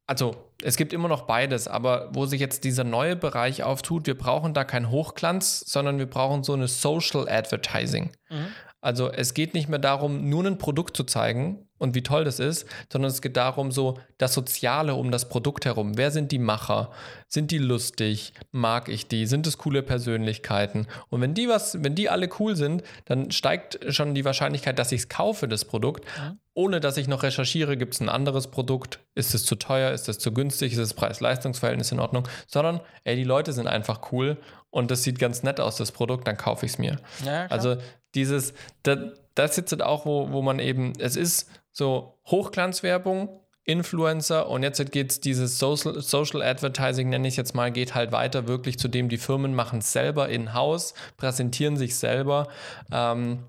also 0.06 0.34
es 0.62 0.76
gibt 0.76 0.92
immer 0.92 1.08
noch 1.08 1.22
beides, 1.22 1.68
aber 1.68 2.10
wo 2.12 2.26
sich 2.26 2.40
jetzt 2.40 2.64
dieser 2.64 2.84
neue 2.84 3.16
Bereich 3.16 3.62
auftut, 3.62 4.06
wir 4.06 4.16
brauchen 4.16 4.54
da 4.54 4.64
kein 4.64 4.90
Hochglanz, 4.90 5.60
sondern 5.66 5.98
wir 5.98 6.08
brauchen 6.08 6.42
so 6.42 6.52
eine 6.52 6.68
Social 6.68 7.28
Advertising. 7.28 8.10
Mhm. 8.28 8.46
Also 8.80 9.10
es 9.10 9.34
geht 9.34 9.54
nicht 9.54 9.68
mehr 9.68 9.78
darum, 9.78 10.28
nur 10.28 10.44
ein 10.44 10.58
Produkt 10.58 10.96
zu 10.96 11.04
zeigen 11.04 11.69
und 11.80 11.94
wie 11.94 12.02
toll 12.02 12.24
das 12.24 12.38
ist, 12.38 12.66
sondern 12.92 13.10
es 13.10 13.22
geht 13.22 13.36
darum, 13.36 13.72
so 13.72 13.98
das 14.18 14.34
Soziale 14.34 14.94
um 14.94 15.10
das 15.10 15.28
Produkt 15.28 15.64
herum. 15.64 15.96
Wer 15.96 16.10
sind 16.10 16.30
die 16.30 16.38
Macher? 16.38 16.90
Sind 17.26 17.50
die 17.50 17.58
lustig? 17.58 18.34
Mag 18.52 18.88
ich 18.90 19.08
die? 19.08 19.26
Sind 19.26 19.46
es 19.46 19.56
coole 19.56 19.82
Persönlichkeiten? 19.82 20.86
Und 21.08 21.22
wenn 21.22 21.32
die 21.32 21.48
was, 21.48 21.82
wenn 21.82 21.94
die 21.94 22.10
alle 22.10 22.28
cool 22.38 22.54
sind, 22.54 22.82
dann 23.06 23.30
steigt 23.30 23.80
schon 23.88 24.14
die 24.14 24.26
Wahrscheinlichkeit, 24.26 24.78
dass 24.78 24.92
ich 24.92 25.00
es 25.00 25.08
kaufe, 25.08 25.48
das 25.48 25.64
Produkt, 25.64 26.04
ohne 26.52 26.80
dass 26.80 26.98
ich 26.98 27.08
noch 27.08 27.22
recherchiere, 27.22 27.78
gibt 27.78 27.94
es 27.94 28.00
ein 28.00 28.10
anderes 28.10 28.48
Produkt, 28.48 29.00
ist 29.14 29.34
es 29.34 29.46
zu 29.46 29.54
teuer, 29.54 29.92
ist 29.92 30.06
es 30.10 30.18
zu 30.18 30.32
günstig, 30.32 30.72
ist 30.72 30.80
das 30.80 30.92
Preis-Leistungs-Verhältnis 30.92 31.92
in 31.92 32.00
Ordnung, 32.00 32.28
sondern 32.46 32.80
ey, 33.04 33.16
die 33.16 33.24
Leute 33.24 33.54
sind 33.54 33.66
einfach 33.66 34.12
cool 34.12 34.36
und 34.68 34.90
das 34.90 35.02
sieht 35.02 35.18
ganz 35.18 35.42
nett 35.42 35.60
aus, 35.60 35.76
das 35.76 35.92
Produkt, 35.92 36.28
dann 36.28 36.36
kaufe 36.36 36.66
ich 36.66 36.72
es 36.72 36.78
mir. 36.78 36.98
Ja. 37.24 37.46
Also 37.46 37.78
dieses, 38.14 38.52
das, 38.82 38.98
das 39.34 39.56
jetzt 39.56 39.80
auch, 39.82 40.04
wo, 40.04 40.30
wo 40.32 40.42
man 40.42 40.58
eben, 40.58 40.92
es 40.98 41.16
ist 41.16 41.48
so 41.72 42.18
Hochglanzwerbung, 42.26 43.40
Influencer 43.64 44.48
und 44.48 44.62
jetzt 44.62 44.90
geht 44.90 45.10
es 45.10 45.20
dieses 45.20 45.58
Social, 45.58 46.00
Social 46.00 46.42
Advertising, 46.42 47.08
nenne 47.08 47.28
ich 47.28 47.36
jetzt 47.36 47.54
mal, 47.54 47.70
geht 47.70 47.94
halt 47.94 48.10
weiter 48.10 48.48
wirklich 48.48 48.78
zu 48.78 48.88
dem, 48.88 49.08
die 49.08 49.18
Firmen 49.18 49.54
machen 49.54 49.80
es 49.80 49.92
selber 49.92 50.28
in-house, 50.28 50.94
präsentieren 51.16 51.76
sich 51.76 51.96
selber 51.96 52.48
ähm, 52.90 53.44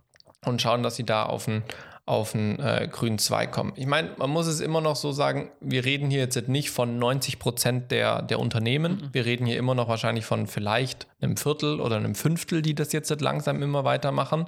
und 0.46 0.62
schauen, 0.62 0.84
dass 0.84 0.96
sie 0.96 1.06
da 1.06 1.24
auf 1.24 1.48
einen 1.48 1.64
auf 2.06 2.34
einen 2.34 2.60
äh, 2.60 2.90
grünen 2.92 3.20
Zweig 3.20 3.52
kommen. 3.52 3.74
Ich 3.76 3.86
meine, 3.86 4.12
man 4.18 4.30
muss 4.30 4.48
es 4.48 4.60
immer 4.60 4.82
noch 4.82 4.96
so 4.96 5.12
sagen, 5.12 5.52
wir 5.60 5.86
reden 5.86 6.10
hier 6.10 6.20
jetzt 6.20 6.48
nicht 6.48 6.72
von 6.72 6.98
90 6.98 7.38
Prozent 7.38 7.92
der, 7.92 8.22
der 8.22 8.40
Unternehmen. 8.40 9.10
Wir 9.12 9.26
reden 9.26 9.46
hier 9.46 9.58
immer 9.58 9.76
noch 9.76 9.88
wahrscheinlich 9.88 10.26
von 10.26 10.48
vielleicht 10.48 11.08
einem 11.22 11.38
Viertel 11.38 11.80
oder 11.80 11.98
einem 11.98 12.16
Fünftel, 12.16 12.62
die 12.62 12.74
das 12.74 12.92
jetzt 12.92 13.22
langsam 13.22 13.62
immer 13.62 13.84
weitermachen. 13.84 14.46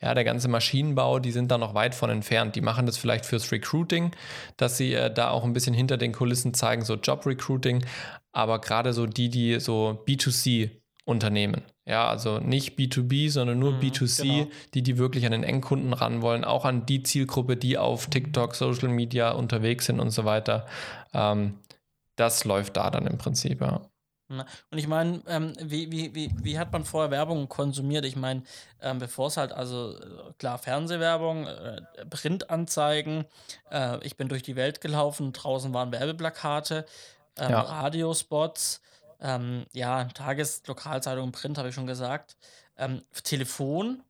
Ja, 0.00 0.14
der 0.14 0.24
ganze 0.24 0.48
Maschinenbau, 0.48 1.18
die 1.18 1.32
sind 1.32 1.50
da 1.50 1.58
noch 1.58 1.74
weit 1.74 1.94
von 1.94 2.08
entfernt. 2.08 2.56
Die 2.56 2.62
machen 2.62 2.86
das 2.86 2.96
vielleicht 2.96 3.26
fürs 3.26 3.52
Recruiting, 3.52 4.12
dass 4.56 4.78
sie 4.78 4.94
äh, 4.94 5.12
da 5.12 5.30
auch 5.30 5.44
ein 5.44 5.52
bisschen 5.52 5.74
hinter 5.74 5.98
den 5.98 6.12
Kulissen 6.12 6.54
zeigen, 6.54 6.84
so 6.84 6.94
Job-Recruiting. 6.94 7.84
Aber 8.32 8.60
gerade 8.60 8.92
so 8.92 9.06
die, 9.06 9.28
die 9.28 9.60
so 9.60 10.02
B2C 10.06 10.70
Unternehmen. 11.04 11.62
Ja, 11.84 12.08
also 12.08 12.38
nicht 12.38 12.78
B2B, 12.78 13.30
sondern 13.30 13.58
nur 13.58 13.72
Mhm, 13.72 13.80
B2C, 13.80 14.22
genau. 14.22 14.50
die, 14.72 14.82
die 14.82 14.96
wirklich 14.96 15.26
an 15.26 15.32
den 15.32 15.44
Endkunden 15.44 15.92
ran 15.92 16.22
wollen, 16.22 16.44
auch 16.44 16.64
an 16.64 16.86
die 16.86 17.02
Zielgruppe, 17.02 17.56
die 17.56 17.76
auf 17.76 18.06
TikTok, 18.06 18.54
Social 18.54 18.88
Media 18.88 19.32
unterwegs 19.32 19.86
sind 19.86 20.00
und 20.00 20.10
so 20.10 20.24
weiter. 20.24 20.66
Ähm, 21.12 21.58
das 22.16 22.44
läuft 22.44 22.76
da 22.76 22.90
dann 22.90 23.06
im 23.06 23.18
Prinzip, 23.18 23.60
ja. 23.60 23.82
Und 24.28 24.78
ich 24.78 24.88
meine, 24.88 25.22
ähm, 25.28 25.52
wie, 25.60 25.92
wie, 25.92 26.14
wie, 26.14 26.30
wie 26.42 26.58
hat 26.58 26.72
man 26.72 26.84
vorher 26.84 27.10
Werbung 27.10 27.46
konsumiert? 27.50 28.06
Ich 28.06 28.16
meine, 28.16 28.42
ähm, 28.80 28.98
bevor 28.98 29.26
es 29.26 29.36
halt, 29.36 29.52
also 29.52 29.94
klar, 30.38 30.56
Fernsehwerbung, 30.56 31.46
äh, 31.46 31.82
Printanzeigen, 32.08 33.26
äh, 33.70 33.98
ich 34.04 34.16
bin 34.16 34.28
durch 34.28 34.42
die 34.42 34.56
Welt 34.56 34.80
gelaufen, 34.80 35.34
draußen 35.34 35.74
waren 35.74 35.92
Werbeplakate, 35.92 36.86
ähm, 37.38 37.50
Ja. 37.50 37.60
Radiospots, 37.60 38.80
ähm, 39.24 39.66
ja, 39.72 40.04
Tages-, 40.04 40.62
Lokalzeitung, 40.68 41.32
Print, 41.32 41.58
habe 41.58 41.70
ich 41.70 41.74
schon 41.74 41.88
gesagt, 41.88 42.36
ähm, 42.76 43.02
Telefon, 43.24 44.02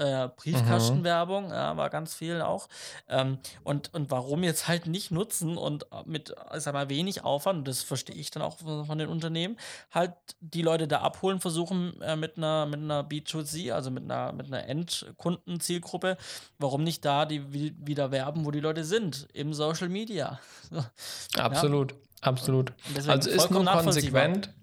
Äh, 0.00 0.28
Briefkastenwerbung, 0.36 1.50
ja, 1.50 1.76
war 1.76 1.90
ganz 1.90 2.14
viel 2.14 2.40
auch. 2.40 2.68
Ähm, 3.08 3.38
und, 3.64 3.92
und 3.94 4.12
warum 4.12 4.44
jetzt 4.44 4.68
halt 4.68 4.86
nicht 4.86 5.10
nutzen 5.10 5.58
und 5.58 5.86
mit, 6.06 6.32
ich 6.54 6.62
sag 6.62 6.72
mal, 6.72 6.88
wenig 6.88 7.24
Aufwand, 7.24 7.66
das 7.66 7.82
verstehe 7.82 8.14
ich 8.14 8.30
dann 8.30 8.44
auch 8.44 8.58
von 8.58 8.96
den 8.96 9.08
Unternehmen, 9.08 9.56
halt 9.90 10.12
die 10.38 10.62
Leute 10.62 10.86
da 10.86 11.00
abholen, 11.00 11.40
versuchen 11.40 12.00
äh, 12.00 12.14
mit 12.14 12.36
einer, 12.36 12.66
mit 12.66 12.78
einer 12.78 13.02
B2C, 13.02 13.72
also 13.72 13.90
mit 13.90 14.04
einer, 14.04 14.30
mit 14.32 14.46
einer 14.46 14.68
Endkundenzielgruppe, 14.68 16.16
warum 16.60 16.84
nicht 16.84 17.04
da 17.04 17.26
die 17.26 17.42
wieder 17.52 18.12
werben, 18.12 18.44
wo 18.44 18.52
die 18.52 18.60
Leute 18.60 18.84
sind, 18.84 19.26
im 19.32 19.52
Social 19.52 19.88
Media. 19.88 20.38
Absolut, 21.36 21.90
ja? 21.92 21.98
absolut. 22.20 22.72
Also 23.08 23.30
ist 23.30 23.50
nur 23.50 23.64
konsequent 23.64 24.54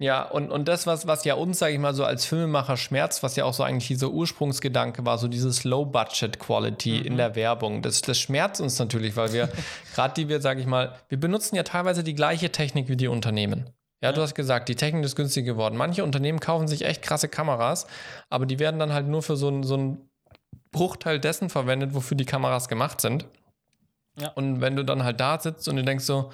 ja, 0.00 0.22
und, 0.22 0.52
und 0.52 0.68
das, 0.68 0.86
was, 0.86 1.08
was 1.08 1.24
ja 1.24 1.34
uns, 1.34 1.58
sage 1.58 1.74
ich 1.74 1.80
mal, 1.80 1.92
so 1.92 2.04
als 2.04 2.24
Filmemacher 2.24 2.76
schmerzt, 2.76 3.24
was 3.24 3.34
ja 3.34 3.44
auch 3.44 3.52
so 3.52 3.64
eigentlich 3.64 3.88
dieser 3.88 4.10
Ursprungsgedanke 4.10 5.04
war, 5.04 5.18
so 5.18 5.26
dieses 5.26 5.64
Low-Budget-Quality 5.64 7.00
mhm. 7.00 7.04
in 7.04 7.16
der 7.16 7.34
Werbung, 7.34 7.82
das, 7.82 8.02
das 8.02 8.16
schmerzt 8.16 8.60
uns 8.60 8.78
natürlich, 8.78 9.16
weil 9.16 9.32
wir, 9.32 9.48
gerade 9.94 10.14
die 10.14 10.28
wir, 10.28 10.40
sage 10.40 10.60
ich 10.60 10.66
mal, 10.66 10.94
wir 11.08 11.18
benutzen 11.18 11.56
ja 11.56 11.64
teilweise 11.64 12.04
die 12.04 12.14
gleiche 12.14 12.52
Technik 12.52 12.88
wie 12.88 12.96
die 12.96 13.08
Unternehmen. 13.08 13.70
Ja, 14.00 14.12
du 14.12 14.22
hast 14.22 14.36
gesagt, 14.36 14.68
die 14.68 14.76
Technik 14.76 15.04
ist 15.04 15.16
günstig 15.16 15.44
geworden. 15.44 15.76
Manche 15.76 16.04
Unternehmen 16.04 16.38
kaufen 16.38 16.68
sich 16.68 16.84
echt 16.84 17.02
krasse 17.02 17.28
Kameras, 17.28 17.88
aber 18.30 18.46
die 18.46 18.60
werden 18.60 18.78
dann 18.78 18.92
halt 18.92 19.08
nur 19.08 19.24
für 19.24 19.36
so, 19.36 19.48
ein, 19.48 19.64
so 19.64 19.74
einen 19.74 20.08
Bruchteil 20.70 21.18
dessen 21.18 21.50
verwendet, 21.50 21.94
wofür 21.94 22.16
die 22.16 22.24
Kameras 22.24 22.68
gemacht 22.68 23.00
sind. 23.00 23.26
Ja. 24.20 24.28
Und 24.30 24.60
wenn 24.60 24.76
du 24.76 24.84
dann 24.84 25.02
halt 25.02 25.18
da 25.18 25.40
sitzt 25.40 25.68
und 25.68 25.74
du 25.74 25.82
denkst 25.82 26.04
so, 26.04 26.30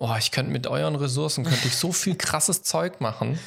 oh, 0.00 0.16
ich 0.18 0.32
könnte 0.32 0.50
mit 0.50 0.66
euren 0.66 0.96
Ressourcen, 0.96 1.44
könnte 1.44 1.68
ich 1.68 1.76
so 1.76 1.92
viel 1.92 2.16
krasses 2.16 2.62
Zeug 2.62 3.00
machen. 3.00 3.38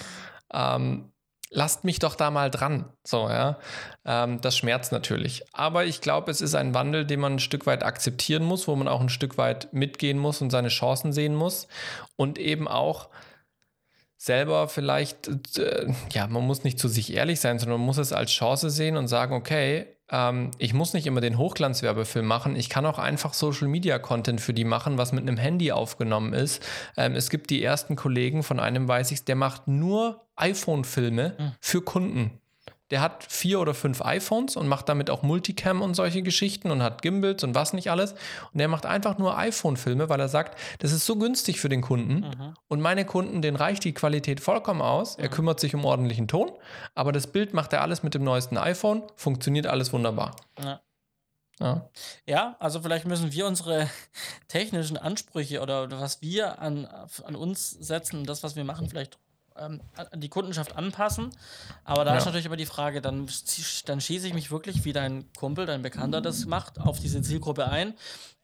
Ähm, 0.53 1.11
lasst 1.49 1.83
mich 1.83 1.99
doch 1.99 2.15
da 2.15 2.31
mal 2.31 2.49
dran. 2.49 2.85
So, 3.03 3.27
ja. 3.27 3.57
Ähm, 4.05 4.39
das 4.39 4.55
schmerzt 4.55 4.91
natürlich. 4.91 5.43
Aber 5.51 5.85
ich 5.85 5.99
glaube, 5.99 6.31
es 6.31 6.41
ist 6.41 6.55
ein 6.55 6.73
Wandel, 6.73 7.05
den 7.05 7.19
man 7.19 7.33
ein 7.33 7.39
Stück 7.39 7.65
weit 7.65 7.83
akzeptieren 7.83 8.43
muss, 8.43 8.67
wo 8.67 8.75
man 8.75 8.87
auch 8.87 9.01
ein 9.01 9.09
Stück 9.09 9.37
weit 9.37 9.73
mitgehen 9.73 10.19
muss 10.19 10.41
und 10.41 10.51
seine 10.51 10.69
Chancen 10.69 11.11
sehen 11.11 11.35
muss. 11.35 11.67
Und 12.15 12.37
eben 12.37 12.67
auch 12.67 13.09
selber 14.15 14.67
vielleicht, 14.69 15.57
äh, 15.57 15.91
ja, 16.11 16.27
man 16.27 16.45
muss 16.45 16.63
nicht 16.63 16.79
zu 16.79 16.87
sich 16.87 17.13
ehrlich 17.13 17.39
sein, 17.39 17.57
sondern 17.57 17.79
man 17.79 17.85
muss 17.87 17.97
es 17.97 18.13
als 18.13 18.31
Chance 18.31 18.69
sehen 18.69 18.95
und 18.95 19.07
sagen, 19.07 19.33
okay, 19.33 19.87
ähm, 20.13 20.51
ich 20.59 20.73
muss 20.73 20.93
nicht 20.93 21.07
immer 21.07 21.19
den 21.19 21.37
Hochglanzwerbefilm 21.37 22.25
machen. 22.25 22.55
Ich 22.55 22.69
kann 22.69 22.85
auch 22.85 22.99
einfach 22.99 23.33
Social 23.33 23.67
Media 23.67 23.97
Content 23.97 24.39
für 24.39 24.53
die 24.53 24.63
machen, 24.63 24.97
was 24.97 25.11
mit 25.11 25.23
einem 25.23 25.37
Handy 25.37 25.71
aufgenommen 25.71 26.33
ist. 26.33 26.63
Ähm, 26.95 27.15
es 27.15 27.29
gibt 27.31 27.49
die 27.49 27.63
ersten 27.63 27.95
Kollegen 27.95 28.43
von 28.43 28.59
einem, 28.59 28.87
weiß 28.87 29.11
ich, 29.11 29.25
der 29.25 29.35
macht 29.35 29.67
nur 29.67 30.27
iPhone-Filme 30.35 31.35
mhm. 31.37 31.51
für 31.59 31.81
Kunden 31.81 32.39
der 32.93 33.01
hat 33.01 33.23
vier 33.27 33.59
oder 33.59 33.73
fünf 33.73 34.03
iPhones 34.03 34.55
und 34.55 34.67
macht 34.67 34.87
damit 34.87 35.09
auch 35.09 35.23
Multicam 35.23 35.81
und 35.81 35.95
solche 35.95 36.21
Geschichten 36.21 36.69
und 36.69 36.83
hat 36.83 37.01
Gimbals 37.01 37.43
und 37.43 37.55
was 37.55 37.73
nicht 37.73 37.89
alles. 37.89 38.11
Und 38.11 38.59
der 38.59 38.67
macht 38.67 38.85
einfach 38.85 39.17
nur 39.17 39.35
iPhone-Filme, 39.35 40.09
weil 40.09 40.19
er 40.19 40.27
sagt, 40.27 40.59
das 40.77 40.91
ist 40.91 41.07
so 41.07 41.15
günstig 41.15 41.59
für 41.59 41.69
den 41.69 41.81
Kunden. 41.81 42.19
Mhm. 42.19 42.53
Und 42.67 42.81
meine 42.81 43.03
Kunden, 43.03 43.41
denen 43.41 43.57
reicht 43.57 43.83
die 43.83 43.95
Qualität 43.95 44.39
vollkommen 44.39 44.83
aus. 44.83 45.17
Mhm. 45.17 45.23
Er 45.23 45.29
kümmert 45.29 45.59
sich 45.59 45.73
um 45.73 45.85
ordentlichen 45.85 46.27
Ton, 46.27 46.51
aber 46.93 47.11
das 47.11 47.25
Bild 47.25 47.55
macht 47.55 47.73
er 47.73 47.81
alles 47.81 48.03
mit 48.03 48.13
dem 48.13 48.23
neuesten 48.23 48.59
iPhone, 48.59 49.01
funktioniert 49.15 49.65
alles 49.65 49.91
wunderbar. 49.91 50.35
Ja. 50.63 50.79
Ja. 51.59 51.89
ja, 52.27 52.55
also 52.59 52.79
vielleicht 52.81 53.05
müssen 53.05 53.31
wir 53.31 53.47
unsere 53.47 53.89
technischen 54.49 54.97
Ansprüche 54.97 55.61
oder 55.61 55.89
was 55.99 56.21
wir 56.21 56.59
an, 56.59 56.85
an 56.85 57.35
uns 57.35 57.71
setzen 57.71 58.23
das, 58.23 58.43
was 58.43 58.55
wir 58.55 58.63
machen, 58.63 58.87
vielleicht 58.87 59.17
ähm, 59.57 59.81
die 60.15 60.29
Kundenschaft 60.29 60.75
anpassen. 60.75 61.29
Aber 61.83 62.05
da 62.05 62.11
ja. 62.11 62.17
ist 62.17 62.25
natürlich 62.25 62.45
immer 62.45 62.57
die 62.57 62.65
Frage, 62.65 63.01
dann, 63.01 63.27
dann 63.85 64.01
schieße 64.01 64.27
ich 64.27 64.33
mich 64.33 64.51
wirklich, 64.51 64.85
wie 64.85 64.93
dein 64.93 65.31
Kumpel, 65.33 65.65
dein 65.65 65.81
Bekannter 65.81 66.21
das 66.21 66.45
macht, 66.45 66.79
auf 66.79 66.99
diese 66.99 67.21
Zielgruppe 67.21 67.67
ein. 67.67 67.93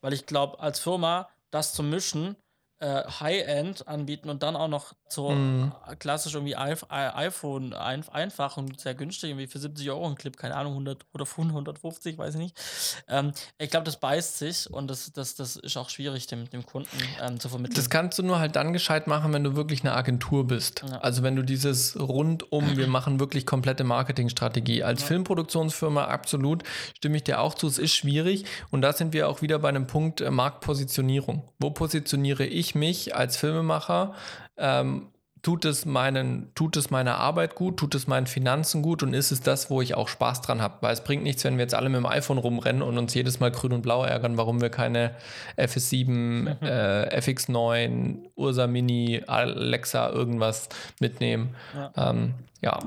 Weil 0.00 0.12
ich 0.12 0.26
glaube, 0.26 0.60
als 0.60 0.80
Firma 0.80 1.28
das 1.50 1.72
zu 1.74 1.82
mischen, 1.82 2.36
äh, 2.78 3.04
High-End 3.04 3.86
anbieten 3.88 4.30
und 4.30 4.42
dann 4.42 4.56
auch 4.56 4.68
noch 4.68 4.94
so 5.12 5.30
mm. 5.30 5.72
klassisch 5.98 6.34
irgendwie 6.34 6.56
iPhone 6.56 7.72
ein, 7.72 8.08
einfach 8.08 8.56
und 8.56 8.78
sehr 8.80 8.94
günstig, 8.94 9.30
irgendwie 9.30 9.46
für 9.46 9.58
70 9.58 9.90
Euro 9.90 10.06
ein 10.06 10.14
Clip, 10.14 10.36
keine 10.36 10.56
Ahnung, 10.56 10.72
100 10.72 11.04
oder 11.12 11.26
150, 11.26 12.18
weiß 12.18 12.34
ich 12.34 12.40
nicht. 12.40 12.60
Ähm, 13.08 13.32
ich 13.58 13.70
glaube, 13.70 13.84
das 13.84 13.98
beißt 13.98 14.38
sich 14.38 14.70
und 14.70 14.88
das, 14.88 15.12
das, 15.12 15.34
das 15.34 15.56
ist 15.56 15.76
auch 15.76 15.88
schwierig, 15.88 16.26
dem, 16.26 16.48
dem 16.50 16.64
Kunden 16.64 16.96
ähm, 17.20 17.40
zu 17.40 17.48
vermitteln. 17.48 17.76
Das 17.76 17.90
kannst 17.90 18.18
du 18.18 18.22
nur 18.22 18.38
halt 18.38 18.56
dann 18.56 18.72
gescheit 18.72 19.06
machen, 19.06 19.32
wenn 19.32 19.44
du 19.44 19.56
wirklich 19.56 19.80
eine 19.82 19.94
Agentur 19.94 20.46
bist. 20.46 20.84
Ja. 20.88 20.98
Also 20.98 21.22
wenn 21.22 21.36
du 21.36 21.42
dieses 21.42 21.98
rundum, 21.98 22.76
wir 22.76 22.86
machen 22.88 23.20
wirklich 23.20 23.46
komplette 23.46 23.84
Marketingstrategie. 23.84 24.82
Als 24.82 25.02
ja. 25.02 25.08
Filmproduktionsfirma 25.08 26.04
absolut 26.04 26.62
stimme 26.96 27.16
ich 27.16 27.24
dir 27.24 27.40
auch 27.40 27.54
zu, 27.54 27.66
es 27.66 27.78
ist 27.78 27.94
schwierig 27.94 28.44
und 28.70 28.82
da 28.82 28.92
sind 28.92 29.12
wir 29.12 29.28
auch 29.28 29.42
wieder 29.42 29.58
bei 29.58 29.68
einem 29.68 29.86
Punkt 29.86 30.20
äh, 30.20 30.30
Marktpositionierung. 30.30 31.48
Wo 31.58 31.70
positioniere 31.70 32.46
ich 32.46 32.74
mich 32.74 33.14
als 33.14 33.36
Filmemacher, 33.36 34.14
ähm, 34.60 35.08
tut 35.42 35.64
es 35.64 35.86
meinen, 35.86 36.52
tut 36.54 36.76
es 36.76 36.90
meiner 36.90 37.16
Arbeit 37.16 37.54
gut, 37.54 37.78
tut 37.78 37.94
es 37.94 38.06
meinen 38.06 38.26
Finanzen 38.26 38.82
gut 38.82 39.02
und 39.02 39.14
ist 39.14 39.30
es 39.30 39.40
das, 39.40 39.70
wo 39.70 39.80
ich 39.80 39.94
auch 39.94 40.08
Spaß 40.08 40.42
dran 40.42 40.60
habe? 40.60 40.74
Weil 40.80 40.92
es 40.92 41.02
bringt 41.02 41.22
nichts, 41.22 41.44
wenn 41.44 41.56
wir 41.56 41.62
jetzt 41.62 41.74
alle 41.74 41.88
mit 41.88 41.98
dem 41.98 42.06
iPhone 42.06 42.38
rumrennen 42.38 42.82
und 42.82 42.98
uns 42.98 43.14
jedes 43.14 43.40
Mal 43.40 43.50
grün 43.50 43.72
und 43.72 43.82
blau 43.82 44.04
ärgern, 44.04 44.36
warum 44.36 44.60
wir 44.60 44.68
keine 44.70 45.14
FS7, 45.56 46.06
mhm. 46.08 46.56
äh, 46.60 47.18
FX9, 47.18 48.16
Ursa 48.34 48.66
Mini, 48.66 49.22
Alexa 49.26 50.10
irgendwas 50.10 50.68
mitnehmen. 51.00 51.54
Ja. 51.74 52.10
Ähm, 52.10 52.34
ja. 52.60 52.78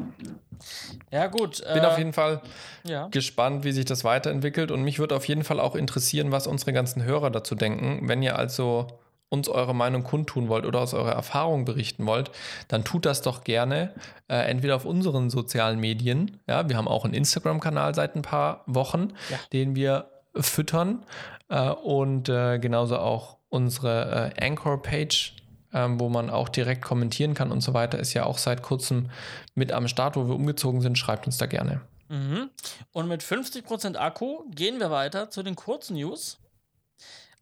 Ja, 1.11 1.27
gut. 1.27 1.63
Bin 1.73 1.83
äh, 1.83 1.87
auf 1.87 1.97
jeden 1.97 2.13
Fall 2.13 2.41
ja. 2.83 3.07
gespannt, 3.07 3.63
wie 3.63 3.71
sich 3.71 3.85
das 3.85 4.03
weiterentwickelt 4.03 4.69
und 4.71 4.83
mich 4.83 4.99
würde 4.99 5.15
auf 5.15 5.27
jeden 5.27 5.43
Fall 5.43 5.59
auch 5.59 5.75
interessieren, 5.75 6.31
was 6.31 6.45
unsere 6.45 6.71
ganzen 6.71 7.03
Hörer 7.03 7.31
dazu 7.31 7.55
denken. 7.55 8.07
Wenn 8.07 8.21
ihr 8.21 8.37
also 8.37 8.87
uns 9.29 9.49
eure 9.49 9.73
Meinung 9.73 10.03
kundtun 10.03 10.47
wollt 10.47 10.65
oder 10.65 10.81
aus 10.81 10.93
eurer 10.93 11.13
Erfahrung 11.13 11.65
berichten 11.65 12.05
wollt, 12.05 12.31
dann 12.67 12.83
tut 12.83 13.05
das 13.05 13.21
doch 13.21 13.43
gerne. 13.43 13.93
Äh, 14.27 14.49
entweder 14.49 14.75
auf 14.75 14.85
unseren 14.85 15.29
sozialen 15.29 15.79
Medien. 15.79 16.39
Ja, 16.47 16.69
wir 16.69 16.77
haben 16.77 16.87
auch 16.87 17.05
einen 17.05 17.13
Instagram-Kanal 17.15 17.95
seit 17.95 18.15
ein 18.15 18.21
paar 18.21 18.63
Wochen, 18.67 19.13
ja. 19.29 19.39
den 19.51 19.75
wir 19.75 20.11
füttern. 20.35 21.05
Äh, 21.49 21.69
und 21.69 22.29
äh, 22.29 22.59
genauso 22.59 22.97
auch 22.97 23.37
unsere 23.49 24.33
äh, 24.37 24.45
Anchor-Page, 24.45 25.35
ähm, 25.73 25.99
wo 25.99 26.09
man 26.09 26.29
auch 26.29 26.49
direkt 26.49 26.81
kommentieren 26.81 27.33
kann 27.33 27.51
und 27.51 27.61
so 27.61 27.73
weiter, 27.73 27.99
ist 27.99 28.13
ja 28.13 28.25
auch 28.25 28.37
seit 28.37 28.61
kurzem 28.61 29.09
mit 29.55 29.71
am 29.71 29.87
Start, 29.87 30.15
wo 30.15 30.27
wir 30.27 30.35
umgezogen 30.35 30.81
sind. 30.81 30.97
Schreibt 30.97 31.25
uns 31.25 31.37
da 31.37 31.45
gerne. 31.45 31.81
Mhm. 32.09 32.49
Und 32.91 33.07
mit 33.07 33.21
50% 33.21 33.95
Akku 33.95 34.43
gehen 34.51 34.79
wir 34.79 34.91
weiter 34.91 35.29
zu 35.29 35.43
den 35.43 35.55
kurzen 35.55 35.95
News. 35.95 36.39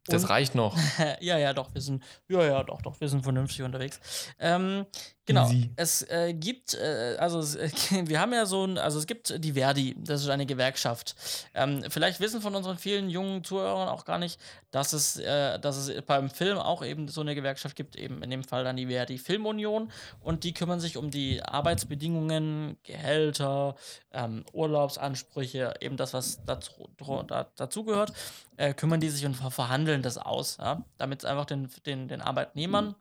Das 0.05 0.29
reicht 0.29 0.55
noch. 0.55 0.77
ja, 1.19 1.37
ja, 1.37 1.53
doch, 1.53 1.73
wir 1.73 1.81
sind, 1.81 2.03
ja, 2.27 2.43
ja, 2.43 2.63
doch, 2.63 2.81
doch, 2.81 2.99
wir 2.99 3.07
sind 3.07 3.23
vernünftig 3.23 3.61
unterwegs. 3.61 3.99
Ähm, 4.39 4.85
genau. 5.33 5.47
Easy. 5.47 5.69
Es 5.75 6.01
äh, 6.03 6.33
gibt, 6.33 6.73
äh, 6.73 7.15
also 7.19 7.39
äh, 7.57 7.69
wir 8.07 8.19
haben 8.19 8.33
ja 8.33 8.45
so 8.45 8.65
ein, 8.65 8.77
also 8.77 8.99
es 8.99 9.07
gibt 9.07 9.43
die 9.43 9.53
Verdi, 9.53 9.95
das 9.99 10.21
ist 10.21 10.29
eine 10.29 10.45
Gewerkschaft. 10.45 11.15
Ähm, 11.53 11.83
vielleicht 11.89 12.19
wissen 12.19 12.41
von 12.41 12.55
unseren 12.55 12.77
vielen 12.77 13.09
jungen 13.09 13.43
Zuhörern 13.43 13.89
auch 13.89 14.05
gar 14.05 14.17
nicht, 14.17 14.39
dass 14.71 14.93
es, 14.93 15.17
äh, 15.17 15.59
dass 15.59 15.77
es 15.77 16.01
beim 16.03 16.29
Film 16.29 16.57
auch 16.57 16.83
eben 16.83 17.07
so 17.07 17.21
eine 17.21 17.35
Gewerkschaft 17.35 17.75
gibt, 17.75 17.95
eben 17.95 18.23
in 18.23 18.29
dem 18.29 18.43
Fall 18.43 18.63
dann 18.63 18.77
die 18.77 18.87
Verdi 18.87 19.17
Filmunion 19.17 19.91
und 20.21 20.43
die 20.43 20.53
kümmern 20.53 20.79
sich 20.79 20.97
um 20.97 21.11
die 21.11 21.41
Arbeitsbedingungen, 21.43 22.77
Gehälter, 22.83 23.75
ähm, 24.13 24.45
Urlaubsansprüche, 24.53 25.73
eben 25.81 25.97
das, 25.97 26.13
was 26.13 26.43
dazu, 26.45 26.89
da, 27.27 27.47
dazugehört, 27.55 28.13
äh, 28.57 28.73
kümmern 28.73 28.99
die 28.99 29.09
sich 29.09 29.25
und 29.25 29.35
verhandeln 29.35 30.01
das 30.01 30.17
aus, 30.17 30.57
ja? 30.57 30.83
damit 30.97 31.19
es 31.19 31.25
einfach 31.25 31.45
den, 31.45 31.69
den, 31.85 32.07
den 32.07 32.21
Arbeitnehmern 32.21 32.95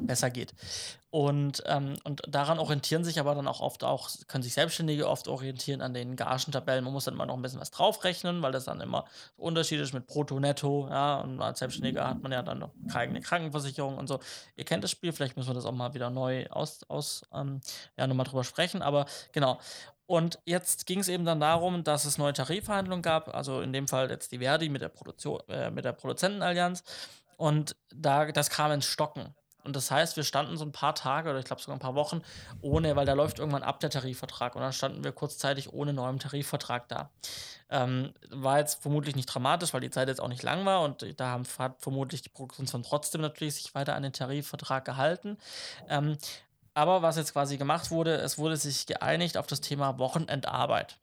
besser 0.00 0.30
geht. 0.30 0.54
Und, 1.10 1.62
ähm, 1.66 1.96
und 2.04 2.22
daran 2.26 2.58
orientieren 2.58 3.04
sich 3.04 3.20
aber 3.20 3.34
dann 3.34 3.46
auch 3.46 3.60
oft 3.60 3.84
auch, 3.84 4.08
können 4.28 4.42
sich 4.42 4.54
Selbstständige 4.54 5.06
oft 5.06 5.28
orientieren 5.28 5.82
an 5.82 5.92
den 5.92 6.16
Gagentabellen. 6.16 6.82
Man 6.82 6.94
muss 6.94 7.04
dann 7.04 7.12
immer 7.12 7.26
noch 7.26 7.34
ein 7.34 7.42
bisschen 7.42 7.60
was 7.60 7.70
draufrechnen, 7.70 8.40
weil 8.40 8.52
das 8.52 8.64
dann 8.64 8.80
immer 8.80 9.04
unterschiedlich 9.36 9.88
ist 9.88 9.92
mit 9.92 10.06
Brutto, 10.06 10.40
Netto, 10.40 10.88
ja, 10.88 11.20
und 11.20 11.38
als 11.42 11.58
Selbstständiger 11.58 12.08
hat 12.08 12.22
man 12.22 12.32
ja 12.32 12.40
dann 12.40 12.60
noch 12.60 12.70
keine 12.90 13.20
Krankenversicherung 13.20 13.98
und 13.98 14.06
so. 14.06 14.20
Ihr 14.56 14.64
kennt 14.64 14.84
das 14.84 14.90
Spiel, 14.90 15.12
vielleicht 15.12 15.36
müssen 15.36 15.50
wir 15.50 15.54
das 15.54 15.66
auch 15.66 15.72
mal 15.72 15.92
wieder 15.92 16.08
neu 16.08 16.46
aus, 16.48 16.82
aus 16.88 17.22
ähm, 17.34 17.60
ja, 17.98 18.06
nochmal 18.06 18.24
drüber 18.24 18.44
sprechen, 18.44 18.80
aber 18.80 19.04
genau. 19.32 19.60
Und 20.06 20.38
jetzt 20.46 20.86
ging 20.86 21.00
es 21.00 21.08
eben 21.08 21.26
dann 21.26 21.40
darum, 21.40 21.84
dass 21.84 22.06
es 22.06 22.16
neue 22.16 22.32
Tarifverhandlungen 22.32 23.02
gab, 23.02 23.34
also 23.34 23.60
in 23.60 23.74
dem 23.74 23.86
Fall 23.86 24.10
jetzt 24.10 24.32
die 24.32 24.38
Verdi 24.38 24.70
mit 24.70 24.80
der, 24.80 24.88
Produktion, 24.88 25.40
äh, 25.48 25.70
mit 25.70 25.84
der 25.84 25.92
Produzentenallianz. 25.92 26.84
Und 27.36 27.76
da, 27.94 28.32
das 28.32 28.50
kam 28.50 28.72
ins 28.72 28.86
Stocken. 28.86 29.34
Und 29.64 29.76
das 29.76 29.90
heißt, 29.90 30.16
wir 30.16 30.24
standen 30.24 30.56
so 30.56 30.64
ein 30.64 30.72
paar 30.72 30.94
Tage 30.94 31.30
oder 31.30 31.38
ich 31.38 31.44
glaube 31.44 31.62
sogar 31.62 31.76
ein 31.76 31.80
paar 31.80 31.94
Wochen 31.94 32.22
ohne, 32.60 32.96
weil 32.96 33.06
da 33.06 33.12
läuft 33.12 33.38
irgendwann 33.38 33.62
ab 33.62 33.80
der 33.80 33.90
Tarifvertrag. 33.90 34.54
Und 34.56 34.62
dann 34.62 34.72
standen 34.72 35.04
wir 35.04 35.12
kurzzeitig 35.12 35.72
ohne 35.72 35.92
neuen 35.92 36.18
Tarifvertrag 36.18 36.88
da. 36.88 37.10
Ähm, 37.70 38.12
war 38.30 38.58
jetzt 38.58 38.82
vermutlich 38.82 39.16
nicht 39.16 39.26
dramatisch, 39.26 39.72
weil 39.72 39.80
die 39.80 39.90
Zeit 39.90 40.08
jetzt 40.08 40.20
auch 40.20 40.28
nicht 40.28 40.42
lang 40.42 40.64
war 40.66 40.82
und 40.82 41.18
da 41.18 41.28
haben, 41.28 41.44
hat 41.58 41.80
vermutlich 41.80 42.22
die 42.22 42.28
Produktionsfirmen 42.28 42.86
trotzdem 42.86 43.20
natürlich 43.20 43.54
sich 43.54 43.74
weiter 43.74 43.94
an 43.94 44.02
den 44.02 44.12
Tarifvertrag 44.12 44.84
gehalten. 44.84 45.38
Ähm, 45.88 46.18
aber 46.74 47.02
was 47.02 47.16
jetzt 47.16 47.32
quasi 47.32 47.56
gemacht 47.58 47.90
wurde, 47.90 48.16
es 48.16 48.38
wurde 48.38 48.56
sich 48.56 48.86
geeinigt 48.86 49.36
auf 49.36 49.46
das 49.46 49.60
Thema 49.60 49.98
Wochenendarbeit. 49.98 50.98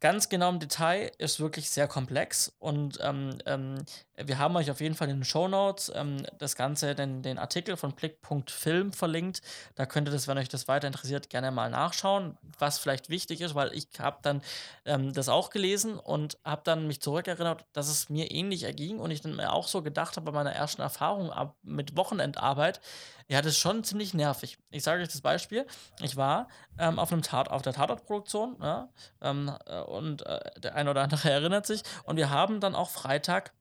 ganz 0.00 0.28
genau 0.28 0.50
im 0.50 0.60
Detail 0.60 1.10
ist 1.18 1.40
wirklich 1.40 1.70
sehr 1.70 1.88
komplex 1.88 2.52
und 2.58 2.98
ähm, 3.02 3.38
ähm, 3.46 3.84
wir 4.24 4.38
haben 4.38 4.56
euch 4.56 4.70
auf 4.70 4.80
jeden 4.80 4.94
Fall 4.94 5.10
in 5.10 5.18
den 5.18 5.24
Show 5.24 5.46
Notes 5.48 5.92
ähm, 5.94 6.24
das 6.38 6.56
Ganze, 6.56 6.94
den, 6.94 7.22
den 7.22 7.38
Artikel 7.38 7.76
von 7.76 7.92
Blick.film 7.92 8.92
verlinkt. 8.92 9.42
Da 9.74 9.84
könnt 9.84 10.08
ihr 10.08 10.12
das, 10.12 10.26
wenn 10.26 10.38
euch 10.38 10.48
das 10.48 10.68
weiter 10.68 10.86
interessiert, 10.86 11.28
gerne 11.28 11.50
mal 11.50 11.70
nachschauen, 11.70 12.38
was 12.58 12.78
vielleicht 12.78 13.10
wichtig 13.10 13.40
ist, 13.40 13.54
weil 13.54 13.72
ich 13.74 13.88
habe 13.98 14.18
dann 14.22 14.42
ähm, 14.84 15.12
das 15.12 15.28
auch 15.28 15.50
gelesen 15.50 15.98
und 15.98 16.38
habe 16.44 16.62
dann 16.64 16.86
mich 16.86 17.02
zurückerinnert, 17.02 17.66
dass 17.72 17.88
es 17.88 18.08
mir 18.08 18.30
ähnlich 18.30 18.62
erging 18.62 18.98
und 18.98 19.10
ich 19.10 19.20
dann 19.20 19.38
auch 19.40 19.68
so 19.68 19.82
gedacht 19.82 20.16
habe 20.16 20.32
bei 20.32 20.32
meiner 20.32 20.52
ersten 20.52 20.82
Erfahrung 20.82 21.30
ab, 21.30 21.56
mit 21.62 21.96
Wochenendarbeit, 21.96 22.80
ja, 23.28 23.42
das 23.42 23.52
ist 23.52 23.58
schon 23.58 23.82
ziemlich 23.82 24.14
nervig. 24.14 24.56
Ich 24.70 24.84
sage 24.84 25.02
euch 25.02 25.08
das 25.08 25.20
Beispiel. 25.20 25.66
Ich 26.00 26.16
war 26.16 26.48
ähm, 26.78 26.98
auf 26.98 27.12
einem 27.12 27.22
Tat, 27.22 27.50
auf 27.50 27.62
der 27.62 27.72
Tatortproduktion, 27.72 28.56
ja, 28.62 28.88
ähm, 29.20 29.52
äh, 29.66 29.80
und 29.80 30.24
äh, 30.24 30.60
der 30.60 30.76
eine 30.76 30.90
oder 30.90 31.02
andere 31.02 31.30
erinnert 31.30 31.66
sich. 31.66 31.82
Und 32.04 32.16
wir 32.16 32.30
haben 32.30 32.60
dann 32.60 32.76
auch 32.76 32.88
Freitag 32.88 33.52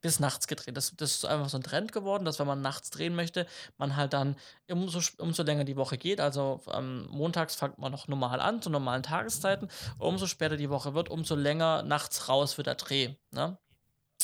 bis 0.00 0.20
nachts 0.20 0.46
gedreht. 0.46 0.76
Das, 0.76 0.94
das 0.96 1.16
ist 1.16 1.24
einfach 1.24 1.48
so 1.48 1.58
ein 1.58 1.62
Trend 1.62 1.92
geworden, 1.92 2.24
dass 2.24 2.38
wenn 2.38 2.46
man 2.46 2.62
nachts 2.62 2.90
drehen 2.90 3.14
möchte, 3.14 3.46
man 3.78 3.96
halt 3.96 4.12
dann 4.12 4.36
umso, 4.70 5.00
umso 5.18 5.42
länger 5.42 5.64
die 5.64 5.76
Woche 5.76 5.98
geht. 5.98 6.20
Also 6.20 6.60
ähm, 6.72 7.06
montags 7.10 7.54
fängt 7.54 7.78
man 7.78 7.92
noch 7.92 8.08
normal 8.08 8.40
an, 8.40 8.62
zu 8.62 8.70
normalen 8.70 9.02
Tageszeiten. 9.02 9.68
Umso 9.98 10.26
später 10.26 10.56
die 10.56 10.70
Woche 10.70 10.94
wird, 10.94 11.08
umso 11.08 11.34
länger 11.34 11.82
nachts 11.82 12.28
raus 12.28 12.56
wird 12.56 12.66
der 12.66 12.76
Dreh. 12.76 13.14
Ne? 13.30 13.58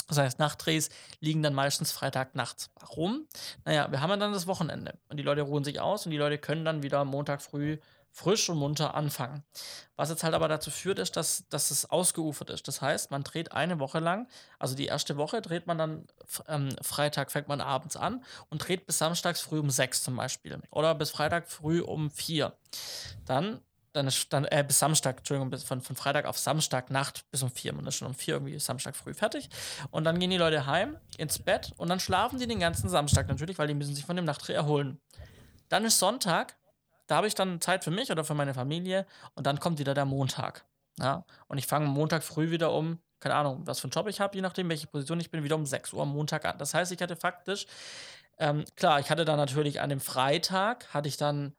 Das 0.09 0.19
heißt, 0.19 0.39
Nachtdrehs 0.39 0.91
liegen 1.21 1.43
dann 1.43 1.55
meistens 1.55 1.91
Freitagnachts. 1.91 2.71
Warum? 2.79 3.27
Naja, 3.65 3.91
wir 3.91 4.01
haben 4.01 4.11
ja 4.11 4.17
dann 4.17 4.33
das 4.33 4.47
Wochenende 4.47 4.99
und 5.09 5.17
die 5.17 5.23
Leute 5.23 5.43
ruhen 5.43 5.65
sich 5.65 5.81
aus 5.81 6.05
und 6.05 6.13
die 6.13 6.19
Leute 6.19 6.39
können 6.39 6.65
dann 6.65 6.83
wieder 6.83 7.05
Montag 7.05 7.43
früh 7.43 7.79
frisch 8.17 8.49
und 8.49 8.57
munter 8.57 8.95
anfangen. 8.95 9.45
Was 9.95 10.09
jetzt 10.09 10.25
halt 10.25 10.33
aber 10.33 10.49
dazu 10.49 10.71
führt, 10.71 10.99
ist, 10.99 11.17
dass, 11.17 11.45
dass 11.51 11.71
es 11.71 11.91
ausgeufert 11.91 12.49
ist. 12.49 12.67
Das 12.67 12.81
heißt, 12.81 13.11
man 13.11 13.23
dreht 13.23 13.53
eine 13.53 13.79
Woche 13.79 13.99
lang, 13.99 14.27
also 14.59 14.75
die 14.75 14.87
erste 14.87 15.19
Woche 15.19 15.43
dreht 15.43 15.67
man 15.67 15.77
dann, 15.77 16.07
ähm, 16.49 16.71
Freitag 16.81 17.31
fängt 17.31 17.47
man 17.47 17.61
abends 17.61 17.95
an 17.95 18.25
und 18.49 18.67
dreht 18.67 18.87
bis 18.87 18.97
samstags 18.97 19.43
früh 19.43 19.59
um 19.59 19.69
sechs 19.69 20.03
zum 20.03 20.17
Beispiel. 20.17 20.59
Oder 20.71 20.95
bis 20.95 21.11
Freitag 21.11 21.47
früh 21.47 21.83
um 21.83 22.11
vier. 22.11 22.57
Dann 23.27 23.61
dann 23.93 24.07
ist 24.09 24.31
dann, 24.31 24.45
äh, 24.45 24.63
bis 24.67 24.79
Samstag, 24.79 25.19
Entschuldigung, 25.19 25.49
bis 25.49 25.65
von, 25.65 25.81
von 25.81 25.97
Freitag 25.97 26.27
auf 26.27 26.39
Samstag 26.39 26.91
Nacht 26.91 27.25
bis 27.31 27.43
um 27.43 27.51
vier. 27.51 27.73
Man 27.73 27.87
ist 27.87 27.95
schon 27.97 28.09
um 28.09 28.15
vier 28.15 28.35
irgendwie 28.35 28.59
Samstag 28.59 28.95
früh 28.95 29.15
fertig. 29.15 29.49
Und 29.91 30.05
dann 30.05 30.19
gehen 30.19 30.29
die 30.29 30.37
Leute 30.37 30.67
heim 30.67 30.99
ins 31.17 31.39
Bett 31.39 31.73
und 31.79 31.89
dann 31.89 31.99
schlafen 31.99 32.39
die 32.39 32.47
den 32.47 32.61
ganzen 32.61 32.91
Samstag 32.91 33.27
natürlich, 33.27 33.59
weil 33.59 33.69
die 33.69 33.75
müssen 33.75 33.95
sich 33.95 34.05
von 34.05 34.17
dem 34.17 34.27
Nachtdreh 34.27 34.53
erholen. 34.53 35.01
Dann 35.71 35.87
ist 35.87 35.99
Sonntag, 35.99 36.57
da 37.07 37.17
habe 37.17 37.27
ich 37.27 37.35
dann 37.35 37.61
Zeit 37.61 37.85
für 37.85 37.91
mich 37.91 38.11
oder 38.11 38.25
für 38.25 38.35
meine 38.35 38.55
Familie 38.55 39.07
und 39.35 39.47
dann 39.47 39.61
kommt 39.61 39.79
wieder 39.79 39.95
der 39.95 40.05
Montag. 40.05 40.65
Ja? 40.99 41.25
Und 41.49 41.59
ich 41.59 41.67
fange 41.67 41.87
Montag 41.87 42.23
früh 42.23 42.51
wieder 42.51 42.73
um, 42.73 42.99
keine 43.21 43.35
Ahnung, 43.35 43.63
was 43.65 43.81
für 43.81 43.85
einen 43.85 43.93
Job 43.93 44.09
ich 44.09 44.21
habe, 44.21 44.35
je 44.35 44.43
nachdem, 44.43 44.69
welche 44.69 44.87
Position 44.87 45.21
ich 45.21 45.31
bin, 45.31 45.43
wieder 45.43 45.57
um 45.57 45.67
6 45.67 45.93
Uhr 45.93 46.03
am 46.03 46.13
Montag 46.13 46.45
an. 46.45 46.59
Das 46.59 46.75
heißt, 46.75 46.93
ich 46.93 47.01
hatte 47.01 47.17
faktisch, 47.17 47.67
ähm, 48.39 48.65
klar, 48.75 49.01
ich 49.01 49.11
hatte 49.11 49.25
dann 49.25 49.39
natürlich 49.39 49.81
an 49.81 49.89
dem 49.89 50.01
Freitag, 50.01 50.93
hatte 50.93 51.09
ich 51.09 51.17
dann 51.17 51.55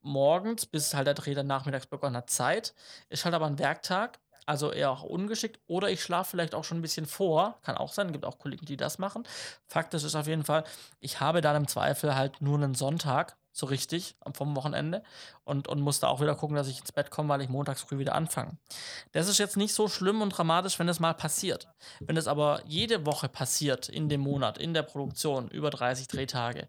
morgens, 0.00 0.66
bis 0.66 0.94
halt 0.94 1.06
der 1.06 1.14
Dreh 1.14 1.34
dann 1.34 1.46
nachmittags 1.46 1.86
begonnen 1.86 2.16
hat, 2.16 2.30
Zeit. 2.30 2.74
Ist 3.08 3.24
halt 3.24 3.34
aber 3.34 3.46
ein 3.46 3.58
Werktag, 3.58 4.18
also 4.46 4.72
eher 4.72 4.90
auch 4.90 5.02
ungeschickt. 5.02 5.60
Oder 5.66 5.90
ich 5.90 6.02
schlafe 6.02 6.30
vielleicht 6.30 6.54
auch 6.54 6.64
schon 6.64 6.78
ein 6.78 6.82
bisschen 6.82 7.06
vor. 7.06 7.58
Kann 7.62 7.76
auch 7.76 7.92
sein, 7.92 8.12
gibt 8.12 8.24
auch 8.24 8.38
Kollegen, 8.38 8.66
die 8.66 8.76
das 8.76 8.98
machen. 8.98 9.24
Fakt 9.66 9.94
ist 9.94 10.14
auf 10.14 10.26
jeden 10.26 10.44
Fall, 10.44 10.64
ich 11.00 11.20
habe 11.20 11.40
dann 11.40 11.56
im 11.56 11.68
Zweifel 11.68 12.14
halt 12.14 12.40
nur 12.40 12.56
einen 12.56 12.74
Sonntag, 12.74 13.36
so 13.52 13.66
richtig, 13.66 14.16
vom 14.34 14.56
Wochenende. 14.56 15.02
Und, 15.44 15.68
und 15.68 15.80
muss 15.80 16.00
da 16.00 16.08
auch 16.08 16.20
wieder 16.20 16.34
gucken, 16.34 16.56
dass 16.56 16.68
ich 16.68 16.80
ins 16.80 16.92
Bett 16.92 17.10
komme, 17.10 17.28
weil 17.28 17.42
ich 17.42 17.48
montags 17.48 17.82
früh 17.82 17.98
wieder 17.98 18.14
anfange. 18.14 18.56
Das 19.12 19.28
ist 19.28 19.38
jetzt 19.38 19.56
nicht 19.56 19.74
so 19.74 19.88
schlimm 19.88 20.22
und 20.22 20.30
dramatisch, 20.30 20.78
wenn 20.78 20.86
das 20.86 21.00
mal 21.00 21.14
passiert. 21.14 21.68
Wenn 22.00 22.16
es 22.16 22.26
aber 22.26 22.62
jede 22.66 23.06
Woche 23.06 23.28
passiert, 23.28 23.88
in 23.88 24.08
dem 24.08 24.22
Monat, 24.22 24.58
in 24.58 24.74
der 24.74 24.82
Produktion, 24.82 25.48
über 25.48 25.70
30 25.70 26.08
Drehtage, 26.08 26.68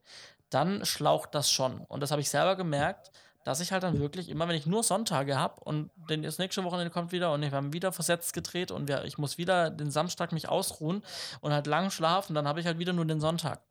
dann 0.50 0.86
schlaucht 0.86 1.34
das 1.34 1.50
schon. 1.50 1.80
Und 1.80 2.02
das 2.02 2.12
habe 2.12 2.22
ich 2.22 2.30
selber 2.30 2.56
gemerkt, 2.56 3.12
dass 3.44 3.60
ich 3.60 3.72
halt 3.72 3.84
dann 3.84 4.00
wirklich 4.00 4.30
immer, 4.30 4.48
wenn 4.48 4.56
ich 4.56 4.66
nur 4.66 4.84
Sonntage 4.84 5.38
habe 5.38 5.60
und 5.62 5.92
den, 6.10 6.24
das 6.24 6.38
nächste 6.38 6.64
Wochenende 6.64 6.92
kommt 6.92 7.12
wieder 7.12 7.34
und 7.34 7.42
wir 7.42 7.52
haben 7.52 7.74
wieder 7.74 7.92
versetzt 7.92 8.34
gedreht 8.34 8.72
und 8.72 8.88
wir, 8.88 9.04
ich 9.04 9.18
muss 9.18 9.38
wieder 9.38 9.70
den 9.70 9.92
Samstag 9.92 10.32
mich 10.32 10.48
ausruhen 10.48 11.04
und 11.42 11.52
halt 11.52 11.68
lang 11.68 11.92
schlafen, 11.92 12.36
dann 12.36 12.48
habe 12.48 12.60
ich 12.60 12.66
halt 12.66 12.80
wieder 12.80 12.94
nur 12.94 13.06
den 13.06 13.20
Sonntag. 13.20 13.62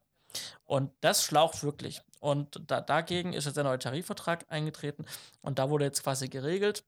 Und 0.65 0.91
das 1.01 1.25
schlaucht 1.25 1.63
wirklich. 1.63 2.03
Und 2.21 2.61
da, 2.69 2.81
dagegen 2.81 3.33
ist 3.33 3.47
jetzt 3.47 3.57
der 3.57 3.65
neue 3.65 3.79
Tarifvertrag 3.79 4.47
eingetreten 4.49 5.07
und 5.41 5.59
da 5.59 5.71
wurde 5.71 5.85
jetzt 5.85 6.05
quasi 6.05 6.29
geregelt, 6.29 6.85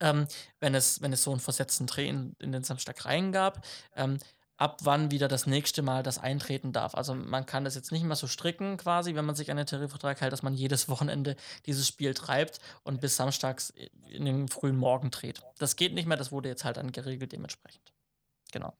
ähm, 0.00 0.28
wenn, 0.60 0.74
es, 0.74 1.02
wenn 1.02 1.12
es 1.12 1.24
so 1.24 1.32
einen 1.32 1.40
versetzten 1.40 1.86
Dreh 1.86 2.08
in, 2.08 2.36
in 2.38 2.52
den 2.52 2.62
Samstag 2.62 3.04
reingab, 3.04 3.64
ähm, 3.96 4.18
ab 4.56 4.78
wann 4.84 5.10
wieder 5.10 5.26
das 5.26 5.46
nächste 5.46 5.82
Mal 5.82 6.04
das 6.04 6.18
eintreten 6.18 6.72
darf. 6.72 6.94
Also 6.94 7.14
man 7.14 7.46
kann 7.46 7.64
das 7.64 7.74
jetzt 7.74 7.90
nicht 7.90 8.04
mehr 8.04 8.14
so 8.14 8.28
stricken 8.28 8.76
quasi, 8.76 9.16
wenn 9.16 9.24
man 9.24 9.34
sich 9.34 9.50
an 9.50 9.56
den 9.56 9.66
Tarifvertrag 9.66 10.20
hält, 10.20 10.32
dass 10.32 10.44
man 10.44 10.54
jedes 10.54 10.88
Wochenende 10.88 11.34
dieses 11.66 11.88
Spiel 11.88 12.14
treibt 12.14 12.60
und 12.84 13.00
bis 13.00 13.16
samstags 13.16 13.70
in 14.08 14.24
den 14.24 14.46
frühen 14.46 14.76
Morgen 14.76 15.10
dreht. 15.10 15.42
Das 15.58 15.74
geht 15.74 15.94
nicht 15.94 16.06
mehr, 16.06 16.16
das 16.16 16.30
wurde 16.30 16.48
jetzt 16.48 16.64
halt 16.64 16.76
dann 16.76 16.92
geregelt 16.92 17.32
dementsprechend. 17.32 17.92
Genau. 18.52 18.72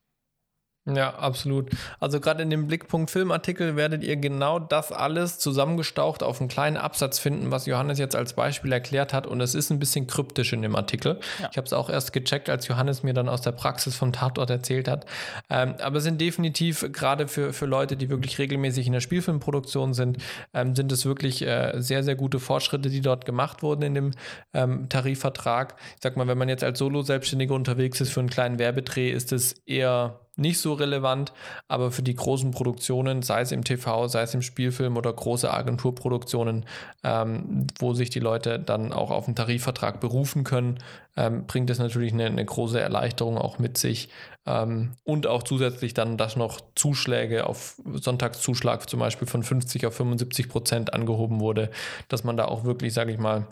Ja, 0.85 1.15
absolut. 1.15 1.69
Also 2.01 2.19
gerade 2.19 2.43
in 2.43 2.49
dem 2.49 2.67
Blickpunkt 2.67 3.09
Filmartikel 3.09 3.77
werdet 3.77 4.03
ihr 4.03 4.17
genau 4.17 4.59
das 4.59 4.91
alles 4.91 5.39
zusammengestaucht 5.39 6.23
auf 6.23 6.41
einen 6.41 6.49
kleinen 6.49 6.75
Absatz 6.75 7.19
finden, 7.19 7.51
was 7.51 7.67
Johannes 7.67 7.99
jetzt 7.99 8.17
als 8.17 8.33
Beispiel 8.33 8.73
erklärt 8.73 9.13
hat. 9.13 9.25
Und 9.25 9.39
es 9.39 9.55
ist 9.55 9.69
ein 9.69 9.79
bisschen 9.79 10.07
kryptisch 10.07 10.51
in 10.51 10.61
dem 10.61 10.75
Artikel. 10.75 11.21
Ja. 11.39 11.47
Ich 11.51 11.57
habe 11.57 11.65
es 11.65 11.71
auch 11.71 11.89
erst 11.89 12.11
gecheckt, 12.11 12.49
als 12.49 12.67
Johannes 12.67 13.01
mir 13.01 13.13
dann 13.13 13.29
aus 13.29 13.39
der 13.39 13.53
Praxis 13.53 13.95
vom 13.95 14.11
Tatort 14.11 14.49
erzählt 14.49 14.89
hat. 14.89 15.05
Ähm, 15.49 15.75
aber 15.81 16.01
sind 16.01 16.19
definitiv 16.19 16.85
gerade 16.91 17.29
für, 17.29 17.53
für 17.53 17.65
Leute, 17.65 17.95
die 17.95 18.09
wirklich 18.09 18.37
regelmäßig 18.37 18.85
in 18.85 18.93
der 18.93 18.99
Spielfilmproduktion 18.99 19.93
sind, 19.93 20.17
ähm, 20.53 20.75
sind 20.75 20.91
es 20.91 21.05
wirklich 21.05 21.43
äh, 21.43 21.75
sehr, 21.77 22.03
sehr 22.03 22.15
gute 22.15 22.39
Fortschritte, 22.39 22.89
die 22.89 22.99
dort 22.99 23.25
gemacht 23.25 23.63
wurden 23.63 23.83
in 23.83 23.95
dem 23.95 24.11
ähm, 24.53 24.89
Tarifvertrag. 24.89 25.75
Ich 25.95 26.03
sag 26.03 26.17
mal, 26.17 26.27
wenn 26.27 26.37
man 26.37 26.49
jetzt 26.49 26.65
als 26.65 26.77
Solo-Selbstständiger 26.77 27.55
unterwegs 27.55 28.01
ist 28.01 28.11
für 28.11 28.19
einen 28.19 28.29
kleinen 28.29 28.59
Werbedreh, 28.59 29.09
ist 29.09 29.31
es 29.31 29.53
eher 29.65 30.19
nicht 30.35 30.59
so 30.59 30.73
relevant, 30.73 31.31
aber 31.67 31.91
für 31.91 32.01
die 32.01 32.15
großen 32.15 32.51
Produktionen, 32.51 33.21
sei 33.21 33.41
es 33.41 33.51
im 33.51 33.63
TV, 33.63 34.07
sei 34.07 34.23
es 34.23 34.33
im 34.33 34.41
Spielfilm 34.41 34.97
oder 34.97 35.13
große 35.13 35.51
Agenturproduktionen, 35.51 36.65
ähm, 37.03 37.67
wo 37.77 37.93
sich 37.93 38.09
die 38.09 38.19
Leute 38.19 38.59
dann 38.59 38.93
auch 38.93 39.11
auf 39.11 39.27
einen 39.27 39.35
Tarifvertrag 39.35 39.99
berufen 39.99 40.43
können, 40.43 40.79
ähm, 41.15 41.45
bringt 41.45 41.69
es 41.69 41.77
natürlich 41.77 42.13
eine, 42.13 42.25
eine, 42.25 42.43
große 42.43 42.79
Erleichterung 42.79 43.37
auch 43.37 43.59
mit 43.59 43.77
sich 43.77 44.09
ähm, 44.47 44.93
und 45.03 45.27
auch 45.27 45.43
zusätzlich 45.43 45.93
dann, 45.93 46.17
dass 46.17 46.35
noch 46.35 46.61
Zuschläge 46.73 47.45
auf 47.45 47.79
Sonntagszuschlag 47.93 48.89
zum 48.89 48.99
Beispiel 48.99 49.27
von 49.27 49.43
50 49.43 49.85
auf 49.85 49.95
75 49.95 50.49
Prozent 50.49 50.93
angehoben 50.93 51.39
wurde, 51.39 51.69
dass 52.07 52.23
man 52.23 52.37
da 52.37 52.45
auch 52.45 52.63
wirklich, 52.63 52.93
sage 52.93 53.11
ich 53.11 53.19
mal, 53.19 53.47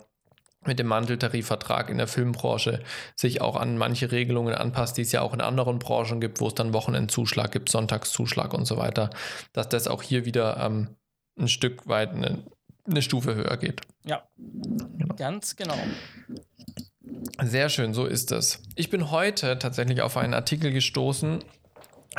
mit 0.64 0.78
dem 0.78 0.86
Manteltarifvertrag 0.86 1.90
in 1.90 1.98
der 1.98 2.06
Filmbranche 2.06 2.80
sich 3.16 3.40
auch 3.40 3.56
an 3.56 3.78
manche 3.78 4.12
Regelungen 4.12 4.54
anpasst, 4.54 4.96
die 4.96 5.02
es 5.02 5.12
ja 5.12 5.20
auch 5.22 5.34
in 5.34 5.40
anderen 5.40 5.78
Branchen 5.78 6.20
gibt, 6.20 6.40
wo 6.40 6.48
es 6.48 6.54
dann 6.54 6.72
Wochenendzuschlag 6.72 7.50
gibt, 7.50 7.68
Sonntagszuschlag 7.68 8.54
und 8.54 8.66
so 8.66 8.76
weiter, 8.76 9.10
dass 9.52 9.68
das 9.68 9.88
auch 9.88 10.02
hier 10.02 10.24
wieder 10.24 10.58
ähm, 10.58 10.96
ein 11.38 11.48
Stück 11.48 11.88
weit 11.88 12.10
eine, 12.10 12.44
eine, 12.86 13.02
Stufe 13.02 13.34
höher 13.34 13.56
geht. 13.56 13.80
Ja, 14.04 14.22
genau. 14.36 15.14
ganz 15.16 15.56
genau. 15.56 15.78
Sehr 17.40 17.68
schön, 17.68 17.94
so 17.94 18.06
ist 18.06 18.30
es. 18.32 18.62
Ich 18.76 18.90
bin 18.90 19.10
heute 19.10 19.58
tatsächlich 19.58 20.02
auf 20.02 20.16
einen 20.16 20.34
Artikel 20.34 20.72
gestoßen, 20.72 21.42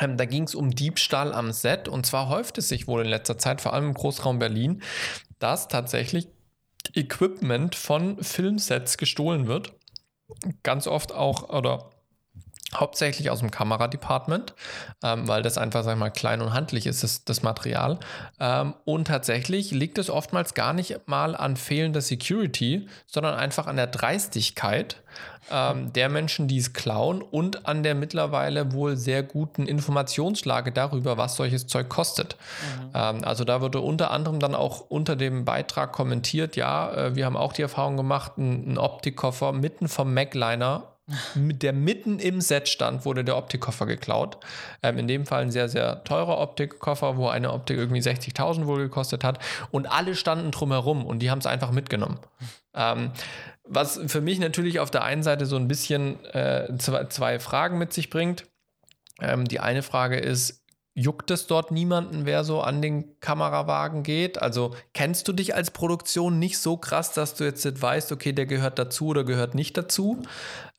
ähm, 0.00 0.16
da 0.16 0.24
ging 0.24 0.42
es 0.44 0.54
um 0.54 0.70
Diebstahl 0.70 1.32
am 1.32 1.52
Set 1.52 1.88
und 1.88 2.04
zwar 2.04 2.28
häuft 2.28 2.58
es 2.58 2.68
sich 2.68 2.86
wohl 2.88 3.02
in 3.02 3.08
letzter 3.08 3.38
Zeit, 3.38 3.60
vor 3.60 3.72
allem 3.72 3.88
im 3.88 3.94
Großraum 3.94 4.38
Berlin, 4.38 4.82
dass 5.38 5.68
tatsächlich 5.68 6.28
Equipment 6.94 7.74
von 7.74 8.22
Filmsets 8.22 8.96
gestohlen 8.98 9.46
wird. 9.46 9.74
Ganz 10.62 10.86
oft 10.86 11.12
auch 11.12 11.48
oder 11.48 11.90
hauptsächlich 12.76 13.30
aus 13.30 13.40
dem 13.40 13.50
Kameradepartment, 13.50 14.54
ähm, 15.02 15.28
weil 15.28 15.42
das 15.42 15.58
einfach, 15.58 15.82
sag 15.84 15.92
ich 15.94 15.98
mal, 15.98 16.10
klein 16.10 16.40
und 16.40 16.52
handlich 16.52 16.86
ist, 16.86 17.02
das, 17.02 17.24
das 17.24 17.42
Material. 17.42 17.98
Ähm, 18.40 18.74
und 18.84 19.06
tatsächlich 19.06 19.70
liegt 19.70 19.98
es 19.98 20.10
oftmals 20.10 20.54
gar 20.54 20.72
nicht 20.72 21.06
mal 21.06 21.36
an 21.36 21.56
fehlender 21.56 22.00
Security, 22.00 22.88
sondern 23.06 23.34
einfach 23.34 23.66
an 23.66 23.76
der 23.76 23.86
Dreistigkeit 23.86 25.02
ähm, 25.50 25.92
der 25.92 26.08
Menschen, 26.08 26.48
die 26.48 26.58
es 26.58 26.72
klauen 26.72 27.22
und 27.22 27.66
an 27.66 27.82
der 27.82 27.94
mittlerweile 27.94 28.72
wohl 28.72 28.96
sehr 28.96 29.22
guten 29.22 29.66
Informationslage 29.66 30.72
darüber, 30.72 31.16
was 31.16 31.36
solches 31.36 31.66
Zeug 31.66 31.88
kostet. 31.88 32.36
Mhm. 32.36 32.90
Ähm, 32.94 33.24
also 33.24 33.44
da 33.44 33.60
wurde 33.60 33.80
unter 33.80 34.10
anderem 34.10 34.40
dann 34.40 34.54
auch 34.54 34.80
unter 34.88 35.16
dem 35.16 35.44
Beitrag 35.44 35.92
kommentiert, 35.92 36.56
ja, 36.56 36.92
äh, 36.92 37.14
wir 37.16 37.26
haben 37.26 37.36
auch 37.36 37.52
die 37.52 37.62
Erfahrung 37.62 37.96
gemacht, 37.96 38.38
ein, 38.38 38.72
ein 38.72 38.78
Optikkoffer 38.78 39.52
mitten 39.52 39.88
vom 39.88 40.14
Macliner 40.14 40.93
der 41.34 41.72
mitten 41.72 42.18
im 42.18 42.40
Set 42.40 42.68
stand, 42.68 43.04
wurde 43.04 43.24
der 43.24 43.36
Optikkoffer 43.36 43.86
geklaut. 43.86 44.38
Ähm, 44.82 44.98
in 44.98 45.08
dem 45.08 45.26
Fall 45.26 45.42
ein 45.42 45.50
sehr, 45.50 45.68
sehr 45.68 46.02
teurer 46.04 46.38
Optikkoffer, 46.38 47.16
wo 47.16 47.28
eine 47.28 47.52
Optik 47.52 47.76
irgendwie 47.76 48.00
60.000 48.00 48.66
wohl 48.66 48.78
gekostet 48.78 49.24
hat. 49.24 49.38
Und 49.70 49.86
alle 49.86 50.14
standen 50.14 50.50
drumherum 50.50 51.04
und 51.04 51.18
die 51.20 51.30
haben 51.30 51.40
es 51.40 51.46
einfach 51.46 51.72
mitgenommen. 51.72 52.18
Ähm, 52.74 53.12
was 53.64 54.00
für 54.06 54.20
mich 54.20 54.38
natürlich 54.38 54.80
auf 54.80 54.90
der 54.90 55.04
einen 55.04 55.22
Seite 55.22 55.46
so 55.46 55.56
ein 55.56 55.68
bisschen 55.68 56.22
äh, 56.26 56.76
zwei, 56.78 57.04
zwei, 57.04 57.38
Fragen 57.38 57.78
mit 57.78 57.92
sich 57.92 58.10
bringt. 58.10 58.46
Ähm, 59.20 59.44
die 59.44 59.60
eine 59.60 59.82
Frage 59.82 60.18
ist, 60.18 60.63
juckt 60.94 61.32
es 61.32 61.48
dort 61.48 61.72
niemanden, 61.72 62.24
wer 62.24 62.44
so 62.44 62.60
an 62.60 62.80
den 62.80 63.18
Kamerawagen 63.20 64.04
geht? 64.04 64.40
Also 64.40 64.74
kennst 64.92 65.26
du 65.26 65.32
dich 65.32 65.54
als 65.54 65.72
Produktion 65.72 66.38
nicht 66.38 66.58
so 66.58 66.76
krass, 66.76 67.12
dass 67.12 67.34
du 67.34 67.44
jetzt 67.44 67.64
nicht 67.64 67.82
weißt, 67.82 68.12
okay, 68.12 68.32
der 68.32 68.46
gehört 68.46 68.78
dazu 68.78 69.08
oder 69.08 69.24
gehört 69.24 69.54
nicht 69.56 69.76
dazu? 69.76 70.22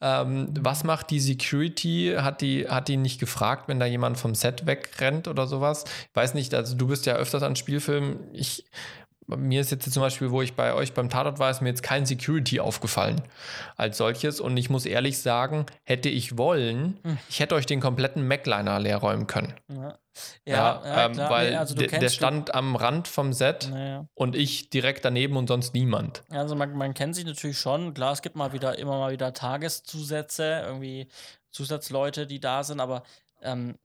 Ähm, 0.02 0.50
was 0.60 0.86
macht 0.86 1.10
die 1.10 1.20
Security? 1.20 2.16
Hat 2.18 2.42
die, 2.42 2.68
hat 2.70 2.88
die 2.88 2.98
nicht 2.98 3.20
gefragt, 3.20 3.68
wenn 3.68 3.80
da 3.80 3.86
jemand 3.86 4.18
vom 4.18 4.36
Set 4.36 4.66
wegrennt 4.66 5.28
oder 5.28 5.48
sowas? 5.48 5.84
Ich 6.10 6.16
weiß 6.16 6.34
nicht, 6.34 6.54
also 6.54 6.76
du 6.76 6.88
bist 6.88 7.06
ja 7.06 7.16
öfters 7.16 7.44
an 7.44 7.58
Spielfilmen. 7.58 8.18
Ich 8.32 8.66
mir 9.28 9.62
ist 9.62 9.72
jetzt 9.72 9.92
zum 9.92 10.04
Beispiel, 10.04 10.30
wo 10.30 10.42
ich 10.42 10.54
bei 10.54 10.74
euch 10.74 10.94
beim 10.94 11.10
Tatort 11.10 11.40
war, 11.40 11.50
ist 11.50 11.62
mir 11.62 11.70
jetzt 11.70 11.82
kein 11.82 12.06
Security 12.06 12.60
aufgefallen 12.60 13.22
als 13.76 13.98
solches. 13.98 14.40
Und 14.40 14.56
ich 14.56 14.70
muss 14.70 14.86
ehrlich 14.86 15.18
sagen, 15.18 15.66
hätte 15.84 16.10
ich 16.10 16.38
wollen, 16.38 17.00
hm. 17.04 17.18
ich 17.28 17.40
hätte 17.40 17.56
euch 17.56 17.66
den 17.66 17.82
kompletten 17.82 18.28
Macliner 18.28 18.80
leer 18.80 18.98
räumen 18.98 19.26
können. 19.26 19.56
Ja, 19.68 19.98
ja, 20.46 20.82
ja 20.84 21.06
ähm, 21.06 21.18
weil 21.18 21.52
nee, 21.52 21.58
also 21.58 21.76
der 21.76 22.10
stand 22.10 22.54
am 22.54 22.76
Rand 22.76 23.08
vom 23.08 23.34
Set 23.34 23.70
ja. 23.74 24.06
und 24.14 24.36
ich 24.36 24.70
direkt 24.70 25.06
daneben 25.06 25.38
und 25.38 25.48
sonst 25.48 25.74
niemand. 25.74 26.24
Also 26.30 26.56
man, 26.56 26.74
man 26.74 26.94
kennt 26.94 27.16
sich 27.16 27.26
natürlich 27.26 27.58
schon. 27.60 27.94
Klar, 27.94 28.14
es 28.14 28.22
gibt 28.22 28.36
mal 28.36 28.54
wieder 28.54 28.78
immer 28.78 28.98
mal 29.00 29.12
wieder 29.12 29.34
Tageszusätze, 29.34 30.64
irgendwie 30.66 31.08
Zusatzleute, 31.52 32.28
die 32.28 32.40
da 32.40 32.64
sind, 32.64 32.80
aber 32.80 33.04
ähm, 33.42 33.78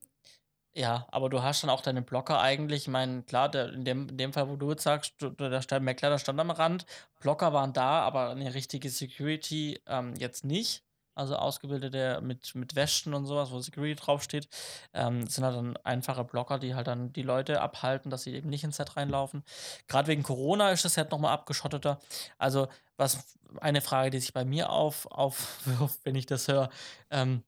ja, 0.73 1.07
aber 1.11 1.29
du 1.29 1.43
hast 1.43 1.63
dann 1.63 1.71
auch 1.71 1.81
deine 1.81 2.03
Blocker 2.03 2.41
eigentlich. 2.41 2.83
Ich 2.83 2.89
meine, 2.89 3.23
klar, 3.23 3.49
der, 3.49 3.73
in, 3.73 3.85
dem, 3.85 4.09
in 4.09 4.17
dem 4.17 4.33
Fall, 4.33 4.49
wo 4.49 4.57
du 4.57 4.71
jetzt 4.71 4.85
sagst, 4.85 5.15
du, 5.19 5.31
der 5.31 5.63
stand 5.63 5.85
Meckler, 5.85 6.11
der 6.11 6.19
stand 6.19 6.39
am 6.39 6.51
Rand. 6.51 6.87
Blocker 7.21 7.53
waren 7.53 7.73
da, 7.73 8.03
aber 8.03 8.31
eine 8.31 8.55
richtige 8.55 8.89
Security 8.89 9.81
ähm, 9.87 10.15
jetzt 10.17 10.45
nicht. 10.45 10.85
Also 11.21 11.37
ausgebildete 11.37 12.21
mit, 12.23 12.55
mit 12.55 12.75
Wäschen 12.77 13.13
und 13.13 13.27
sowas, 13.27 13.51
wo 13.51 13.61
Security 13.61 13.95
draufsteht. 13.95 14.49
Ähm, 14.95 15.27
sind 15.27 15.45
halt 15.45 15.55
dann 15.55 15.77
einfache 15.85 16.25
Blocker, 16.25 16.59
die 16.59 16.75
halt 16.75 16.87
dann 16.87 17.13
die 17.13 17.23
Leute 17.23 17.61
abhalten, 17.61 18.11
dass 18.11 18.23
sie 18.23 18.35
eben 18.35 18.49
nicht 18.49 18.65
ins 18.65 18.77
Set 18.77 18.97
reinlaufen. 18.97 19.45
Gerade 19.87 20.09
wegen 20.09 20.23
Corona 20.23 20.71
ist 20.71 20.85
das 20.85 20.95
Set 20.95 21.11
nochmal 21.11 21.33
abgeschotteter. 21.35 22.01
Also, 22.39 22.69
was 22.97 23.39
eine 23.61 23.83
Frage, 23.83 24.11
die 24.11 24.21
sich 24.21 24.33
bei 24.33 24.47
mir 24.47 24.71
auf, 24.71 25.07
aufwirft, 25.11 26.01
wenn 26.05 26.15
ich 26.15 26.27
das 26.27 26.49
höre, 26.49 26.71
ähm, 27.11 27.45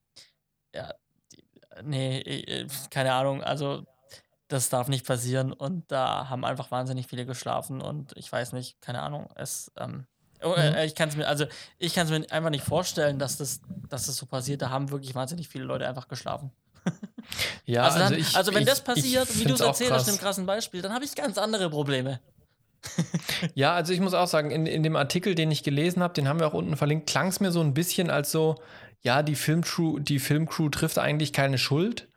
ja, 0.75 0.93
nee, 1.83 2.21
äh, 2.21 2.67
keine 2.91 3.15
Ahnung, 3.15 3.43
also 3.43 3.87
das 4.49 4.69
darf 4.69 4.89
nicht 4.89 5.07
passieren 5.07 5.53
und 5.53 5.91
da 5.91 6.29
haben 6.29 6.45
einfach 6.45 6.71
wahnsinnig 6.71 7.07
viele 7.07 7.25
geschlafen 7.27 7.81
und 7.81 8.13
ich 8.17 8.31
weiß 8.31 8.53
nicht, 8.53 8.83
keine 8.83 9.01
Ahnung, 9.03 9.29
es, 9.35 9.73
ähm, 9.79 10.01
äh, 10.01 10.12
mhm. 10.45 10.77
ich 10.85 10.95
kann 10.95 11.09
es 11.09 11.17
mir, 11.17 11.27
also 11.27 11.47
ich 11.79 11.95
kann 11.95 12.07
es 12.07 12.11
mir 12.11 12.31
einfach 12.31 12.51
nicht 12.51 12.65
vorstellen, 12.65 13.19
dass 13.19 13.37
das, 13.37 13.61
dass 13.89 14.07
das 14.07 14.17
so 14.17 14.27
passiert. 14.27 14.63
Da 14.63 14.71
haben 14.71 14.91
wirklich 14.91 15.15
wahnsinnig 15.15 15.49
viele 15.49 15.65
Leute 15.65 15.89
einfach 15.89 16.09
geschlafen. 16.09 16.51
ja, 17.65 17.85
also, 17.85 17.99
dann, 17.99 18.09
also, 18.09 18.17
ich, 18.17 18.37
also, 18.37 18.55
wenn 18.55 18.63
ich, 18.63 18.69
das 18.69 18.83
passiert, 18.83 19.39
wie 19.39 19.45
du 19.45 19.55
es 19.55 19.61
erzählt 19.61 19.93
hast, 19.93 20.09
im 20.09 20.19
krassen 20.19 20.47
Beispiel, 20.47 20.83
dann 20.83 20.93
habe 20.93 21.05
ich 21.05 21.15
ganz 21.15 21.39
andere 21.39 21.71
Probleme. 21.71 22.21
ja, 23.55 23.75
also 23.75 23.93
ich 23.93 24.01
muss 24.01 24.15
auch 24.15 24.27
sagen, 24.27 24.51
in, 24.51 24.67
in 24.67 24.83
dem 24.83 24.97
Artikel, 24.97 25.35
den 25.35 25.51
ich 25.51 25.63
gelesen 25.63 26.03
habe, 26.03 26.15
den 26.15 26.29
haben 26.29 26.41
wir 26.41 26.49
auch 26.49 26.55
unten 26.55 26.77
verlinkt, 26.77 27.09
klang 27.09 27.29
es 27.29 27.41
mir 27.41 27.53
so 27.53 27.61
ein 27.61 27.75
bisschen 27.75 28.11
als 28.11 28.33
so, 28.33 28.57
ja, 29.03 29.23
die 29.23 29.35
Filmcrew, 29.35 29.99
die 29.99 30.19
Filmcrew 30.19 30.69
trifft 30.69 30.99
eigentlich 30.99 31.33
keine 31.33 31.59
Schuld, 31.59 32.09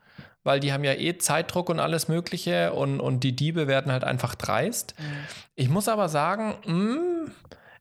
weil 0.42 0.60
die 0.60 0.72
haben 0.72 0.84
ja 0.84 0.92
eh 0.92 1.18
Zeitdruck 1.18 1.68
und 1.68 1.80
alles 1.80 2.08
Mögliche 2.08 2.72
und, 2.72 3.00
und 3.00 3.20
die 3.20 3.34
Diebe 3.34 3.66
werden 3.66 3.92
halt 3.92 4.04
einfach 4.04 4.34
dreist. 4.34 4.94
Mhm. 4.98 5.04
Ich 5.54 5.68
muss 5.68 5.88
aber 5.88 6.08
sagen, 6.08 6.56
mh, 6.64 6.94
hm, 6.94 7.32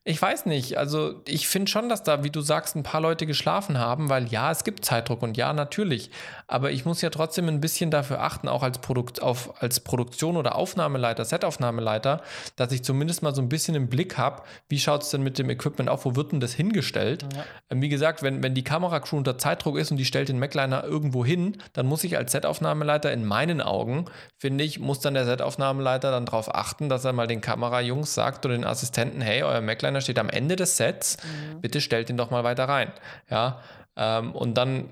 ich 0.08 0.22
weiß 0.22 0.46
nicht. 0.46 0.78
Also 0.78 1.22
ich 1.28 1.48
finde 1.48 1.70
schon, 1.70 1.90
dass 1.90 2.04
da, 2.04 2.24
wie 2.24 2.30
du 2.30 2.42
sagst, 2.42 2.76
ein 2.76 2.84
paar 2.84 3.02
Leute 3.02 3.26
geschlafen 3.26 3.80
haben, 3.80 4.08
weil 4.08 4.28
ja, 4.28 4.52
es 4.52 4.64
gibt 4.64 4.86
Zeitdruck 4.86 5.24
und 5.24 5.36
ja, 5.36 5.52
natürlich. 5.52 6.12
Aber 6.46 6.70
ich 6.70 6.86
muss 6.86 7.02
ja 7.02 7.10
trotzdem 7.10 7.50
ein 7.50 7.60
bisschen 7.60 7.90
dafür 7.90 8.22
achten, 8.22 8.48
auch 8.48 8.62
als, 8.62 8.78
Produkt, 8.78 9.24
auf, 9.24 9.60
als 9.64 9.80
Produktion 9.80 10.38
oder 10.38 10.56
Aufnahmeleiter, 10.56 11.26
Setaufnahmeleiter, 11.26 12.22
dass 12.56 12.72
ich 12.72 12.84
zumindest 12.84 13.24
mal 13.24 13.34
so 13.34 13.42
ein 13.42 13.50
bisschen 13.50 13.74
im 13.74 13.90
Blick 13.90 14.16
habe, 14.16 14.44
wie 14.70 14.78
schaut 14.78 15.02
es 15.02 15.10
denn 15.10 15.24
mit 15.24 15.40
dem 15.40 15.50
Equipment 15.50 15.90
auf, 15.90 16.06
wo 16.06 16.16
wird 16.16 16.34
denn 16.34 16.40
das 16.40 16.54
hingestellt? 16.54 17.26
Ja. 17.36 17.44
Ähm, 17.72 17.82
wie 17.82 17.90
gesagt, 17.90 18.22
wenn, 18.22 18.44
wenn 18.44 18.54
die 18.54 18.64
Kameracrew 18.64 19.18
unter 19.18 19.40
Zeitdruck 19.40 19.76
ist 19.76 19.90
und 19.90 19.98
die 19.98 20.06
stellt 20.06 20.30
den 20.30 20.38
Macliner 20.38 20.84
irgendwo 20.84 21.26
hin, 21.26 21.58
dann 21.74 21.88
muss 21.88 22.04
ich 22.04 22.16
als 22.16 22.32
Setaufnahmeleiter 22.32 23.12
in 23.12 23.26
meinen 23.26 23.60
Augen, 23.60 24.06
finde 24.38 24.64
ich, 24.64 24.78
muss 24.78 25.00
dann 25.00 25.16
der 25.16 25.26
Setaufnahmeleiter 25.26 26.12
dann 26.12 26.28
darauf 26.28 26.54
achten, 26.54 26.90
dass 26.90 27.06
er 27.06 27.14
mal 27.14 27.26
den 27.26 27.42
Kamerajungs 27.42 28.14
sagt 28.14 28.46
oder 28.46 28.54
den 28.54 28.66
Assistenten, 28.66 29.22
hey, 29.22 29.42
euer 29.42 29.62
Macliner 29.62 29.95
Designer 29.96 30.02
steht 30.02 30.20
am 30.20 30.30
Ende 30.30 30.56
des 30.56 30.78
Sets, 30.78 31.18
mhm. 31.24 31.62
bitte 31.62 31.82
stellt 31.82 32.10
ihn 32.10 32.18
doch 32.18 32.32
mal 32.32 32.44
weiter 32.44 32.66
rein. 32.66 32.92
Ja, 33.30 33.62
ähm, 33.96 34.32
und 34.34 34.56
dann 34.56 34.90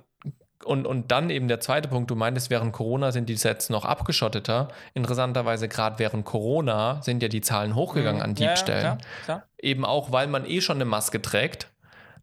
und, 0.66 0.88
und 0.88 1.12
dann 1.12 1.30
eben 1.30 1.49
der 1.49 1.60
zweite 1.60 1.89
Punkt, 1.89 2.10
du 2.10 2.16
meintest, 2.16 2.49
während 2.49 2.72
Corona 2.72 3.12
sind 3.12 3.28
die 3.28 3.36
Sets 3.36 3.70
noch 3.70 3.84
abgeschotteter. 3.84 4.70
Interessanterweise, 4.93 5.68
gerade 5.68 5.99
während 5.99 6.24
Corona 6.24 7.01
sind 7.01 7.22
ja 7.22 7.28
die 7.28 7.41
Zahlen 7.41 7.76
hochgegangen 7.76 8.20
mhm. 8.20 8.24
an 8.24 8.36
Diebstellen. 8.36 8.86
Ja, 8.86 8.97
klar. 9.26 9.43
Eben 9.62 9.84
auch, 9.84 10.14
weil 10.14 10.28
man 10.28 10.45
eh 10.45 10.62
schon 10.62 10.78
eine 10.78 10.86
Maske 10.86 11.22
trägt. 11.22 11.68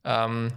Ähm, 0.05 0.53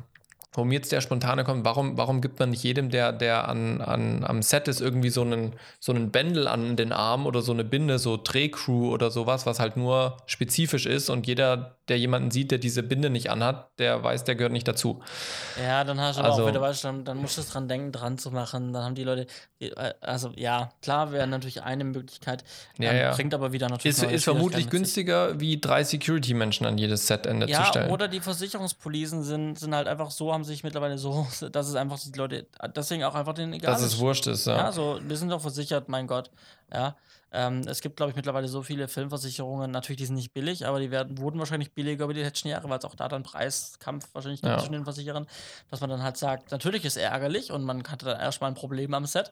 wo 0.54 0.64
mir 0.64 0.76
jetzt 0.76 0.92
der 0.92 1.02
spontane 1.02 1.44
kommt, 1.44 1.66
warum, 1.66 1.98
warum 1.98 2.22
gibt 2.22 2.40
man 2.40 2.52
nicht 2.52 2.64
jedem, 2.64 2.90
der, 2.90 3.12
der 3.12 3.50
an, 3.50 3.82
an, 3.82 4.24
am 4.24 4.42
Set 4.44 4.68
ist, 4.68 4.82
irgendwie 4.82 5.10
so 5.10 5.22
einen, 5.22 5.54
so 5.80 5.92
einen 5.92 6.12
Bändel 6.12 6.48
an 6.48 6.76
den 6.76 6.92
Arm 6.92 7.26
oder 7.26 7.42
so 7.42 7.52
eine 7.52 7.64
Binde, 7.64 7.98
so 7.98 8.18
Drehcrew 8.18 8.92
oder 8.92 9.10
sowas, 9.10 9.48
was 9.48 9.60
halt 9.60 9.78
nur 9.78 10.18
spezifisch 10.28 10.86
ist 10.86 11.10
und 11.10 11.26
jeder, 11.26 11.76
der 11.90 11.98
jemanden 11.98 12.30
sieht, 12.30 12.52
der 12.52 12.60
diese 12.60 12.84
Binde 12.84 13.10
nicht 13.10 13.32
anhat, 13.32 13.72
der 13.80 14.04
weiß, 14.04 14.24
der 14.24 14.36
gehört 14.36 14.54
nicht 14.54 14.68
dazu. 14.68 15.02
Ja, 15.62 15.84
dann 15.84 16.00
hast 16.00 16.20
du 16.20 16.24
also, 16.24 16.44
auch 16.44 16.48
wieder, 16.48 16.62
weißt, 16.62 16.84
dann, 16.84 17.04
dann 17.04 17.18
musst 17.18 17.38
du 17.38 17.42
es 17.42 17.50
dran 17.50 17.68
denken, 17.68 17.92
dran 17.92 18.20
zu 18.20 18.30
machen. 18.30 18.74
Dann 18.74 18.84
haben 18.84 18.96
die 18.96 19.04
Leute, 19.04 19.26
äh, 19.60 19.94
also 20.02 20.32
ja, 20.36 20.70
klar 20.84 21.12
wäre 21.12 21.26
natürlich 21.26 21.64
eine 21.64 21.84
Möglichkeit, 21.84 22.44
ja, 22.78 22.92
ähm, 22.92 22.98
ja. 22.98 23.12
bringt 23.16 23.34
aber 23.34 23.52
wieder 23.54 23.70
natürlich. 23.70 23.98
Ist, 23.98 24.04
ist 24.04 24.24
vermutlich 24.24 24.70
günstiger, 24.70 25.40
wie 25.40 25.60
drei 25.60 25.84
Security-Menschen 25.84 26.68
an 26.68 26.78
jedes 26.78 27.08
Setende 27.08 27.48
ja, 27.48 27.64
zu 27.64 27.70
stellen. 27.70 27.92
Oder 27.92 28.08
die 28.08 28.20
Versicherungspolisen 28.20 29.24
sind, 29.24 29.58
sind 29.58 29.74
halt 29.74 29.88
einfach 29.88 30.12
so, 30.12 30.32
haben 30.32 30.44
haben 30.44 30.48
sich 30.48 30.64
mittlerweile 30.64 30.98
so, 30.98 31.28
dass 31.52 31.68
es 31.68 31.76
einfach 31.76 32.00
die 32.00 32.18
Leute, 32.18 32.48
deswegen 32.76 33.04
auch 33.04 33.16
einfach 33.16 33.34
den 33.34 33.54
egal 33.54 33.74
Dass 33.74 33.82
es 33.82 33.98
wurscht 34.00 34.28
ist, 34.28 34.46
ja. 34.46 34.58
Ja, 34.58 34.72
so, 34.72 35.00
wir 35.02 35.18
sind 35.18 35.30
doch 35.30 35.42
versichert, 35.42 35.90
mein 35.90 36.08
Gott. 36.08 36.30
Ja. 36.72 36.96
Ähm, 37.34 37.62
es 37.66 37.82
gibt, 37.82 37.98
glaube 37.98 38.12
ich, 38.12 38.16
mittlerweile 38.16 38.48
so 38.48 38.62
viele 38.62 38.88
Filmversicherungen, 38.88 39.72
natürlich, 39.72 39.98
die 39.98 40.06
sind 40.06 40.16
nicht 40.16 40.34
billig, 40.34 40.68
aber 40.68 40.80
die 40.80 40.92
werden, 40.92 41.18
wurden 41.18 41.40
wahrscheinlich 41.40 41.74
billiger 41.74 42.06
über 42.06 42.14
die 42.14 42.22
letzten 42.22 42.48
Jahre, 42.48 42.70
weil 42.70 42.78
es 42.78 42.86
auch 42.86 42.94
da 42.94 43.08
dann 43.08 43.24
Preiskampf 43.24 44.08
wahrscheinlich 44.14 44.42
ja. 44.42 44.60
zwischen 44.60 44.74
den 44.74 44.84
Versicherern, 44.84 45.26
dass 45.72 45.82
man 45.82 45.90
dann 45.90 46.04
halt 46.04 46.18
sagt, 46.18 46.52
natürlich 46.52 46.86
ist 46.86 46.96
es 46.96 47.02
ärgerlich 47.02 47.52
und 47.52 47.64
man 47.64 47.84
hatte 47.90 48.06
dann 48.06 48.20
erstmal 48.20 48.52
ein 48.52 48.56
Problem 48.56 48.94
am 48.94 49.08
Set, 49.08 49.32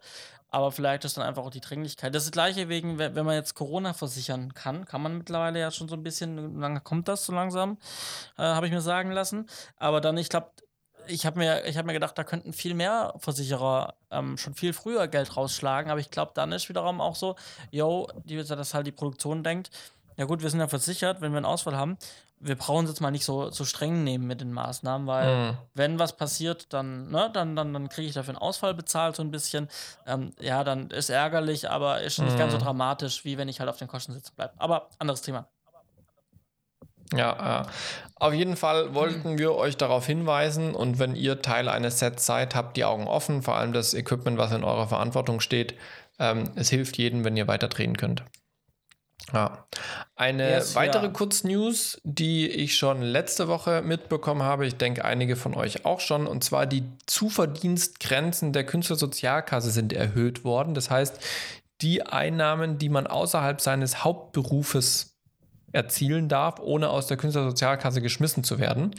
aber 0.49 0.72
vielleicht 0.72 1.06
ist 1.06 1.16
dann 1.16 1.24
einfach 1.24 1.43
auch 1.43 1.52
die 1.52 1.62
Dringlichkeit. 1.62 2.16
Das 2.16 2.24
ist 2.24 2.30
das 2.30 2.34
gleiche 2.34 2.70
wegen, 2.70 2.97
wenn 2.97 3.26
man 3.26 3.36
jetzt 3.36 3.54
Corona 3.54 3.93
versichern 3.93 4.54
kann, 4.56 4.86
kann 4.86 5.04
man 5.04 5.20
mittlerweile 5.20 5.60
ja 5.60 5.70
schon 5.70 5.88
so 5.88 5.95
ein 5.95 6.04
bisschen, 6.04 6.60
lange 6.60 6.82
kommt 6.82 7.08
das 7.08 7.26
so 7.26 7.34
langsam, 7.34 7.78
äh, 8.38 8.41
habe 8.41 8.66
ich 8.66 8.74
mir 8.74 8.82
sagen 8.82 9.12
lassen. 9.12 9.45
Aber 9.78 10.02
dann, 10.02 10.18
ich 10.18 10.30
glaube, 10.30 10.52
ich 11.12 11.26
habe 11.26 11.39
mir, 11.39 11.64
hab 11.76 11.86
mir 11.86 11.93
gedacht, 11.93 12.18
da 12.18 12.24
könnten 12.24 12.53
viel 12.53 12.74
mehr 12.74 13.14
Versicherer 13.18 13.95
ähm, 14.09 14.38
schon 14.38 14.53
viel 14.53 14.74
früher 14.74 15.07
Geld 15.07 15.36
rausschlagen, 15.36 15.91
aber 15.91 15.99
ich 15.99 16.09
glaube, 16.09 16.32
dann 16.34 16.51
ist 16.51 16.70
wiederum 16.70 17.01
auch 17.01 17.16
so, 17.16 17.36
yo, 17.72 18.07
die, 18.26 18.38
dass 18.43 18.74
halt 18.74 18.88
die 18.88 18.91
Produktion 18.91 19.43
denkt, 19.43 19.70
ja 20.18 20.26
gut, 20.26 20.41
wir 20.41 20.49
sind 20.49 20.59
ja 20.59 20.68
versichert, 20.68 21.22
wenn 21.22 21.32
wir 21.32 21.38
einen 21.38 21.45
Ausfall 21.45 21.76
haben, 21.76 21.97
wir 22.41 22.55
brauchen 22.55 22.86
es 22.86 22.91
jetzt 22.91 23.01
mal 23.01 23.12
nicht 23.12 23.24
so, 23.24 23.51
so 23.51 23.66
streng 23.66 24.03
nehmen 24.03 24.26
mit 24.26 24.41
den 24.41 24.51
Maßnahmen, 24.51 25.07
weil 25.07 25.51
mhm. 25.51 25.57
wenn 25.76 25.99
was 25.99 26.18
passiert, 26.18 26.74
dann, 26.74 27.09
ne, 27.12 27.30
dann, 27.32 27.55
dann, 27.55 27.72
dann 27.72 27.88
kriege 27.88 28.07
ich 28.07 28.14
dafür 28.14 28.34
einen 28.34 28.41
Ausfall 28.41 28.74
bezahlt, 28.74 29.16
so 29.16 29.24
ein 29.24 29.32
bisschen. 29.32 29.70
Ähm, 30.07 30.32
ja, 30.39 30.64
dann 30.64 30.89
ist 30.89 31.09
ärgerlich, 31.09 31.70
aber 31.70 32.01
ist 32.01 32.20
nicht 32.20 32.34
mhm. 32.34 32.39
ganz 32.39 32.53
so 32.53 32.57
dramatisch, 32.57 33.26
wie 33.26 33.38
wenn 33.38 33.47
ich 33.47 33.59
halt 33.59 33.70
auf 33.70 33.78
den 33.78 33.88
Kosten 33.88 34.14
sitzen 34.14 34.34
bleibe. 34.36 34.53
Aber 34.57 34.89
anderes 34.97 35.22
Thema. 35.22 35.47
Ja, 37.14 37.62
äh, 37.62 37.66
auf 38.16 38.34
jeden 38.34 38.55
Fall 38.55 38.93
wollten 38.93 39.39
wir 39.39 39.55
euch 39.55 39.78
darauf 39.78 40.05
hinweisen 40.05 40.76
und 40.76 40.99
wenn 40.99 41.16
ihr 41.16 41.41
Teil 41.41 41.68
eines 41.68 41.99
Sets 41.99 42.26
seid, 42.26 42.53
habt 42.53 42.78
die 42.78 42.86
Augen 42.86 43.07
offen, 43.07 43.41
vor 43.41 43.55
allem 43.55 43.74
das 43.74 43.93
Equipment, 43.93 44.38
was 44.38 44.51
in 44.51 44.64
eurer 44.64 44.88
Verantwortung 44.88 45.39
steht. 45.39 45.76
Ähm, 46.20 46.51
es 46.55 46.70
hilft 46.70 46.97
jedem, 46.97 47.26
wenn 47.26 47.36
ihr 47.36 47.47
weiter 47.47 47.68
drehen 47.68 47.97
könnt. 47.97 48.24
Ja. 49.34 49.66
Eine 50.16 50.51
yes, 50.51 50.76
weitere 50.76 51.07
ja. 51.07 51.12
Kurznews, 51.12 51.99
die 52.03 52.47
ich 52.47 52.78
schon 52.78 53.01
letzte 53.01 53.47
Woche 53.47 53.82
mitbekommen 53.82 54.43
habe, 54.43 54.68
ich 54.68 54.76
denke 54.76 55.05
einige 55.05 55.36
von 55.36 55.55
euch 55.55 55.86
auch 55.86 55.99
schon, 55.99 56.28
und 56.28 56.43
zwar 56.43 56.66
die 56.68 56.84
Zuverdienstgrenzen 57.07 58.53
der 58.53 58.66
Künstlersozialkasse 58.66 59.72
sind 59.72 59.93
erhöht 59.93 60.43
worden. 60.43 60.74
Das 60.74 60.91
heißt, 60.91 61.20
die 61.82 62.03
Einnahmen, 62.03 62.78
die 62.78 62.89
man 62.89 63.07
außerhalb 63.07 63.62
seines 63.62 64.03
Hauptberufes 64.03 65.11
erzielen 65.72 66.30
darf, 66.30 66.60
ohne 66.60 66.90
aus 66.90 67.08
der 67.08 67.18
Künstlersozialkasse 67.18 68.02
geschmissen 68.02 68.44
zu 68.44 68.60
werden. 68.60 68.92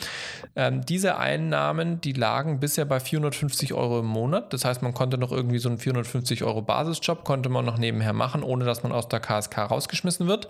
Ähm, 0.56 0.84
diese 0.86 1.18
Einnahmen, 1.18 2.00
die 2.00 2.12
lagen 2.12 2.60
bisher 2.60 2.84
bei 2.84 3.00
450 3.00 3.74
Euro 3.74 4.00
im 4.00 4.06
Monat. 4.06 4.52
Das 4.52 4.64
heißt, 4.64 4.82
man 4.82 4.94
konnte 4.94 5.18
noch 5.18 5.32
irgendwie 5.32 5.58
so 5.58 5.68
einen 5.68 5.78
450 5.78 6.44
Euro 6.44 6.62
Basisjob, 6.62 7.24
konnte 7.24 7.48
man 7.48 7.64
noch 7.64 7.78
nebenher 7.78 8.12
machen, 8.12 8.42
ohne 8.42 8.64
dass 8.64 8.82
man 8.82 8.92
aus 8.92 9.08
der 9.08 9.20
KSK 9.20 9.58
rausgeschmissen 9.58 10.26
wird. 10.26 10.48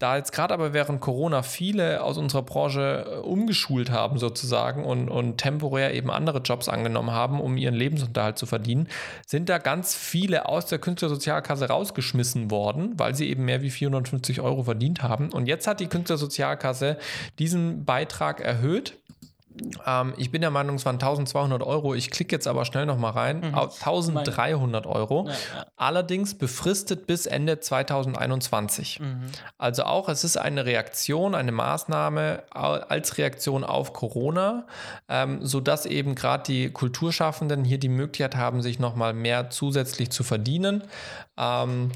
Da 0.00 0.16
jetzt 0.16 0.32
gerade 0.32 0.52
aber 0.52 0.72
während 0.72 1.00
Corona 1.00 1.42
viele 1.42 2.02
aus 2.02 2.18
unserer 2.18 2.42
Branche 2.42 3.06
äh, 3.08 3.18
umgeschult 3.20 3.90
haben 3.90 4.18
sozusagen 4.18 4.84
und, 4.84 5.08
und 5.08 5.38
temporär 5.38 5.94
eben 5.94 6.10
andere 6.10 6.40
Jobs 6.40 6.68
angenommen 6.68 7.12
haben, 7.12 7.40
um 7.40 7.56
ihren 7.56 7.74
Lebensunterhalt 7.74 8.36
zu 8.36 8.44
verdienen, 8.44 8.88
sind 9.24 9.48
da 9.48 9.58
ganz 9.58 9.94
viele 9.94 10.48
aus 10.48 10.66
der 10.66 10.80
Künstlersozialkasse 10.80 11.68
rausgeschmissen 11.68 12.50
worden, 12.50 12.92
weil 12.98 13.14
sie 13.14 13.30
eben 13.30 13.44
mehr 13.44 13.62
wie 13.62 13.70
450 13.70 14.40
Euro 14.40 14.64
verdient 14.64 15.04
haben. 15.04 15.32
Und 15.32 15.43
jetzt 15.46 15.66
hat 15.66 15.80
die 15.80 15.86
Künstlersozialkasse 15.86 16.98
diesen 17.38 17.84
Beitrag 17.84 18.40
erhöht 18.40 18.98
ähm, 19.86 20.14
ich 20.16 20.30
bin 20.30 20.40
der 20.40 20.50
Meinung, 20.50 20.76
es 20.76 20.84
waren 20.84 20.96
1200 20.96 21.62
Euro. 21.62 21.94
Ich 21.94 22.10
klicke 22.10 22.34
jetzt 22.34 22.48
aber 22.48 22.64
schnell 22.64 22.86
nochmal 22.86 23.12
rein. 23.12 23.40
Mhm. 23.40 23.54
1300 23.54 24.86
Euro. 24.86 25.26
Ja, 25.28 25.32
ja. 25.32 25.66
Allerdings 25.76 26.36
befristet 26.36 27.06
bis 27.06 27.26
Ende 27.26 27.60
2021. 27.60 29.00
Mhm. 29.00 29.26
Also 29.56 29.84
auch, 29.84 30.08
es 30.08 30.24
ist 30.24 30.36
eine 30.36 30.66
Reaktion, 30.66 31.34
eine 31.34 31.52
Maßnahme 31.52 32.44
als 32.50 33.18
Reaktion 33.18 33.64
auf 33.64 33.92
Corona, 33.92 34.66
ähm, 35.08 35.44
sodass 35.44 35.86
eben 35.86 36.14
gerade 36.14 36.42
die 36.44 36.70
Kulturschaffenden 36.70 37.64
hier 37.64 37.78
die 37.78 37.88
Möglichkeit 37.88 38.36
haben, 38.36 38.60
sich 38.60 38.78
nochmal 38.78 39.12
mehr 39.12 39.50
zusätzlich 39.50 40.10
zu 40.10 40.24
verdienen. 40.24 40.84
Ähm, 41.36 41.92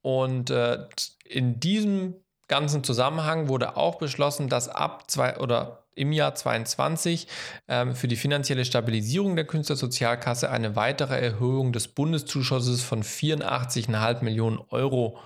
und 0.00 0.50
äh, 0.50 0.86
in 1.24 1.60
diesem 1.60 2.14
ganzen 2.52 2.84
Zusammenhang 2.84 3.48
wurde 3.48 3.78
auch 3.78 3.94
beschlossen, 3.94 4.50
dass 4.50 4.68
ab 4.68 5.10
zwei 5.10 5.38
oder 5.38 5.86
im 5.94 6.12
Jahr 6.12 6.34
2022 6.34 7.26
ähm, 7.66 7.94
für 7.94 8.08
die 8.08 8.16
finanzielle 8.16 8.66
Stabilisierung 8.66 9.36
der 9.36 9.46
Künstlersozialkasse 9.46 10.50
eine 10.50 10.76
weitere 10.76 11.18
Erhöhung 11.18 11.72
des 11.72 11.88
Bundeszuschusses 11.88 12.82
von 12.82 13.02
84,5 13.02 14.22
Millionen 14.22 14.58
Euro 14.68 15.18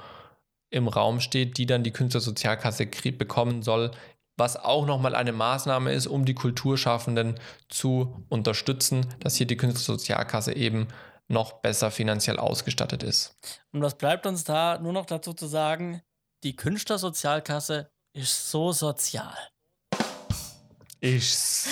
im 0.70 0.86
Raum 0.86 1.18
steht, 1.18 1.58
die 1.58 1.66
dann 1.66 1.82
die 1.82 1.90
Künstlersozialkasse 1.90 2.86
bekommen 2.86 3.62
soll, 3.62 3.90
was 4.36 4.56
auch 4.56 4.86
nochmal 4.86 5.16
eine 5.16 5.32
Maßnahme 5.32 5.92
ist, 5.92 6.06
um 6.06 6.24
die 6.24 6.34
Kulturschaffenden 6.34 7.40
zu 7.68 8.24
unterstützen, 8.28 9.06
dass 9.18 9.34
hier 9.34 9.48
die 9.48 9.56
Künstlersozialkasse 9.56 10.54
eben 10.54 10.86
noch 11.26 11.54
besser 11.54 11.90
finanziell 11.90 12.38
ausgestattet 12.38 13.02
ist. 13.02 13.36
Und 13.72 13.82
was 13.82 13.98
bleibt 13.98 14.26
uns 14.26 14.44
da 14.44 14.78
nur 14.78 14.92
noch 14.92 15.06
dazu 15.06 15.32
zu 15.32 15.46
sagen? 15.46 16.02
Die 16.44 16.54
Künstlersozialkasse 16.54 17.90
ist 18.12 18.50
so 18.50 18.70
sozial. 18.72 19.36
Ist. 21.00 21.68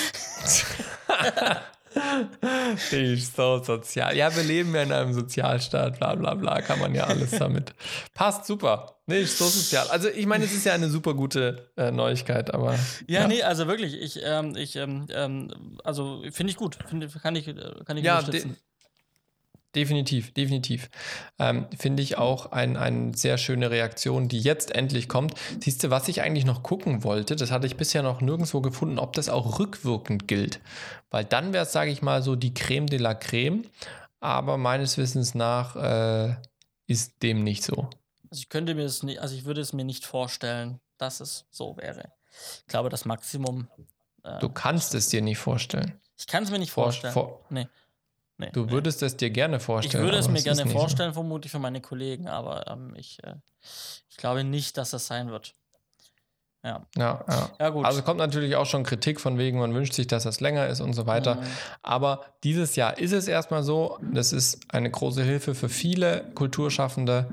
ist 2.91 3.37
so 3.37 3.63
sozial. 3.63 4.17
Ja, 4.17 4.35
wir 4.35 4.43
leben 4.43 4.75
ja 4.75 4.83
in 4.83 4.93
einem 4.93 5.13
Sozialstaat, 5.13 5.99
bla 5.99 6.15
bla 6.15 6.35
bla, 6.35 6.63
kann 6.63 6.79
man 6.79 6.95
ja 6.95 7.05
alles 7.05 7.33
damit. 7.33 7.75
Passt 8.15 8.47
super. 8.47 9.01
Nee, 9.07 9.21
ist 9.21 9.37
so 9.37 9.47
sozial. 9.47 9.87
Also 9.89 10.09
ich 10.09 10.27
meine, 10.27 10.45
es 10.45 10.53
ist 10.53 10.65
ja 10.65 10.73
eine 10.73 10.89
super 10.89 11.15
gute 11.15 11.71
äh, 11.77 11.91
Neuigkeit, 11.91 12.53
aber. 12.53 12.73
Ja, 13.07 13.21
ja, 13.21 13.29
nee, 13.29 13.43
also 13.43 13.67
wirklich, 13.67 14.01
ich, 14.01 14.21
ähm, 14.25 14.57
ich, 14.57 14.77
ähm, 14.77 15.07
ähm 15.11 15.79
also 15.85 16.23
finde 16.31 16.51
ich 16.53 16.57
gut. 16.57 16.79
Find, 16.89 17.07
kann 17.23 17.37
ich, 17.37 17.55
kann 17.85 17.97
ich 17.97 18.05
ja, 18.05 18.19
unterstützen. 18.19 18.57
Definitiv, 19.75 20.33
definitiv. 20.33 20.89
Ähm, 21.39 21.67
Finde 21.77 22.03
ich 22.03 22.17
auch 22.17 22.53
eine 22.53 22.79
ein 22.79 23.15
sehr 23.15 23.39
schöne 23.39 23.71
Reaktion, 23.71 24.29
die 24.29 24.41
jetzt 24.41 24.71
endlich 24.71 25.09
kommt. 25.09 25.35
Siehst 25.61 25.83
du, 25.83 25.91
was 25.91 26.09
ich 26.09 26.23
eigentlich 26.23 26.45
noch 26.45 26.63
gucken 26.63 27.03
wollte, 27.03 27.35
das 27.35 27.51
hatte 27.51 27.67
ich 27.67 27.77
bisher 27.77 28.03
noch 28.03 28.21
nirgendwo 28.21 28.61
gefunden, 28.61 28.99
ob 28.99 29.15
das 29.15 29.29
auch 29.29 29.59
rückwirkend 29.59 30.29
gilt. 30.29 30.61
Weil 31.11 31.25
dann 31.25 31.53
wäre 31.53 31.65
es, 31.65 31.73
sage 31.73 31.91
ich 31.91 32.03
mal, 32.03 32.23
so 32.23 32.37
die 32.37 32.55
Creme 32.55 32.87
de 32.87 32.99
la 32.99 33.15
Creme. 33.15 33.65
Aber 34.21 34.57
meines 34.57 34.97
Wissens 34.97 35.35
nach 35.35 35.77
äh, 35.77 36.37
ist 36.87 37.23
dem 37.23 37.43
nicht 37.43 37.63
so. 37.65 37.89
Also 38.31 38.41
ich 38.41 38.49
könnte 38.49 38.75
mir 38.75 38.85
das 38.85 39.03
nicht, 39.03 39.21
also 39.21 39.35
ich 39.35 39.45
würde 39.45 39.61
es 39.61 39.73
mir 39.73 39.85
nicht 39.85 40.07
vorstellen, 40.07 40.81
dass 40.99 41.21
es 41.21 41.47
so 41.51 41.77
wäre. 41.77 42.13
Ich 42.61 42.67
glaube, 42.67 42.89
das 42.89 43.05
Maximum. 43.05 43.69
Äh, 44.23 44.39
du 44.39 44.49
kannst 44.49 44.95
es 44.95 45.09
dir 45.09 45.23
nicht 45.23 45.39
vorstellen. 45.39 46.01
Ich 46.17 46.27
kann 46.27 46.45
es 46.45 46.51
mir 46.51 46.59
nicht 46.59 46.73
vorstellen. 46.73 47.13
Vor, 47.13 47.29
vor, 47.29 47.47
nee. 47.51 47.69
Nee, 48.37 48.51
du 48.53 48.71
würdest 48.71 49.01
nee. 49.01 49.07
es 49.07 49.17
dir 49.17 49.31
gerne 49.31 49.61
vorstellen. 49.61 50.03
Ich 50.03 50.07
würde 50.07 50.19
es 50.19 50.29
mir 50.29 50.43
gerne 50.43 50.67
vorstellen, 50.67 51.11
so. 51.11 51.21
vermutlich 51.21 51.53
für 51.53 51.61
meine 51.61 51.81
Kollegen, 51.81 52.29
aber 52.29 52.67
ähm, 52.67 52.95
ich, 52.97 53.23
äh, 53.23 53.35
ich 54.11 54.17
glaube 54.17 54.43
nicht, 54.43 54.77
dass 54.77 54.91
das 54.91 55.07
sein 55.07 55.31
wird. 55.31 55.55
Ja. 56.65 56.87
Ja, 56.97 57.25
ja. 57.29 57.51
ja, 57.61 57.69
gut. 57.69 57.85
Also 57.85 58.03
kommt 58.03 58.19
natürlich 58.19 58.57
auch 58.57 58.65
schon 58.65 58.85
Kritik 58.85 59.21
von 59.21 59.37
wegen, 59.37 59.59
man 59.59 59.75
wünscht 59.75 59.93
sich, 59.93 60.07
dass 60.07 60.23
das 60.23 60.41
länger 60.41 60.67
ist 60.67 60.81
und 60.81 60.95
so 60.95 61.07
weiter. 61.07 61.37
Mhm. 61.37 61.47
Aber 61.83 62.25
dieses 62.43 62.75
Jahr 62.75 62.99
ist 62.99 63.13
es 63.13 63.29
erstmal 63.29 63.63
so. 63.63 63.99
Das 64.01 64.33
ist 64.33 64.61
eine 64.69 64.91
große 64.91 65.23
Hilfe 65.23 65.55
für 65.55 65.69
viele 65.69 66.33
Kulturschaffende 66.35 67.29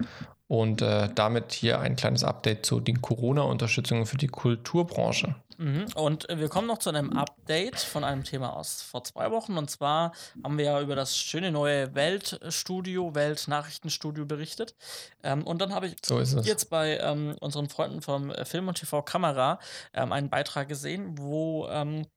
und 0.51 0.81
äh, 0.81 1.07
damit 1.15 1.53
hier 1.53 1.79
ein 1.79 1.95
kleines 1.95 2.25
Update 2.25 2.65
zu 2.65 2.81
den 2.81 3.01
Corona-Unterstützungen 3.01 4.05
für 4.05 4.17
die 4.17 4.27
Kulturbranche. 4.27 5.35
Mhm. 5.57 5.85
Und 5.95 6.27
wir 6.29 6.49
kommen 6.49 6.67
noch 6.67 6.79
zu 6.79 6.89
einem 6.89 7.13
Update 7.13 7.79
von 7.79 8.03
einem 8.03 8.25
Thema 8.25 8.57
aus 8.57 8.81
vor 8.81 9.05
zwei 9.05 9.31
Wochen. 9.31 9.57
Und 9.57 9.71
zwar 9.71 10.11
haben 10.43 10.57
wir 10.57 10.65
ja 10.65 10.81
über 10.81 10.97
das 10.97 11.15
schöne 11.15 11.53
neue 11.53 11.95
Weltstudio, 11.95 13.15
Weltnachrichtenstudio 13.15 14.25
berichtet. 14.25 14.75
Ähm, 15.23 15.47
und 15.47 15.61
dann 15.61 15.73
habe 15.73 15.87
ich 15.87 15.95
so 16.03 16.19
jetzt 16.19 16.69
bei 16.69 16.97
ähm, 16.97 17.37
unseren 17.39 17.69
Freunden 17.69 18.01
vom 18.01 18.33
Film 18.43 18.67
und 18.67 18.77
TV 18.77 19.03
Kamera 19.03 19.57
ähm, 19.93 20.11
einen 20.11 20.29
Beitrag 20.29 20.67
gesehen, 20.67 21.17
wo 21.17 21.69
ähm, 21.69 22.07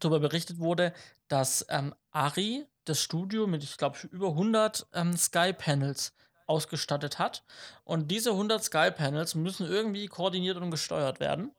darüber 0.00 0.18
berichtet 0.18 0.58
wurde, 0.58 0.92
dass 1.28 1.64
ähm, 1.68 1.94
Ari 2.10 2.66
das 2.86 3.00
Studio 3.00 3.46
mit, 3.46 3.62
ich 3.62 3.76
glaube, 3.76 3.98
über 4.10 4.30
100 4.30 4.88
ähm, 4.94 5.16
Sky-Panels 5.16 6.12
ausgestattet 6.46 7.18
hat. 7.18 7.44
Und 7.84 8.10
diese 8.10 8.30
100 8.30 8.62
Sky-Panels 8.62 9.34
müssen 9.34 9.66
irgendwie 9.66 10.06
koordiniert 10.06 10.56
und 10.56 10.70
gesteuert 10.70 11.20
werden. 11.20 11.52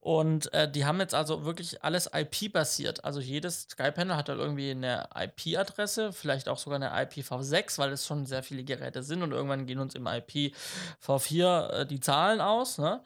Und 0.00 0.52
äh, 0.54 0.70
die 0.70 0.86
haben 0.86 0.98
jetzt 0.98 1.14
also 1.14 1.44
wirklich 1.44 1.84
alles 1.84 2.10
IP-basiert. 2.14 3.04
Also 3.04 3.20
jedes 3.20 3.68
Sky-Panel 3.68 4.16
hat 4.16 4.30
halt 4.30 4.38
irgendwie 4.38 4.70
eine 4.70 5.06
IP-Adresse, 5.14 6.14
vielleicht 6.14 6.48
auch 6.48 6.56
sogar 6.56 6.76
eine 6.76 6.90
IPv6, 6.90 7.76
weil 7.76 7.92
es 7.92 8.06
schon 8.06 8.24
sehr 8.24 8.42
viele 8.42 8.64
Geräte 8.64 9.02
sind 9.02 9.22
und 9.22 9.32
irgendwann 9.32 9.66
gehen 9.66 9.78
uns 9.78 9.94
im 9.94 10.06
IPv4 10.06 11.68
äh, 11.68 11.86
die 11.86 12.00
Zahlen 12.00 12.40
aus. 12.40 12.78
Ne? 12.78 13.00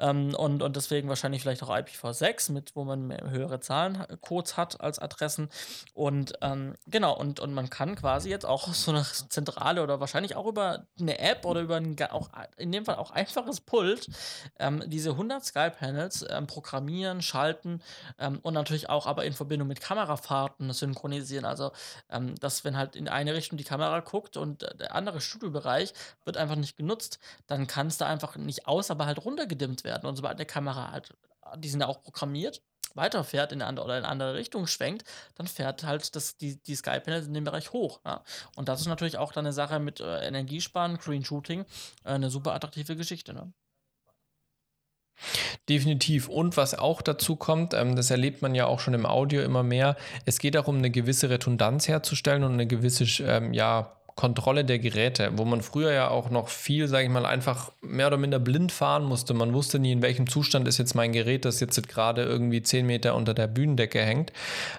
Ähm, 0.00 0.34
und, 0.34 0.64
und 0.64 0.74
deswegen 0.74 1.08
wahrscheinlich 1.08 1.42
vielleicht 1.42 1.62
auch 1.62 1.70
IPv6, 1.70 2.50
mit, 2.50 2.74
wo 2.74 2.82
man 2.82 3.16
höhere 3.30 3.60
Zahlencodes 3.60 4.56
hat 4.56 4.80
als 4.80 4.98
Adressen. 4.98 5.50
Und 5.94 6.32
ähm, 6.40 6.74
genau, 6.88 7.16
und, 7.16 7.38
und 7.38 7.54
man 7.54 7.70
kann 7.70 7.94
quasi 7.94 8.28
jetzt 8.28 8.44
auch 8.44 8.74
so 8.74 8.90
eine 8.90 9.04
Zentrale 9.04 9.84
oder 9.84 10.00
wahrscheinlich 10.00 10.34
auch 10.34 10.46
über 10.46 10.86
eine 10.98 11.18
App 11.20 11.44
oder 11.44 11.60
über 11.60 11.76
ein 11.76 11.96
auch 12.10 12.30
in 12.56 12.72
dem 12.72 12.84
Fall 12.86 12.96
auch 12.96 13.10
einfaches 13.10 13.60
Pult 13.60 14.08
ähm, 14.58 14.82
diese 14.86 15.10
100 15.10 15.44
Sky-Panels 15.44 16.24
ähm, 16.40 16.46
programmieren, 16.46 17.22
schalten 17.22 17.82
ähm, 18.18 18.38
und 18.42 18.54
natürlich 18.54 18.88
auch 18.88 19.06
aber 19.06 19.24
in 19.24 19.32
Verbindung 19.32 19.68
mit 19.68 19.80
Kamerafahrten 19.80 20.72
synchronisieren. 20.72 21.44
Also, 21.44 21.72
ähm, 22.10 22.34
dass 22.40 22.64
wenn 22.64 22.76
halt 22.76 22.96
in 22.96 23.08
eine 23.08 23.34
Richtung 23.34 23.58
die 23.58 23.64
Kamera 23.64 24.00
guckt 24.00 24.36
und 24.36 24.62
der 24.62 24.94
andere 24.94 25.20
Studiobereich 25.20 25.92
wird 26.24 26.36
einfach 26.36 26.56
nicht 26.56 26.76
genutzt, 26.76 27.18
dann 27.46 27.66
kann 27.66 27.88
es 27.88 27.98
da 27.98 28.06
einfach 28.06 28.36
nicht 28.36 28.66
aus, 28.66 28.90
aber 28.90 29.06
halt 29.06 29.24
runtergedimmt 29.24 29.84
werden. 29.84 30.08
Und 30.08 30.16
sobald 30.16 30.38
der 30.38 30.46
Kamera 30.46 30.90
halt, 30.90 31.14
die 31.56 31.68
sind 31.68 31.80
ja 31.80 31.86
auch 31.86 32.00
programmiert, 32.02 32.62
weiterfährt 32.94 33.52
in 33.52 33.60
eine 33.60 33.68
andere 33.68 33.84
oder 33.84 33.98
in 33.98 34.04
eine 34.04 34.12
andere 34.12 34.34
Richtung 34.34 34.66
schwenkt, 34.66 35.04
dann 35.36 35.46
fährt 35.46 35.84
halt 35.84 36.14
das, 36.16 36.36
die, 36.36 36.56
die 36.62 36.74
Sky-Panels 36.74 37.26
in 37.26 37.34
dem 37.34 37.44
Bereich 37.44 37.72
hoch. 37.72 38.00
Ja? 38.04 38.24
Und 38.56 38.68
das 38.68 38.80
ist 38.80 38.86
natürlich 38.86 39.18
auch 39.18 39.32
dann 39.32 39.46
eine 39.46 39.52
Sache 39.52 39.78
mit 39.78 40.00
äh, 40.00 40.26
Energiesparen, 40.26 40.98
Green 40.98 41.24
Shooting, 41.24 41.64
äh, 42.04 42.10
eine 42.10 42.30
super 42.30 42.54
attraktive 42.54 42.96
Geschichte. 42.96 43.32
Ne? 43.32 43.52
Definitiv. 45.68 46.28
Und 46.28 46.56
was 46.56 46.78
auch 46.78 47.02
dazu 47.02 47.36
kommt, 47.36 47.74
ähm, 47.74 47.96
das 47.96 48.10
erlebt 48.10 48.42
man 48.42 48.54
ja 48.54 48.66
auch 48.66 48.80
schon 48.80 48.94
im 48.94 49.06
Audio 49.06 49.42
immer 49.42 49.62
mehr, 49.62 49.96
es 50.24 50.38
geht 50.38 50.54
darum, 50.54 50.78
eine 50.78 50.90
gewisse 50.90 51.30
Redundanz 51.30 51.88
herzustellen 51.88 52.44
und 52.44 52.52
eine 52.52 52.66
gewisse 52.66 53.04
ähm, 53.24 53.52
ja, 53.52 53.96
Kontrolle 54.20 54.66
der 54.66 54.78
Geräte, 54.78 55.32
wo 55.36 55.46
man 55.46 55.62
früher 55.62 55.92
ja 55.92 56.08
auch 56.08 56.28
noch 56.28 56.48
viel, 56.48 56.88
sage 56.88 57.04
ich 57.04 57.10
mal, 57.10 57.24
einfach 57.24 57.72
mehr 57.80 58.06
oder 58.06 58.18
minder 58.18 58.38
blind 58.38 58.70
fahren 58.70 59.04
musste. 59.04 59.32
Man 59.32 59.54
wusste 59.54 59.78
nie, 59.78 59.92
in 59.92 60.02
welchem 60.02 60.28
Zustand 60.28 60.68
ist 60.68 60.76
jetzt 60.76 60.94
mein 60.94 61.12
Gerät, 61.12 61.46
das 61.46 61.60
jetzt 61.60 61.88
gerade 61.88 62.24
irgendwie 62.24 62.60
10 62.60 62.86
Meter 62.86 63.14
unter 63.14 63.32
der 63.32 63.46
Bühnendecke 63.46 64.02
hängt. 64.02 64.30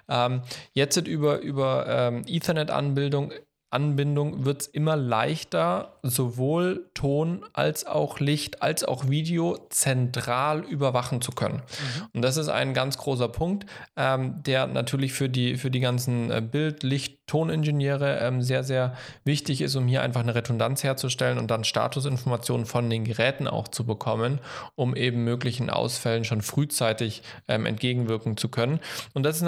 Ähm, 0.08 0.44
jetzt 0.74 0.98
über, 0.98 1.39
über 1.39 1.88
ähm, 1.88 2.24
Ethernet-Anbindung 2.28 3.32
Anbindung 3.72 4.45
wird 4.45 4.61
es 4.61 4.67
immer 4.67 4.95
leichter, 4.95 5.97
sowohl 6.03 6.89
Ton 6.93 7.45
als 7.53 7.86
auch 7.86 8.19
Licht 8.19 8.61
als 8.61 8.84
auch 8.84 9.09
Video 9.09 9.57
zentral 9.69 10.59
überwachen 10.59 11.22
zu 11.22 11.32
können. 11.32 11.55
Mhm. 11.55 12.07
Und 12.13 12.22
das 12.22 12.38
ist 12.38 12.49
ein 12.49 12.74
ganz 12.74 12.97
großer 12.97 13.30
Punkt, 13.30 13.65
ähm, 13.95 14.43
der 14.43 14.67
natürlich 14.67 15.13
für 15.13 15.30
die, 15.30 15.55
für 15.55 15.72
die 15.72 15.80
ganzen 15.80 16.30
äh, 16.30 16.41
Bild-, 16.41 16.84
Licht-, 16.84 17.22
Toningenieure 17.28 18.19
ähm, 18.19 18.41
sehr, 18.41 18.65
sehr 18.65 18.93
wichtig 19.24 19.61
ist, 19.61 19.78
um 19.78 19.88
hier 19.88 20.01
einfach 20.01 20.19
eine 20.19 20.36
Redundanz 20.36 20.84
herzustellen 20.84 21.38
und 21.38 21.49
dann 21.49 21.63
Statusinformationen 21.63 22.65
von 22.65 22.89
den 22.89 23.05
Geräten 23.05 23.47
auch 23.47 23.69
zu 23.69 23.86
bekommen, 23.86 24.39
um 24.76 24.97
eben 24.97 25.24
möglichen 25.24 25.69
Ausfällen 25.69 26.26
schon 26.26 26.41
frühzeitig 26.41 27.24
ähm, 27.47 27.65
entgegenwirken 27.65 28.36
zu 28.36 28.49
können. 28.49 28.82
Und 29.13 29.24
das 29.24 29.38
ist 29.38 29.43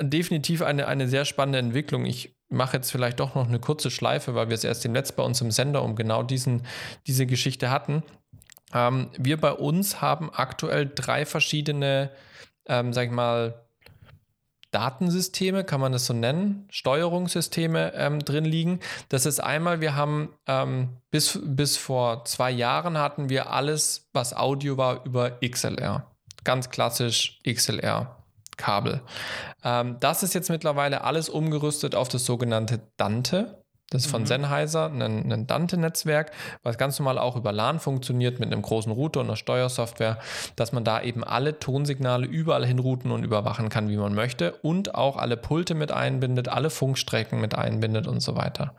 definitiv 0.00 0.62
eine, 0.62 0.86
eine 0.86 1.08
sehr 1.08 1.24
spannende 1.24 1.58
Entwicklung. 1.58 2.04
Ich 2.04 2.36
mache 2.48 2.76
jetzt 2.76 2.90
vielleicht 2.90 3.20
doch 3.20 3.34
noch 3.34 3.48
eine 3.48 3.58
kurze 3.58 3.90
Schleife, 3.90 4.34
weil 4.34 4.48
wir 4.48 4.54
es 4.54 4.64
erst 4.64 4.84
im 4.84 4.92
Netz 4.92 5.12
bei 5.12 5.22
uns 5.22 5.40
im 5.40 5.50
Sender 5.50 5.82
um 5.82 5.96
genau 5.96 6.22
diesen, 6.22 6.62
diese 7.06 7.26
Geschichte 7.26 7.70
hatten. 7.70 8.02
Ähm, 8.72 9.10
wir 9.16 9.40
bei 9.40 9.52
uns 9.52 10.00
haben 10.00 10.30
aktuell 10.32 10.90
drei 10.92 11.24
verschiedene, 11.26 12.10
ähm, 12.68 12.92
sag 12.92 13.06
ich 13.06 13.12
mal, 13.12 13.66
Datensysteme, 14.72 15.64
kann 15.64 15.80
man 15.80 15.92
das 15.92 16.06
so 16.06 16.12
nennen, 16.12 16.66
Steuerungssysteme 16.70 17.94
ähm, 17.94 18.18
drin 18.18 18.44
liegen. 18.44 18.80
Das 19.08 19.24
ist 19.24 19.40
einmal, 19.40 19.80
wir 19.80 19.94
haben 19.94 20.34
ähm, 20.46 20.98
bis, 21.10 21.40
bis 21.42 21.76
vor 21.76 22.24
zwei 22.24 22.50
Jahren 22.50 22.98
hatten 22.98 23.28
wir 23.28 23.50
alles, 23.50 24.10
was 24.12 24.34
Audio 24.34 24.76
war, 24.76 25.04
über 25.06 25.38
XLR. 25.40 26.10
Ganz 26.44 26.68
klassisch 26.68 27.40
XLR. 27.48 28.15
Kabel. 28.56 29.02
Ähm, 29.64 29.96
das 30.00 30.22
ist 30.22 30.34
jetzt 30.34 30.50
mittlerweile 30.50 31.04
alles 31.04 31.28
umgerüstet 31.28 31.94
auf 31.94 32.08
das 32.08 32.24
sogenannte 32.24 32.80
Dante. 32.96 33.62
Das 33.90 34.04
ist 34.04 34.10
von 34.10 34.22
mhm. 34.22 34.26
Sennheiser, 34.26 34.90
ein, 34.90 35.32
ein 35.32 35.46
Dante-Netzwerk, 35.46 36.32
was 36.64 36.76
ganz 36.76 36.98
normal 36.98 37.18
auch 37.18 37.36
über 37.36 37.52
LAN 37.52 37.78
funktioniert 37.78 38.40
mit 38.40 38.52
einem 38.52 38.62
großen 38.62 38.90
Router 38.90 39.20
und 39.20 39.26
einer 39.26 39.36
Steuersoftware, 39.36 40.18
dass 40.56 40.72
man 40.72 40.82
da 40.82 41.00
eben 41.00 41.22
alle 41.22 41.60
Tonsignale 41.60 42.26
überall 42.26 42.66
hinrouten 42.66 43.12
und 43.12 43.22
überwachen 43.22 43.68
kann, 43.68 43.88
wie 43.88 43.96
man 43.96 44.12
möchte 44.12 44.54
und 44.62 44.96
auch 44.96 45.16
alle 45.16 45.36
Pulte 45.36 45.76
mit 45.76 45.92
einbindet, 45.92 46.48
alle 46.48 46.70
Funkstrecken 46.70 47.40
mit 47.40 47.54
einbindet 47.54 48.08
und 48.08 48.20
so 48.20 48.34
weiter. 48.34 48.74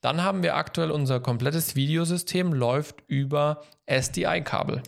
Dann 0.00 0.22
haben 0.22 0.42
wir 0.42 0.56
aktuell 0.56 0.90
unser 0.90 1.20
komplettes 1.20 1.76
Videosystem 1.76 2.54
läuft 2.54 3.02
über 3.08 3.60
SDI-Kabel. 3.84 4.82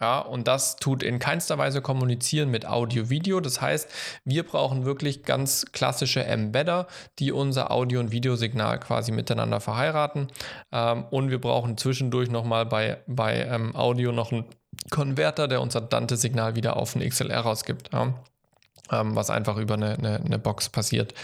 Ja, 0.00 0.18
und 0.18 0.46
das 0.46 0.76
tut 0.76 1.02
in 1.02 1.18
keinster 1.18 1.56
Weise 1.56 1.80
kommunizieren 1.80 2.50
mit 2.50 2.66
Audio-Video. 2.66 3.40
Das 3.40 3.60
heißt, 3.60 3.88
wir 4.24 4.42
brauchen 4.42 4.84
wirklich 4.84 5.22
ganz 5.22 5.66
klassische 5.72 6.24
Embedder, 6.24 6.86
die 7.18 7.32
unser 7.32 7.70
Audio- 7.70 8.00
und 8.00 8.12
Videosignal 8.12 8.78
quasi 8.78 9.12
miteinander 9.12 9.60
verheiraten. 9.60 10.28
Ähm, 10.72 11.04
und 11.10 11.30
wir 11.30 11.40
brauchen 11.40 11.78
zwischendurch 11.78 12.30
nochmal 12.30 12.66
bei, 12.66 12.98
bei 13.06 13.44
ähm, 13.44 13.74
Audio 13.74 14.12
noch 14.12 14.32
einen 14.32 14.44
Konverter, 14.90 15.48
der 15.48 15.62
unser 15.62 15.80
Dante-Signal 15.80 16.56
wieder 16.56 16.76
auf 16.76 16.94
ein 16.94 17.08
XLR 17.08 17.40
rausgibt. 17.40 17.90
Ja 17.92 18.14
ähm, 18.92 19.16
was 19.16 19.30
einfach 19.30 19.56
über 19.56 19.74
eine, 19.74 19.94
eine, 19.94 20.20
eine 20.24 20.38
Box 20.38 20.68
passiert, 20.68 21.14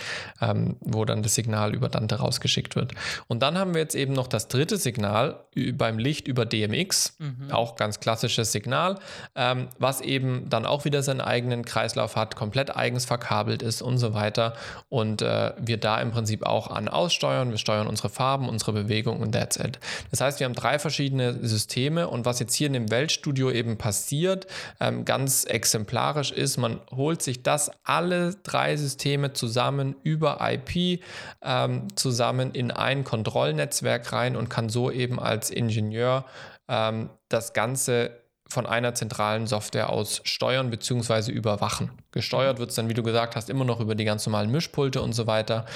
ähm, 0.40 0.76
wo 0.80 1.04
dann 1.04 1.22
das 1.22 1.34
Signal 1.34 1.74
über 1.74 1.88
Dante 1.88 2.16
rausgeschickt 2.16 2.76
wird. 2.76 2.92
Und 3.28 3.42
dann 3.42 3.58
haben 3.58 3.74
wir 3.74 3.80
jetzt 3.80 3.94
eben 3.94 4.12
noch 4.12 4.26
das 4.26 4.48
dritte 4.48 4.76
Signal 4.76 5.40
beim 5.74 5.98
Licht 5.98 6.28
über 6.28 6.46
DMX, 6.46 7.16
mhm. 7.18 7.50
auch 7.50 7.76
ganz 7.76 8.00
klassisches 8.00 8.52
Signal, 8.52 8.98
ähm, 9.34 9.68
was 9.78 10.00
eben 10.00 10.48
dann 10.48 10.66
auch 10.66 10.84
wieder 10.84 11.02
seinen 11.02 11.20
eigenen 11.20 11.64
Kreislauf 11.64 12.16
hat, 12.16 12.36
komplett 12.36 12.74
eigens 12.74 13.04
verkabelt 13.04 13.62
ist 13.62 13.82
und 13.82 13.98
so 13.98 14.14
weiter. 14.14 14.54
Und 14.88 15.22
äh, 15.22 15.52
wir 15.58 15.76
da 15.78 16.00
im 16.00 16.10
Prinzip 16.10 16.44
auch 16.44 16.68
an 16.68 16.88
aussteuern. 16.88 17.50
Wir 17.50 17.58
steuern 17.58 17.86
unsere 17.86 18.08
Farben, 18.08 18.48
unsere 18.48 18.72
Bewegung 18.72 19.20
und 19.20 19.32
that's 19.32 19.56
it. 19.56 19.78
Das 20.10 20.20
heißt, 20.20 20.40
wir 20.40 20.46
haben 20.46 20.54
drei 20.54 20.78
verschiedene 20.78 21.46
Systeme 21.46 22.08
und 22.08 22.24
was 22.24 22.40
jetzt 22.40 22.54
hier 22.54 22.66
in 22.66 22.72
dem 22.72 22.90
Weltstudio 22.90 23.50
eben 23.50 23.76
passiert, 23.76 24.46
ähm, 24.80 25.04
ganz 25.04 25.44
exemplarisch 25.44 26.32
ist, 26.32 26.56
man 26.56 26.80
holt 26.90 27.22
sich 27.22 27.42
das 27.42 27.51
das 27.52 27.70
alle 27.84 28.34
drei 28.42 28.76
Systeme 28.76 29.34
zusammen 29.34 29.94
über 30.02 30.38
IP 30.40 31.02
ähm, 31.42 31.86
zusammen 31.96 32.52
in 32.52 32.70
ein 32.70 33.04
Kontrollnetzwerk 33.04 34.10
rein 34.12 34.36
und 34.36 34.48
kann 34.48 34.70
so 34.70 34.90
eben 34.90 35.20
als 35.20 35.50
Ingenieur 35.50 36.24
ähm, 36.68 37.10
das 37.28 37.52
Ganze 37.52 38.22
von 38.48 38.64
einer 38.66 38.94
zentralen 38.94 39.46
Software 39.46 39.90
aus 39.90 40.22
steuern 40.24 40.70
bzw. 40.70 41.30
überwachen. 41.30 41.90
Gesteuert 42.10 42.58
wird 42.58 42.70
es 42.70 42.76
dann, 42.76 42.88
wie 42.88 42.94
du 42.94 43.02
gesagt 43.02 43.36
hast, 43.36 43.50
immer 43.50 43.64
noch 43.64 43.80
über 43.80 43.94
die 43.94 44.04
ganz 44.04 44.26
normalen 44.26 44.50
Mischpulte 44.50 45.02
und 45.02 45.12
so 45.12 45.26
weiter. 45.26 45.66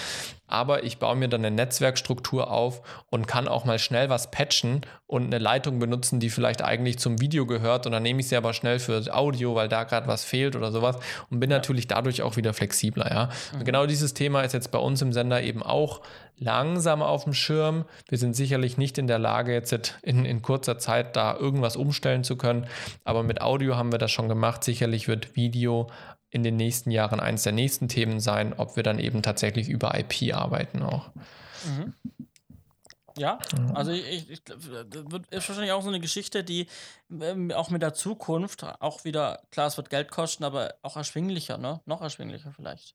Aber 0.47 0.85
ich 0.85 0.99
baue 0.99 1.17
mir 1.17 1.29
dann 1.29 1.45
eine 1.45 1.55
Netzwerkstruktur 1.55 2.51
auf 2.51 2.83
und 3.11 3.27
kann 3.27 3.49
auch 3.49 3.65
mal 3.65 3.79
schnell 3.79 4.09
was 4.09 4.31
patchen 4.31 4.83
und 5.07 5.27
eine 5.27 5.39
Leitung 5.39 5.79
benutzen, 5.79 6.19
die 6.19 6.31
vielleicht 6.31 6.63
eigentlich 6.63 6.99
zum 6.99 7.21
Video 7.21 7.47
gehört. 7.47 7.87
Und 7.87 7.93
dann 7.93 8.03
nehme 8.03 8.21
ich 8.21 8.29
sie 8.29 8.37
aber 8.37 8.53
schnell 8.53 8.79
für 8.79 9.03
Audio, 9.15 9.55
weil 9.55 9.69
da 9.69 9.85
gerade 9.85 10.09
was 10.09 10.25
fehlt 10.25 10.57
oder 10.57 10.73
sowas. 10.73 10.97
Und 11.31 11.41
bin 11.41 11.51
ja. 11.51 11.59
natürlich 11.59 11.87
dadurch 11.87 12.23
auch 12.23 12.37
wieder 12.37 12.53
flexibler. 12.53 13.11
Ja? 13.11 13.29
Mhm. 13.59 13.65
genau 13.65 13.87
dieses 13.87 14.15
Thema 14.15 14.43
ist 14.43 14.53
jetzt 14.53 14.71
bei 14.71 14.79
uns 14.79 15.01
im 15.03 15.13
Sender 15.13 15.43
eben 15.43 15.63
auch 15.63 16.03
langsam 16.39 17.03
auf 17.03 17.25
dem 17.25 17.33
Schirm. 17.33 17.85
Wir 18.09 18.19
sind 18.19 18.35
sicherlich 18.35 18.77
nicht 18.77 18.99
in 18.99 19.07
der 19.07 19.19
Lage, 19.19 19.53
jetzt 19.53 19.99
in, 20.03 20.25
in 20.25 20.43
kurzer 20.43 20.79
Zeit 20.79 21.17
da 21.17 21.37
irgendwas 21.37 21.77
umstellen 21.77 22.25
zu 22.25 22.37
können. 22.37 22.67
Aber 23.05 23.23
mit 23.23 23.41
Audio 23.41 23.77
haben 23.77 23.93
wir 23.93 23.99
das 23.99 24.11
schon 24.11 24.29
gemacht. 24.29 24.65
Sicherlich 24.65 25.09
wird 25.09 25.37
Video 25.37 25.89
in 26.37 26.45
den 26.45 26.57
nächsten 26.57 26.91
Jahren 26.91 27.19
eines 27.19 27.43
der 27.43 27.53
nächsten 27.53 27.89
Themen 27.89 28.21
sein, 28.21 28.53
ob 28.53 28.77
wir 28.77 28.83
dann 28.83 28.99
eben 28.99 29.23
tatsächlich 29.23 29.69
über 29.69 29.99
IP 29.99 30.35
arbeiten 30.35 30.83
auch. 30.83 31.11
Mhm. 31.65 31.95
Ja, 33.19 33.39
also 33.73 33.93
ich, 33.93 34.31
ich, 34.31 34.45
das 34.45 34.59
ist 34.61 35.49
wahrscheinlich 35.49 35.73
auch 35.73 35.83
so 35.83 35.89
eine 35.89 36.01
Geschichte, 36.01 36.45
die 36.45 36.67
ähm, 37.11 37.51
auch 37.51 37.71
mit 37.71 37.81
der 37.81 37.95
Zukunft 37.95 38.63
auch 38.63 39.05
wieder, 39.05 39.41
klar, 39.51 39.69
es 39.69 39.79
wird 39.79 39.89
Geld 39.89 40.11
kosten, 40.11 40.45
aber 40.45 40.75
auch 40.83 40.97
erschwinglicher, 40.97 41.57
ne? 41.57 41.81
Noch 41.87 42.03
erschwinglicher 42.03 42.53
vielleicht. 42.53 42.95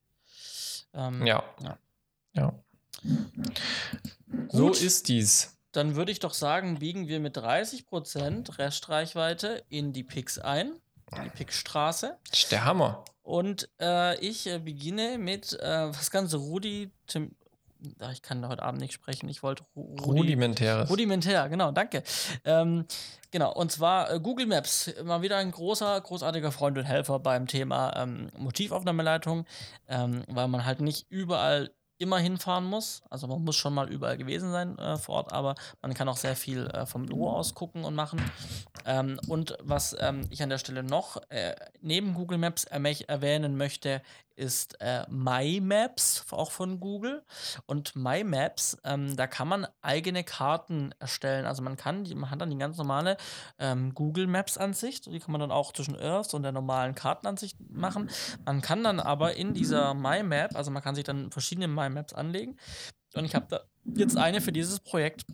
Ähm, 0.94 1.26
ja. 1.26 1.44
ja. 1.64 1.78
ja. 2.34 2.54
So 4.50 4.70
ist 4.70 5.08
dies. 5.08 5.58
Dann 5.72 5.96
würde 5.96 6.12
ich 6.12 6.20
doch 6.20 6.34
sagen, 6.34 6.80
biegen 6.80 7.08
wir 7.08 7.20
mit 7.20 7.38
30% 7.38 8.60
Restreichweite 8.60 9.64
in 9.70 9.92
die 9.92 10.04
Pix 10.04 10.38
ein, 10.38 10.74
in 11.16 11.24
die 11.24 11.30
Pixstraße. 11.30 12.18
Der 12.52 12.66
Hammer. 12.66 13.06
Und 13.24 13.70
äh, 13.80 14.20
ich 14.20 14.48
äh, 14.48 14.60
beginne 14.60 15.18
mit, 15.18 15.54
äh, 15.60 15.90
was 15.90 16.12
ganze 16.12 16.38
Rudi, 16.38 16.92
Tim, 17.08 17.36
ich 18.12 18.22
kann 18.22 18.48
heute 18.48 18.64
Abend 18.64 18.82
nicht 18.82 18.94
sprechen, 18.94 19.28
ich 19.30 19.44
wollte 19.44 19.64
Ru 19.76 19.96
Rudimentäres. 19.96 20.90
Rudimentär, 20.90 21.50
genau, 21.50 21.72
danke. 21.72 22.04
Ähm, 22.46 22.86
genau, 23.32 23.54
und 23.54 23.72
zwar 23.72 24.12
äh, 24.12 24.20
Google 24.20 24.46
Maps, 24.46 24.94
mal 25.04 25.22
wieder 25.22 25.38
ein 25.38 25.52
großer, 25.52 26.00
großartiger 26.02 26.52
Freund 26.52 26.78
und 26.78 26.86
Helfer 26.86 27.20
beim 27.20 27.48
Thema 27.48 27.94
ähm, 27.96 28.30
Motivaufnahmeleitung, 28.38 29.46
ähm, 29.88 30.24
weil 30.28 30.48
man 30.48 30.66
halt 30.66 30.82
nicht 30.82 31.08
überall 31.10 31.72
immer 32.02 32.18
hinfahren 32.18 32.66
muss. 32.66 33.04
Also 33.10 33.28
man 33.28 33.44
muss 33.44 33.56
schon 33.56 33.74
mal 33.74 33.90
überall 33.90 34.18
gewesen 34.18 34.52
sein 34.52 34.78
äh, 34.78 34.98
vor 34.98 35.16
Ort, 35.16 35.34
aber 35.34 35.56
man 35.82 35.94
kann 35.94 36.10
auch 36.10 36.18
sehr 36.18 36.36
viel 36.36 36.68
äh, 36.68 36.86
vom 36.86 37.06
Büro 37.06 37.30
aus 37.30 37.54
gucken 37.54 37.84
und 37.84 37.94
machen. 37.96 38.20
Ähm, 38.86 39.20
und 39.28 39.56
was 39.62 39.96
ähm, 40.00 40.28
ich 40.32 40.42
an 40.42 40.50
der 40.50 40.58
Stelle 40.58 40.84
noch 40.84 41.22
äh, 41.30 41.56
neben 41.82 42.16
Google 42.16 42.40
Maps 42.40 42.64
erwähnen 42.64 43.56
möchte, 43.56 44.02
ist 44.36 44.80
äh, 44.82 45.06
My 45.10 45.60
Maps, 45.62 46.26
auch 46.32 46.52
von 46.52 46.80
Google. 46.80 47.24
Und 47.66 47.96
My 47.96 48.24
Maps, 48.24 48.78
ähm, 48.84 49.16
da 49.16 49.28
kann 49.28 49.48
man 49.48 49.68
eigene 49.82 50.24
Karten 50.24 50.94
erstellen. 51.00 51.46
Also 51.46 51.62
man 51.62 51.78
kann, 51.78 52.08
man 52.16 52.30
hat 52.30 52.42
dann 52.42 52.50
die 52.50 52.58
ganz 52.58 52.78
normale 52.78 53.18
ähm, 53.60 53.94
Google 53.94 54.28
Maps 54.28 54.58
Ansicht. 54.58 55.06
Die 55.08 55.20
kann 55.20 55.32
man 55.32 55.42
dann 55.42 55.52
auch 55.52 55.74
zwischen 55.74 55.96
Earth 55.96 56.34
und 56.34 56.44
der 56.44 56.52
normalen 56.52 56.96
Kartenansicht 56.96 57.58
machen. 57.70 58.10
Man 58.46 58.62
kann 58.62 58.84
dann 58.84 59.00
aber 59.00 59.36
in 59.36 59.54
dieser 59.54 59.94
My 59.94 60.24
Map, 60.24 60.56
also 60.56 60.72
man 60.72 60.84
kann 60.84 60.96
sich 60.96 61.04
dann 61.04 61.32
verschiedene 61.32 61.68
My 61.68 61.90
Maps 61.90 62.14
anlegen. 62.14 62.58
Und 63.14 63.26
ich 63.26 63.36
habe 63.36 63.48
da 63.50 63.62
jetzt 63.96 64.18
eine 64.18 64.42
für 64.42 64.52
dieses 64.52 64.80
Projekt 64.80 65.26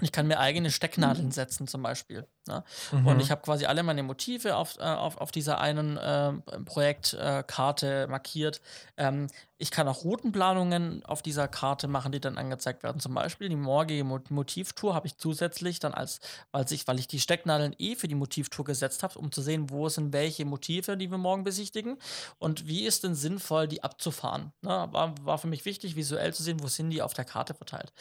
ich 0.00 0.12
kann 0.12 0.26
mir 0.26 0.38
eigene 0.38 0.70
Stecknadeln 0.70 1.30
setzen, 1.30 1.66
zum 1.66 1.82
Beispiel. 1.82 2.26
Ne? 2.48 2.64
Mhm. 2.90 3.06
Und 3.06 3.20
ich 3.20 3.30
habe 3.30 3.42
quasi 3.42 3.66
alle 3.66 3.82
meine 3.82 4.02
Motive 4.02 4.56
auf, 4.56 4.78
äh, 4.78 4.82
auf, 4.82 5.16
auf 5.18 5.30
dieser 5.30 5.60
einen 5.60 5.96
äh, 5.96 6.32
Projektkarte 6.64 8.04
äh, 8.04 8.06
markiert. 8.06 8.60
Ähm, 8.96 9.28
ich 9.62 9.70
kann 9.70 9.86
auch 9.86 10.02
Routenplanungen 10.02 11.04
auf 11.04 11.22
dieser 11.22 11.46
Karte 11.46 11.86
machen, 11.86 12.10
die 12.10 12.18
dann 12.18 12.36
angezeigt 12.36 12.82
werden. 12.82 12.98
Zum 12.98 13.14
Beispiel 13.14 13.48
die 13.48 13.54
morgige 13.54 14.02
Motivtour 14.02 14.92
habe 14.92 15.06
ich 15.06 15.18
zusätzlich 15.18 15.78
dann 15.78 15.94
als, 15.94 16.18
weil 16.50 16.66
ich, 16.68 16.88
weil 16.88 16.98
ich 16.98 17.06
die 17.06 17.20
Stecknadeln 17.20 17.72
eh 17.78 17.94
für 17.94 18.08
die 18.08 18.16
Motivtour 18.16 18.64
gesetzt 18.64 19.04
habe, 19.04 19.16
um 19.20 19.30
zu 19.30 19.40
sehen, 19.40 19.70
wo 19.70 19.88
sind 19.88 20.12
welche 20.12 20.44
Motive, 20.44 20.96
die 20.96 21.12
wir 21.12 21.18
morgen 21.18 21.44
besichtigen 21.44 21.96
und 22.40 22.66
wie 22.66 22.86
ist 22.86 23.04
denn 23.04 23.14
sinnvoll, 23.14 23.68
die 23.68 23.84
abzufahren. 23.84 24.52
Ne? 24.62 24.88
War, 24.90 25.14
war 25.22 25.38
für 25.38 25.46
mich 25.46 25.64
wichtig, 25.64 25.94
visuell 25.94 26.34
zu 26.34 26.42
sehen, 26.42 26.60
wo 26.60 26.66
sind 26.66 26.90
die 26.90 27.00
auf 27.00 27.14
der 27.14 27.24
Karte 27.24 27.54
verteilt. 27.54 27.92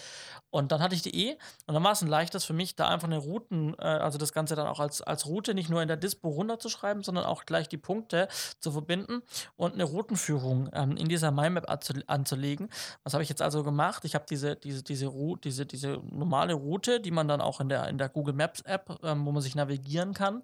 Und 0.50 0.72
dann 0.72 0.82
hatte 0.82 0.96
ich 0.96 1.04
die 1.04 1.28
eh 1.28 1.38
und 1.68 1.76
dann 1.76 1.84
war 1.84 1.92
es 1.92 2.02
ein 2.02 2.08
leichtes 2.08 2.44
für 2.44 2.54
mich, 2.54 2.76
da 2.76 2.88
einfach 2.88 3.08
eine 3.08 3.20
Routen, 3.20 3.76
äh, 3.78 3.84
also 3.84 4.18
das 4.18 4.31
das 4.32 4.34
Ganze 4.34 4.56
dann 4.56 4.68
auch 4.68 4.80
als, 4.80 5.02
als 5.02 5.26
Route 5.26 5.54
nicht 5.54 5.70
nur 5.70 5.82
in 5.82 5.90
der 5.90 5.98
Dispo 5.98 6.30
runterzuschreiben, 6.30 7.04
sondern 7.04 7.26
auch 7.26 7.46
gleich 7.46 7.68
die 7.68 7.78
Punkte 7.78 8.30
zu 8.60 8.72
verbinden 8.72 9.22
und 9.58 9.74
eine 9.74 9.84
Routenführung 9.84 10.70
ähm, 10.74 10.96
in 10.96 11.10
dieser 11.10 11.32
MyMap 11.32 11.70
anzulegen. 12.08 12.70
Was 13.04 13.14
habe 13.14 13.24
ich 13.24 13.30
jetzt 13.30 13.42
also 13.42 13.64
gemacht? 13.64 14.06
Ich 14.06 14.16
habe 14.16 14.26
diese, 14.30 14.56
diese, 14.56 14.84
diese, 14.84 15.12
diese, 15.44 15.66
diese 15.66 16.02
normale 16.12 16.54
Route, 16.54 17.02
die 17.02 17.12
man 17.12 17.28
dann 17.28 17.42
auch 17.42 17.60
in 17.60 17.68
der, 17.68 17.90
in 17.90 17.98
der 17.98 18.08
Google 18.08 18.34
Maps 18.34 18.62
App, 18.62 19.00
ähm, 19.04 19.26
wo 19.26 19.32
man 19.32 19.42
sich 19.42 19.56
navigieren 19.56 20.14
kann, 20.14 20.44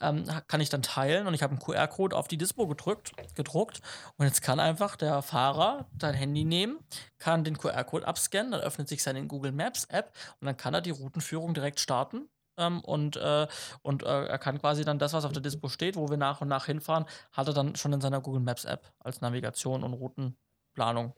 ähm, 0.00 0.24
kann 0.46 0.60
ich 0.60 0.68
dann 0.68 0.82
teilen 0.82 1.26
und 1.26 1.34
ich 1.34 1.42
habe 1.42 1.52
einen 1.52 1.60
QR-Code 1.60 2.16
auf 2.16 2.28
die 2.28 2.38
Dispo 2.38 2.68
gedrückt, 2.68 3.12
gedruckt 3.34 3.80
und 4.16 4.26
jetzt 4.26 4.42
kann 4.42 4.60
einfach 4.60 4.94
der 4.96 5.22
Fahrer 5.22 5.86
dein 5.92 6.14
Handy 6.14 6.44
nehmen, 6.44 6.78
kann 7.18 7.42
den 7.42 7.58
QR-Code 7.58 8.06
abscannen, 8.06 8.52
dann 8.52 8.60
öffnet 8.60 8.88
sich 8.88 9.02
seine 9.02 9.26
Google 9.26 9.52
Maps 9.52 9.86
App 9.86 10.12
und 10.40 10.46
dann 10.46 10.56
kann 10.56 10.74
er 10.74 10.80
die 10.80 10.90
Routenführung 10.90 11.54
direkt 11.54 11.80
starten 11.80 12.28
ähm, 12.56 12.80
und, 12.80 13.16
äh, 13.16 13.46
und 13.82 14.02
äh, 14.02 14.26
er 14.26 14.38
kann 14.38 14.60
quasi 14.60 14.84
dann 14.84 14.98
das, 14.98 15.12
was 15.12 15.24
auf 15.24 15.32
der 15.32 15.42
Dispo 15.42 15.68
steht, 15.68 15.96
wo 15.96 16.08
wir 16.08 16.16
nach 16.16 16.40
und 16.40 16.48
nach 16.48 16.66
hinfahren, 16.66 17.04
hat 17.32 17.48
er 17.48 17.54
dann 17.54 17.76
schon 17.76 17.92
in 17.92 18.00
seiner 18.00 18.20
Google 18.20 18.42
Maps 18.42 18.64
App 18.64 18.90
als 19.00 19.20
Navigation 19.20 19.82
und 19.82 19.94
Routenplanung. 19.94 21.14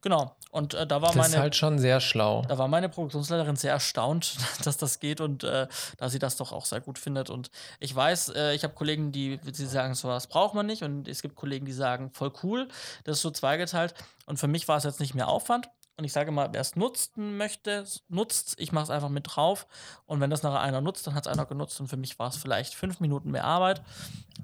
Genau. 0.00 0.34
Und 0.50 0.74
äh, 0.74 0.86
da 0.86 1.02
war 1.02 1.08
das 1.08 1.16
meine. 1.16 1.28
Das 1.28 1.34
ist 1.34 1.40
halt 1.40 1.56
schon 1.56 1.78
sehr 1.78 2.00
schlau. 2.00 2.42
Da 2.48 2.56
war 2.56 2.68
meine 2.68 2.88
Produktionsleiterin 2.88 3.56
sehr 3.56 3.72
erstaunt, 3.72 4.36
dass 4.64 4.76
das 4.76 4.98
geht 4.98 5.20
und 5.20 5.44
äh, 5.44 5.66
da 5.98 6.08
sie 6.08 6.18
das 6.18 6.36
doch 6.36 6.52
auch 6.52 6.64
sehr 6.64 6.80
gut 6.80 6.98
findet. 6.98 7.30
Und 7.30 7.50
ich 7.78 7.94
weiß, 7.94 8.30
äh, 8.30 8.54
ich 8.54 8.64
habe 8.64 8.74
Kollegen, 8.74 9.12
die, 9.12 9.38
die 9.38 9.66
sagen, 9.66 9.94
so 9.94 10.08
was 10.08 10.26
braucht 10.26 10.54
man 10.54 10.66
nicht. 10.66 10.82
Und 10.82 11.08
es 11.08 11.22
gibt 11.22 11.36
Kollegen, 11.36 11.66
die 11.66 11.72
sagen, 11.72 12.10
voll 12.12 12.32
cool. 12.42 12.68
Das 13.04 13.16
ist 13.16 13.22
so 13.22 13.30
zweigeteilt. 13.30 13.94
Und 14.26 14.38
für 14.38 14.48
mich 14.48 14.68
war 14.68 14.78
es 14.78 14.84
jetzt 14.84 15.00
nicht 15.00 15.14
mehr 15.14 15.28
Aufwand. 15.28 15.68
Und 15.98 16.04
ich 16.04 16.12
sage 16.12 16.30
mal, 16.30 16.48
wer 16.52 16.60
es 16.60 16.76
nutzen 16.76 17.36
möchte, 17.36 17.84
nutzt 18.08 18.54
Ich 18.60 18.70
mache 18.70 18.84
es 18.84 18.90
einfach 18.90 19.08
mit 19.08 19.24
drauf. 19.26 19.66
Und 20.06 20.20
wenn 20.20 20.30
das 20.30 20.44
nachher 20.44 20.60
einer 20.60 20.80
nutzt, 20.80 21.04
dann 21.08 21.14
hat 21.14 21.26
es 21.26 21.32
einer 21.32 21.44
genutzt. 21.44 21.80
Und 21.80 21.88
für 21.88 21.96
mich 21.96 22.20
war 22.20 22.28
es 22.28 22.36
vielleicht 22.36 22.74
fünf 22.74 23.00
Minuten 23.00 23.32
mehr 23.32 23.42
Arbeit. 23.42 23.82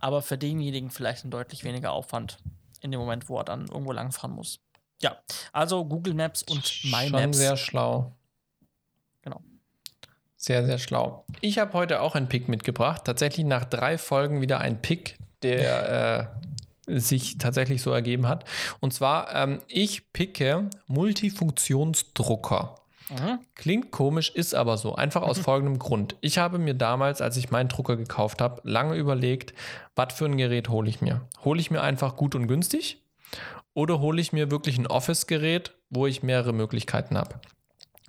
Aber 0.00 0.20
für 0.20 0.36
denjenigen 0.36 0.90
vielleicht 0.90 1.24
ein 1.24 1.30
deutlich 1.30 1.62
weniger 1.62 1.92
Aufwand 1.92 2.38
in 2.80 2.90
dem 2.90 2.98
Moment, 2.98 3.28
wo 3.28 3.38
er 3.38 3.44
dann 3.44 3.68
irgendwo 3.68 3.92
langfahren 3.92 4.34
muss. 4.34 4.58
Ja, 5.00 5.16
also 5.52 5.84
Google 5.84 6.14
Maps 6.14 6.42
und 6.42 6.64
My 6.86 7.08
Schon 7.08 7.32
sehr 7.32 7.56
schlau. 7.56 8.16
Genau. 9.22 9.40
Sehr, 10.36 10.66
sehr 10.66 10.78
schlau. 10.78 11.24
Ich 11.40 11.58
habe 11.60 11.72
heute 11.74 12.00
auch 12.00 12.16
einen 12.16 12.28
Pick 12.28 12.48
mitgebracht. 12.48 13.02
Tatsächlich 13.04 13.46
nach 13.46 13.64
drei 13.64 13.96
Folgen 13.96 14.40
wieder 14.40 14.58
ein 14.58 14.82
Pick, 14.82 15.18
der 15.42 16.32
äh, 16.42 16.46
sich 16.86 17.38
tatsächlich 17.38 17.82
so 17.82 17.90
ergeben 17.90 18.28
hat. 18.28 18.44
Und 18.80 18.92
zwar, 18.92 19.34
ähm, 19.34 19.60
ich 19.68 20.12
picke 20.12 20.68
Multifunktionsdrucker. 20.86 22.76
Mhm. 23.10 23.38
Klingt 23.54 23.90
komisch, 23.90 24.30
ist 24.30 24.54
aber 24.54 24.78
so. 24.78 24.94
Einfach 24.94 25.22
aus 25.22 25.38
folgendem 25.38 25.78
Grund. 25.78 26.16
Ich 26.20 26.38
habe 26.38 26.58
mir 26.58 26.74
damals, 26.74 27.20
als 27.20 27.36
ich 27.36 27.50
meinen 27.50 27.68
Drucker 27.68 27.96
gekauft 27.96 28.40
habe, 28.40 28.60
lange 28.64 28.96
überlegt, 28.96 29.54
was 29.94 30.14
für 30.14 30.24
ein 30.24 30.36
Gerät 30.36 30.68
hole 30.68 30.88
ich 30.88 31.00
mir. 31.00 31.22
Hole 31.44 31.60
ich 31.60 31.70
mir 31.70 31.82
einfach 31.82 32.16
gut 32.16 32.34
und 32.34 32.46
günstig 32.46 33.02
oder 33.74 34.00
hole 34.00 34.20
ich 34.20 34.32
mir 34.32 34.50
wirklich 34.50 34.78
ein 34.78 34.86
Office-Gerät, 34.86 35.74
wo 35.90 36.06
ich 36.06 36.22
mehrere 36.22 36.52
Möglichkeiten 36.52 37.18
habe? 37.18 37.40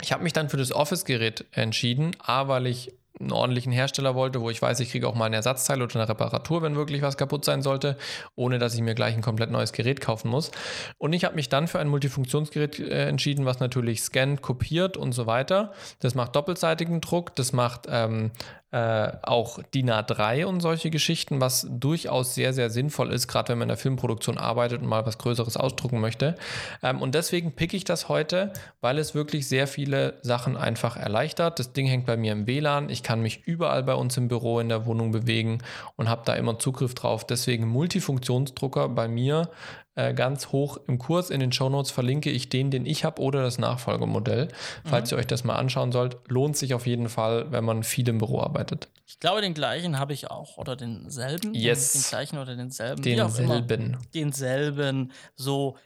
Ich 0.02 0.12
habe 0.12 0.24
mich 0.24 0.34
dann 0.34 0.50
für 0.50 0.58
das 0.58 0.72
Office-Gerät 0.72 1.46
entschieden, 1.52 2.12
A, 2.20 2.48
weil 2.48 2.68
ich 2.68 2.94
einen 3.20 3.32
ordentlichen 3.32 3.72
Hersteller 3.72 4.16
wollte, 4.16 4.42
wo 4.42 4.50
ich 4.50 4.62
weiß, 4.62 4.80
ich 4.82 4.92
kriege 4.92 5.08
auch 5.08 5.16
mal 5.16 5.26
ein 5.26 5.34
Ersatzteil 5.34 5.82
oder 5.82 5.96
eine 5.96 6.10
Reparatur, 6.10 6.62
wenn 6.62 6.76
wirklich 6.76 7.02
was 7.02 7.18
kaputt 7.18 7.46
sein 7.46 7.62
sollte, 7.62 7.98
ohne 8.36 8.60
dass 8.60 8.76
ich 8.76 8.82
mir 8.82 8.96
gleich 8.96 9.16
ein 9.16 9.22
komplett 9.22 9.52
neues 9.52 9.72
Gerät 9.72 10.02
kaufen 10.02 10.30
muss. 10.30 10.52
Und 10.98 11.14
ich 11.14 11.24
habe 11.24 11.36
mich 11.36 11.50
dann 11.50 11.68
für 11.68 11.80
ein 11.80 11.88
Multifunktionsgerät 11.88 12.80
äh, 12.80 13.08
entschieden, 13.08 13.46
was 13.46 13.60
natürlich 13.60 14.02
scannt, 14.02 14.42
kopiert 14.42 14.98
und 14.98 15.14
so 15.14 15.28
weiter. 15.28 15.74
Das 16.00 16.16
macht 16.16 16.36
doppelseitigen 16.36 17.00
Druck, 17.00 17.36
das 17.36 17.54
macht 17.54 17.88
ähm, 17.90 18.32
äh, 18.76 19.14
auch 19.22 19.64
DIN 19.74 19.90
A3 19.90 20.44
und 20.44 20.60
solche 20.60 20.90
Geschichten, 20.90 21.40
was 21.40 21.66
durchaus 21.70 22.36
sehr, 22.36 22.52
sehr 22.52 22.70
sinnvoll 22.70 23.14
ist, 23.14 23.30
gerade 23.30 23.48
wenn 23.50 23.60
man 23.60 23.68
in 23.68 23.70
der 23.70 23.78
Filmproduktion 23.78 24.38
arbeitet 24.38 24.82
und 24.82 24.88
mal 24.90 25.06
was 25.06 25.18
Größeres 25.18 25.56
ausdrucken 25.56 26.02
möchte. 26.02 26.36
Ähm, 26.84 27.02
und 27.02 27.16
deswegen 27.16 27.54
picke 27.54 27.78
ich 27.78 27.86
das 27.86 28.10
heute, 28.10 28.52
weil 28.82 28.98
es 28.98 29.16
wirklich 29.16 29.48
sehr 29.48 29.68
viele 29.68 30.16
Sachen 30.24 30.58
einfach 30.58 30.98
erleichtert. 30.98 31.58
Das 31.58 31.72
Ding 31.72 31.88
hängt 31.88 32.06
bei 32.06 32.18
mir 32.18 32.34
im 32.34 32.48
WLAN. 32.48 32.90
Ich 32.90 33.02
kann 33.02 33.22
mich 33.22 33.44
überall 33.46 33.84
bei 33.84 33.94
uns 33.94 34.18
im 34.18 34.28
Büro 34.28 34.60
in 34.60 34.68
der 34.68 34.86
Wohnung 34.86 35.12
bewegen 35.14 35.60
und 35.96 36.10
habe 36.10 36.24
da 36.26 36.34
immer 36.34 36.60
Zugriff 36.60 36.96
drauf. 36.96 37.26
Deswegen 37.26 37.68
Multifunktionsdrucker 37.70 38.90
bei 38.90 39.08
mir 39.08 39.50
äh, 39.96 40.14
ganz 40.14 40.50
hoch 40.50 40.78
im 40.88 41.00
Kurs. 41.00 41.30
In 41.30 41.40
den 41.40 41.52
Shownotes 41.52 41.92
verlinke 41.92 42.30
ich 42.30 42.50
den, 42.50 42.72
den 42.72 42.86
ich 42.86 43.04
habe 43.04 43.22
oder 43.22 43.42
das 43.42 43.58
Nachfolgemodell. 43.58 44.50
Falls 44.84 45.10
mhm. 45.10 45.16
ihr 45.16 45.20
euch 45.20 45.28
das 45.28 45.44
mal 45.44 45.56
anschauen 45.56 45.92
sollt, 45.92 46.18
lohnt 46.28 46.58
sich 46.58 46.74
auf 46.74 46.86
jeden 46.86 47.10
Fall, 47.10 47.52
wenn 47.52 47.64
man 47.64 47.84
viel 47.84 48.08
im 48.10 48.18
Büro 48.18 48.42
arbeitet. 48.42 48.90
Ich 49.06 49.20
glaube, 49.20 49.42
den 49.42 49.54
gleichen 49.54 49.98
habe 49.98 50.14
ich 50.14 50.30
auch 50.30 50.58
oder 50.58 50.76
denselben. 50.76 51.54
Yes. 51.54 51.94
Den, 51.94 52.02
gleichen 52.04 52.38
oder 52.38 52.56
denselben. 52.56 53.02
Denselben. 53.02 53.98
Denselben. 54.14 55.12
So, 55.36 55.78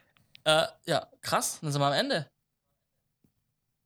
äh, 0.43 0.63
ja, 0.85 1.07
krass, 1.21 1.59
dann 1.61 1.71
sind 1.71 1.81
wir 1.81 1.87
am 1.87 1.93
Ende. 1.93 2.27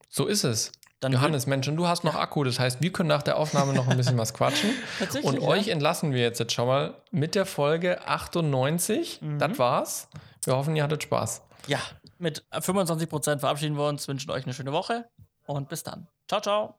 So 0.09 0.27
ist 0.27 0.43
es. 0.43 0.71
Dann 1.03 1.11
Johannes, 1.11 1.47
Mensch, 1.47 1.67
und 1.67 1.75
du 1.75 1.87
hast 1.87 2.03
noch 2.05 2.15
Akku. 2.15 2.43
Das 2.43 2.59
heißt, 2.59 2.81
wir 2.81 2.93
können 2.93 3.09
nach 3.09 3.23
der 3.23 3.37
Aufnahme 3.37 3.73
noch 3.73 3.87
ein 3.89 3.97
bisschen 3.97 4.17
was 4.17 4.33
quatschen. 4.33 4.69
und 5.23 5.39
euch 5.41 5.67
ja. 5.67 5.73
entlassen 5.73 6.13
wir 6.13 6.21
jetzt, 6.21 6.39
jetzt 6.39 6.53
schon 6.53 6.67
mal 6.67 6.93
mit 7.11 7.35
der 7.35 7.45
Folge 7.45 8.07
98. 8.07 9.21
Mhm. 9.21 9.39
Das 9.39 9.59
war's. 9.59 10.07
Wir 10.45 10.55
hoffen, 10.55 10.75
ihr 10.75 10.83
hattet 10.83 11.03
Spaß. 11.03 11.41
Ja, 11.67 11.79
mit 12.19 12.45
25 12.57 13.09
Prozent 13.09 13.41
verabschieden 13.41 13.77
wir 13.77 13.87
uns, 13.87 14.07
wünschen 14.07 14.31
euch 14.31 14.45
eine 14.45 14.53
schöne 14.53 14.71
Woche 14.71 15.09
und 15.45 15.67
bis 15.67 15.83
dann. 15.83 16.07
Ciao, 16.27 16.41
ciao. 16.41 16.75